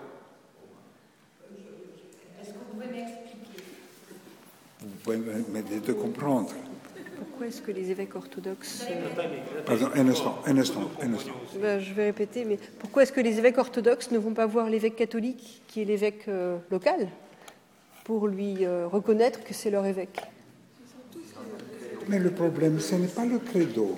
Je- 1.52 1.56
je- 1.58 2.42
Est-ce 2.42 2.54
que 2.54 2.60
vous 2.60 2.72
pouvez 2.74 2.88
m'expliquer 2.88 3.64
Vous 4.82 4.96
pouvez 5.18 5.44
m'aider 5.52 5.80
de 5.86 5.94
comprendre. 5.94 6.50
Pourquoi 7.18 7.48
est-ce 7.48 7.62
que 7.62 7.72
les 7.72 7.90
évêques 7.92 8.16
orthodoxes... 8.16 8.86
euh, 8.90 9.64
Pardon, 9.66 9.90
un 9.96 10.08
instant, 10.08 10.38
un 10.46 10.58
instant, 10.58 10.90
un 11.02 11.14
instant. 11.14 11.32
ben, 11.62 11.80
je 11.80 11.94
vais 11.94 12.06
répéter, 12.06 12.46
mais 12.46 12.58
pourquoi 12.80 13.04
est-ce 13.04 13.12
que 13.12 13.22
les 13.22 13.38
évêques 13.38 13.58
orthodoxes 13.58 14.12
ne 14.12 14.18
vont 14.18 14.34
pas 14.34 14.46
voir 14.46 14.70
l'évêque 14.70 14.96
catholique, 14.96 15.62
qui 15.68 15.82
est 15.82 15.86
l'évêque 15.86 16.26
euh, 16.28 16.58
local, 16.72 17.08
pour 18.06 18.28
lui 18.28 18.66
euh, 18.66 18.88
reconnaître 18.88 19.44
que 19.44 19.54
c'est 19.54 19.70
leur 19.70 19.86
évêque? 19.86 20.20
Mais 22.08 22.20
le 22.20 22.32
problème, 22.32 22.80
ce 22.80 22.96
n'est 22.96 23.08
pas 23.08 23.26
le 23.26 23.40
credo. 23.40 23.96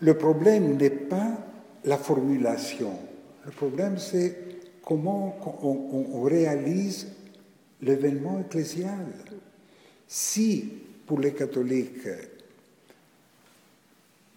Le 0.00 0.14
problème 0.14 0.76
n'est 0.76 0.90
pas 0.90 1.32
la 1.84 1.96
formulation. 1.96 2.92
Le 3.44 3.52
problème, 3.52 3.98
c'est 3.98 4.36
comment 4.84 5.36
on, 5.62 5.68
on- 5.68 6.06
on 6.18 6.22
réalise 6.22 7.08
l'événement 7.82 8.40
ecclésial. 8.40 9.06
Si, 10.06 10.72
pour 11.06 11.20
les 11.20 11.32
catholiques, 11.32 12.08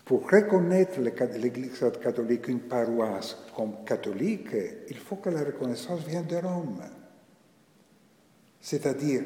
pour 0.04 0.30
reconnaître 0.30 1.00
l'Église 1.02 1.84
catholique 2.02 2.48
une 2.48 2.62
paroisse 2.62 3.38
comme 3.56 3.84
catholique, 3.86 4.56
il 4.90 4.98
faut 4.98 5.16
que 5.16 5.30
la 5.30 5.44
reconnaissance 5.44 6.02
vienne 6.06 6.28
de 6.28 6.36
Rome. 6.36 6.82
C'est-à-dire, 8.62 9.24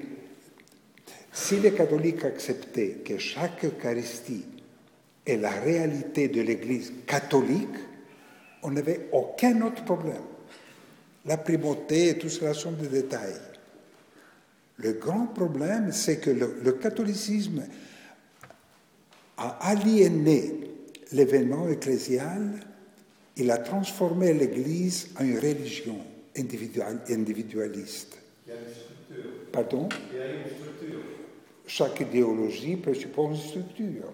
si 1.32 1.58
les 1.58 1.74
catholiques 1.74 2.24
acceptaient 2.26 3.02
que 3.06 3.18
chaque 3.18 3.66
Eucharistie 3.66 4.46
est 5.26 5.38
la 5.38 5.52
réalité 5.52 6.28
de 6.28 6.42
l'Église 6.42 6.94
catholique, 7.06 7.78
on 8.64 8.72
n'avait 8.72 9.08
aucun 9.12 9.62
autre 9.62 9.84
problème. 9.86 10.24
La 11.26 11.38
primauté, 11.38 12.18
tout 12.18 12.30
cela 12.30 12.54
sont 12.54 12.72
des 12.72 12.88
détails. 12.88 13.49
Le 14.82 14.94
grand 14.94 15.28
problème, 15.28 15.92
c'est 15.92 16.20
que 16.20 16.30
le, 16.30 16.56
le 16.64 16.72
catholicisme 16.74 17.64
a 19.38 19.50
aliéné 19.70 20.54
l'événement 21.12 21.68
ecclésial, 21.70 22.60
il 23.36 23.52
a 23.52 23.58
transformé 23.58 24.34
l'Église 24.34 25.10
en 25.20 25.24
une 25.26 25.38
religion. 25.40 25.98
individual- 26.38 27.02
individualiste. 27.10 28.18
Il 28.48 28.52
y 28.52 28.54
a 28.54 28.60
une 28.60 28.74
structure. 28.74 29.32
Pardon? 29.52 29.90
Il 30.14 30.18
y 30.18 30.22
a 30.22 30.26
une 30.28 30.56
structure. 30.56 31.00
Chaque 31.68 32.00
idéologie 32.00 32.78
présuppose 32.78 33.38
une 33.44 33.50
structure. 33.50 34.14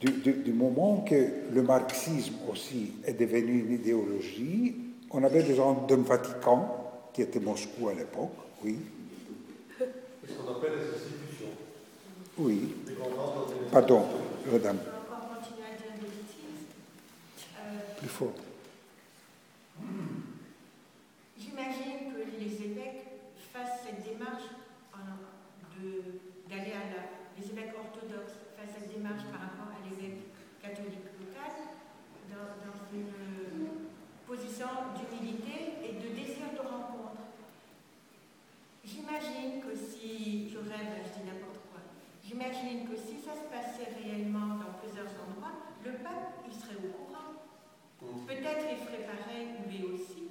Du, 0.00 0.10
du- 0.12 0.42
du 0.42 0.52
moment 0.52 1.02
que 1.08 1.28
le 1.52 1.62
marxisme 1.62 2.34
aussi 2.50 2.92
est 3.06 3.14
devenu 3.14 3.60
une 3.60 3.72
idéologie, 3.72 4.74
on 5.16 5.22
avait 5.24 5.42
besoin 5.42 5.74
d'un 5.88 6.02
Vatican, 6.02 7.08
qui 7.12 7.22
était 7.22 7.40
Moscou 7.40 7.88
à 7.88 7.94
l'époque, 7.94 8.32
oui, 8.64 8.78
C'est 9.78 9.86
ce 10.32 10.38
qu'on 10.38 10.52
appelle 10.56 10.72
les 10.78 10.88
institutions. 10.94 11.52
oui. 12.38 12.74
Pardon, 13.70 14.04
madame, 14.50 14.78
On 14.80 15.10
va 15.10 15.16
encore 15.16 15.38
continuer 15.38 15.66
à 15.68 15.76
dire 15.76 15.92
des 16.00 16.06
bêtises. 16.06 16.66
Plus 17.98 18.08
fort. 18.08 18.32
J'imagine 21.38 22.12
que 22.12 22.40
les 22.40 22.52
évêques 22.64 23.06
fassent 23.52 23.82
cette 23.86 24.02
démarche 24.02 24.48
en- 24.94 25.78
de- 25.80 26.20
d'aller 26.48 26.72
à 26.72 26.84
la. 26.90 27.02
Les 27.38 27.50
évêques 27.50 27.74
orthodoxes 27.76 28.38
fassent 28.56 28.74
cette 28.78 28.94
démarche 28.94 29.24
par 29.30 29.40
rapport 29.42 29.70
à 29.74 29.78
l'évêque 29.82 30.22
catholique 30.62 31.10
local 31.18 31.52
dans, 32.30 32.46
dans 32.62 32.78
une 32.94 33.10
position 34.26 34.66
d'humilité 34.94 35.82
et 35.82 35.92
de 35.98 36.08
désir 36.14 36.54
de 36.54 36.62
rencontre. 36.62 37.20
J'imagine 38.84 39.60
que 39.60 39.74
si. 39.74 40.48
Je 40.50 40.58
rêve, 40.58 40.94
je 41.02 41.10
dis 41.18 41.26
n'importe 41.26 41.58
quoi. 41.72 41.82
J'imagine 42.22 42.86
que 42.88 42.94
si 42.96 43.18
ça 43.18 43.34
se 43.34 43.46
passait 43.50 43.90
réellement 43.98 44.54
dans 44.62 44.78
plusieurs 44.78 45.10
endroits, 45.18 45.58
le 45.84 45.92
pape, 46.04 46.38
il 46.46 46.54
serait 46.54 46.78
au 46.78 46.92
courant. 46.94 47.34
Pareil 49.02 49.58
lui 49.66 49.82
aussi. 49.90 50.30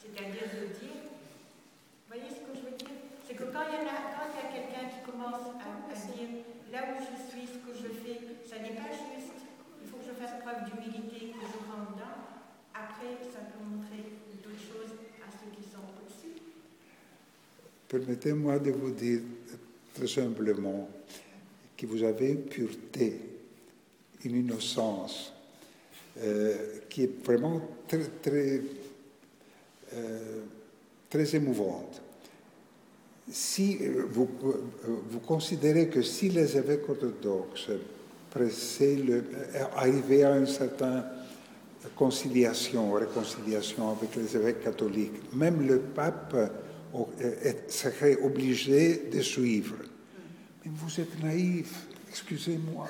C'est-à-dire 0.00 0.50
de 0.50 0.66
dire, 0.74 0.98
vous 1.06 2.10
voyez 2.10 2.28
ce 2.28 2.42
que 2.42 2.52
je 2.58 2.62
veux 2.66 2.76
dire? 2.76 2.98
C'est 3.26 3.34
que 3.34 3.44
quand 3.44 3.62
il 3.70 3.78
y, 3.78 3.86
a, 3.86 4.18
a 4.18 4.46
quelqu'un 4.50 4.90
qui 4.90 5.00
commence 5.06 5.54
à, 5.62 5.94
dire, 5.94 6.42
là 6.72 6.90
où 6.90 6.98
je 6.98 7.14
suis, 7.30 7.46
ce 7.46 7.58
que 7.62 7.72
je 7.72 7.88
fais, 8.02 8.18
ça 8.44 8.58
n'est 8.58 8.74
pas 8.74 8.90
juste, 8.90 9.38
il 9.80 9.88
faut 9.88 9.98
que 9.98 10.06
je 10.10 10.14
fasse 10.18 10.42
preuve 10.42 10.66
d'humilité, 10.66 11.32
que 11.32 11.46
je 11.46 11.58
rentre 11.70 11.94
dedans, 11.94 12.18
après 12.74 13.22
ça 13.32 13.40
peut 13.46 13.62
montrer 13.62 14.02
d'autres 14.42 14.58
choses 14.58 14.92
à 15.22 15.30
ceux 15.30 15.50
qui 15.54 15.62
sont 15.62 15.86
au-dessus. 15.86 16.42
Permettez-moi 17.88 18.58
de 18.58 18.72
vous 18.72 18.90
dire 18.90 19.20
très 19.94 20.08
simplement 20.08 20.88
que 21.76 21.86
vous 21.86 22.02
avez 22.02 22.30
une 22.32 22.42
pureté, 22.42 23.20
une 24.24 24.36
innocence 24.36 25.32
qui 26.88 27.04
est 27.04 27.24
vraiment 27.24 27.60
très, 27.88 28.04
très, 28.22 28.60
euh, 29.94 31.24
émouvante. 31.32 32.02
Si 33.30 33.78
euh, 33.80 34.04
vous, 34.10 34.28
euh, 34.44 35.18
considérez 35.26 35.88
que 35.88 36.02
si 36.02 36.28
les 36.28 36.56
évêques 36.56 36.88
orthodoxes 36.88 37.70
pressaient 38.30 38.96
le, 38.96 39.16
euh, 39.16 39.64
arrivaient 39.76 40.24
à 40.24 40.36
une 40.36 40.46
certaine 40.46 41.04
conciliation, 41.96 42.92
réconciliation 42.92 43.90
avec 43.90 44.16
les 44.16 44.36
évêques 44.36 44.62
catholiques, 44.62 45.34
même 45.34 45.66
le 45.66 45.78
pape 45.78 46.34
euh, 46.34 47.52
serait 47.68 48.16
obligé 48.22 49.08
de 49.12 49.20
suivre. 49.20 49.76
Mais 50.64 50.72
vous 50.74 51.00
êtes 51.00 51.22
naïf, 51.22 51.86
excusez-moi. 52.08 52.88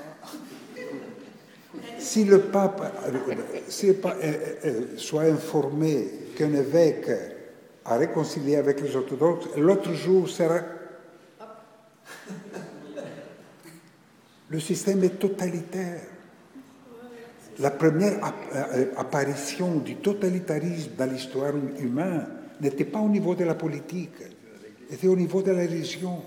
Si 1.98 2.24
le 2.24 2.40
pape, 2.40 2.80
euh, 3.06 3.18
euh, 3.30 4.36
euh, 4.64 4.80
soit 4.96 5.22
informé 5.22 6.06
qu'un 6.36 6.52
évêque 6.52 7.10
a 7.84 7.96
réconcilié 7.96 8.56
avec 8.56 8.80
les 8.80 8.94
orthodoxes, 8.94 9.48
l'autre 9.56 9.92
jour 9.92 10.28
sera... 10.28 10.60
Le 14.50 14.60
système 14.60 15.02
est 15.04 15.18
totalitaire. 15.18 16.02
La 17.58 17.70
première 17.70 18.22
app- 18.24 18.52
apparition 18.96 19.76
du 19.76 19.96
totalitarisme 19.96 20.90
dans 20.98 21.10
l'histoire 21.10 21.52
humaine 21.78 22.26
n'était 22.60 22.84
pas 22.84 22.98
au 23.00 23.08
niveau 23.08 23.34
de 23.34 23.44
la 23.44 23.54
politique, 23.54 24.12
était 24.90 25.08
au 25.08 25.16
niveau 25.16 25.40
de 25.42 25.52
la 25.52 25.62
religion, 25.62 26.20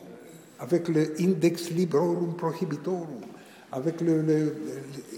avec 0.60 0.88
le 0.88 1.14
Index 1.20 1.70
Librorum 1.70 2.36
Prohibitorum, 2.36 3.22
avec 3.76 4.02
le, 4.02 4.22
le- 4.22 4.56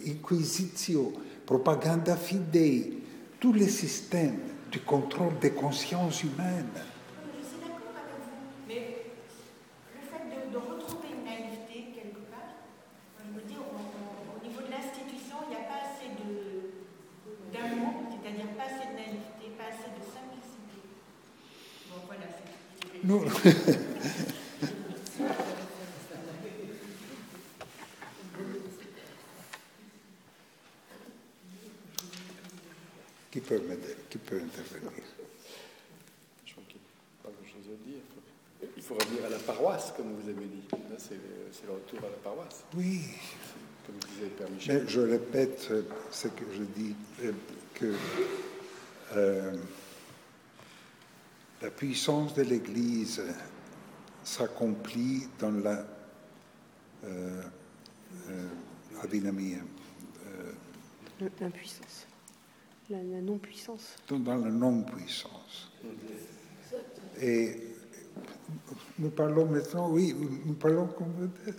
l'Inquisitio, 0.06 1.14
Propaganda 1.46 2.16
Fidei, 2.18 2.94
tous 3.40 3.54
les 3.54 3.70
systèmes 3.70 4.40
du 4.72 4.80
contrôle 4.82 5.38
des 5.40 5.52
consciences 5.52 6.24
humaines. 6.24 6.74
Je 6.76 7.46
suis 7.48 7.60
d'accord 7.62 7.94
avec 7.96 8.18
vous, 8.20 8.42
mais 8.68 9.06
le 9.94 10.02
fait 10.10 10.26
de, 10.26 10.52
de 10.54 10.58
retrouver 10.58 11.10
une 11.16 11.24
naïveté 11.24 11.94
quelque 11.96 12.24
part, 12.34 12.58
je 13.22 13.30
me 13.32 13.42
dis, 13.48 13.56
au 13.56 14.40
niveau 14.48 14.62
de 14.66 14.72
l'institution, 14.72 15.38
il 15.46 15.50
n'y 15.54 15.62
a 15.62 15.66
pas 15.70 15.82
assez 15.86 16.10
de- 16.18 16.74
d'amour, 17.54 17.94
c'est-à-dire 18.10 18.50
pas 18.58 18.66
assez 18.74 18.90
de 18.90 18.96
naïveté, 18.98 19.54
pas 19.56 19.70
assez 19.70 19.90
de 19.94 20.02
simplicité. 20.04 20.82
Bon, 21.90 22.02
voilà, 22.10 22.28
c'est. 22.34 23.06
Non. 23.08 23.22
Qui 33.38 33.42
peut 33.42 33.60
m'aider 33.70 33.96
Qui 34.10 34.18
peut 34.18 34.38
intervenir 34.42 34.92
Je 36.44 36.54
crois 36.54 36.64
qu'il 36.68 36.78
n'y 36.80 36.88
a 37.22 37.24
pas 37.24 37.30
grand-chose 37.30 37.70
à 37.72 37.88
dire. 37.88 38.00
Il 38.76 38.82
faut 38.82 38.96
revenir 38.96 39.26
à 39.26 39.30
la 39.30 39.38
paroisse, 39.38 39.94
comme 39.96 40.12
vous 40.16 40.28
avez 40.28 40.46
dit. 40.48 40.64
Là, 40.72 40.96
c'est 40.98 41.20
c'est 41.52 41.68
le 41.68 41.74
retour 41.74 42.00
à 42.00 42.10
la 42.10 42.18
paroisse, 42.18 42.64
Oui. 42.76 43.02
comme 43.86 43.96
disait 44.10 44.30
Père 44.36 44.50
Michel. 44.50 44.82
Mais 44.84 44.90
je 44.90 45.00
répète 45.02 45.68
euh, 45.70 45.84
ce 46.10 46.30
que 46.30 46.46
je 46.52 46.64
dis, 46.64 46.96
euh, 47.26 47.32
que 47.76 47.94
euh, 49.16 49.56
la 51.62 51.70
puissance 51.70 52.34
de 52.34 52.42
l'Église 52.42 53.22
s'accomplit 54.24 55.28
dans 55.38 55.52
la 55.52 55.86
euh, 57.04 57.44
euh, 58.30 58.48
adynamie, 59.04 59.58
euh, 60.26 61.30
L'impuissance. 61.40 62.07
La, 62.90 63.04
la 63.04 63.22
non-puissance. 63.22 63.96
dans 64.10 64.38
la 64.38 64.50
non-puissance. 64.50 65.70
Et 67.22 67.74
nous 69.00 69.10
parlons 69.10 69.46
maintenant, 69.46 69.92
oui, 69.92 70.16
nous 70.46 70.54
parlons 70.54 70.88
comme 70.88 71.30
des, 71.46 71.54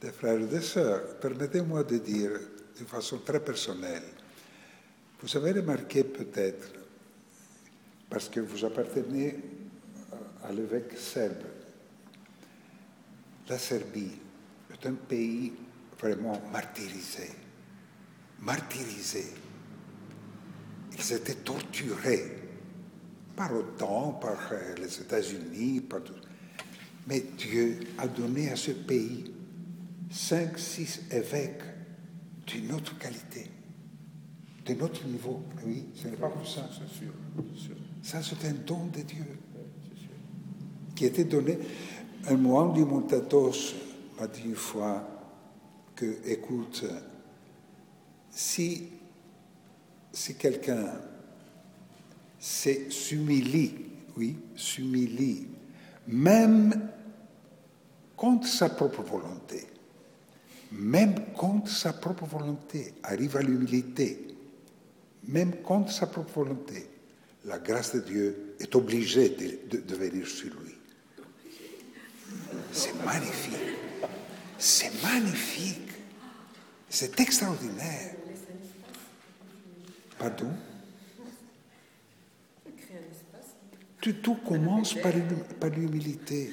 des 0.00 0.12
frères 0.12 0.40
et 0.40 0.46
des 0.46 0.60
sœurs. 0.60 1.18
Permettez-moi 1.20 1.84
de 1.84 1.98
dire 1.98 2.32
de 2.78 2.84
façon 2.84 3.18
très 3.18 3.40
personnelle, 3.42 4.02
vous 5.20 5.36
avez 5.36 5.52
remarqué 5.52 6.04
peut-être, 6.04 6.68
parce 8.10 8.28
que 8.28 8.40
vous 8.40 8.64
appartenez 8.64 9.36
à 10.42 10.52
l'évêque 10.52 10.98
serbe, 10.98 11.44
la 13.48 13.58
Serbie 13.58 14.12
est 14.72 14.86
un 14.86 14.94
pays 14.94 15.52
vraiment 15.98 16.40
martyrisé, 16.52 17.30
martyrisé. 18.40 19.24
Ils 20.96 21.12
étaient 21.12 21.34
torturés 21.34 22.44
par 23.36 23.52
l'OTAN, 23.52 24.12
par 24.12 24.38
euh, 24.52 24.74
les 24.76 25.00
États-Unis, 25.00 25.80
par 25.80 26.02
tout. 26.02 26.14
Mais 27.06 27.24
Dieu 27.36 27.80
a 27.98 28.06
donné 28.06 28.50
à 28.50 28.56
ce 28.56 28.70
pays 28.70 29.32
cinq, 30.10 30.58
six 30.58 31.02
évêques 31.10 31.62
d'une 32.46 32.72
autre 32.72 32.96
qualité, 32.98 33.50
de 34.64 34.74
notre 34.74 35.04
niveau. 35.06 35.42
Oui, 35.66 35.86
ce 35.94 36.08
n'est 36.08 36.16
pas 36.16 36.30
comme 36.30 36.46
ça. 36.46 36.68
C'est 36.72 36.96
sûr, 36.96 37.12
c'est 37.54 37.60
sûr. 37.60 37.76
Ça, 38.02 38.22
c'est 38.22 38.46
un 38.46 38.52
don 38.52 38.86
de 38.86 39.00
Dieu 39.00 39.24
qui 40.94 41.06
était 41.06 41.24
donné. 41.24 41.58
Un 42.26 42.36
moine 42.36 42.72
du 42.72 42.84
Montatos 42.84 43.74
m'a 44.18 44.26
dit 44.26 44.42
une 44.44 44.54
fois 44.54 45.06
que, 45.94 46.16
écoute, 46.24 46.84
si, 48.30 48.88
si 50.14 50.34
quelqu'un 50.36 50.92
s'humilie, 52.38 53.74
oui, 54.16 54.36
s'humilie, 54.54 55.48
même 56.06 56.88
contre 58.16 58.46
sa 58.46 58.68
propre 58.68 59.02
volonté, 59.02 59.66
même 60.72 61.14
contre 61.34 61.70
sa 61.70 61.92
propre 61.92 62.24
volonté, 62.26 62.94
arrive 63.02 63.36
à 63.36 63.42
l'humilité, 63.42 64.26
même 65.26 65.56
contre 65.62 65.90
sa 65.92 66.06
propre 66.06 66.32
volonté, 66.40 66.86
la 67.44 67.58
grâce 67.58 67.94
de 67.94 68.00
Dieu 68.00 68.54
est 68.60 68.74
obligée 68.74 69.30
de- 69.30 69.78
de 69.78 69.94
venir 69.94 70.26
sur 70.26 70.48
lui. 70.60 70.74
C'est 72.72 72.94
magnifique. 73.04 73.54
C'est 74.58 75.02
magnifique. 75.02 75.90
C'est 76.88 77.18
extraordinaire. 77.20 78.13
Pardon? 80.24 80.48
Tout, 84.00 84.12
tout 84.22 84.36
commence 84.36 84.94
par, 84.94 85.12
l'humilité. 85.68 86.50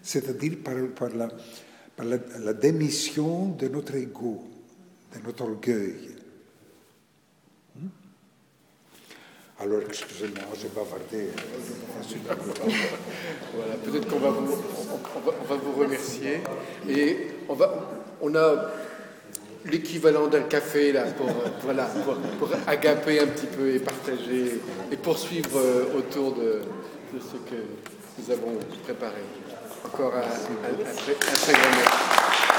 C'est-à-dire 0.00 0.56
par, 0.64 0.74
par 0.96 1.10
la, 1.10 1.28
par 1.94 2.06
la, 2.06 2.16
la 2.38 2.54
démission 2.54 3.48
de 3.48 3.68
notre 3.68 3.96
ego, 3.96 4.44
de 5.14 5.26
notre 5.26 5.44
orgueil. 5.44 6.16
Hmm? 7.76 7.88
Alors, 9.60 9.82
excusez-moi, 9.82 10.44
j'ai 10.58 10.68
bavardé. 10.68 11.28
Voilà, 13.54 13.74
peut-être 13.76 14.08
qu'on 14.08 14.20
va 14.20 14.30
vous, 14.30 14.52
on, 14.54 15.18
on 15.18 15.20
va, 15.20 15.32
on 15.38 15.44
va 15.44 15.56
vous 15.56 15.72
remercier. 15.72 16.40
Et 16.88 17.26
on, 17.46 17.54
va, 17.54 17.90
on 18.22 18.34
a 18.34 18.72
l'équivalent 19.66 20.26
d'un 20.26 20.42
café 20.42 20.92
là 20.92 21.04
pour, 21.16 21.28
euh, 21.28 21.48
voilà, 21.62 21.88
pour, 22.38 22.48
agaper 22.66 23.20
un 23.20 23.26
petit 23.26 23.46
peu 23.46 23.74
et 23.74 23.78
partager 23.78 24.60
et 24.90 24.96
poursuivre 24.96 25.56
euh, 25.56 25.98
autour 25.98 26.34
de, 26.34 26.60
ce 27.12 27.36
que 27.50 27.60
nous 28.18 28.30
avons 28.30 28.58
préparé. 28.84 29.22
Encore 29.84 30.14
un, 30.14 30.22
très, 30.94 31.14
très 31.14 31.52
grand 31.52 31.70
merci. 31.70 32.51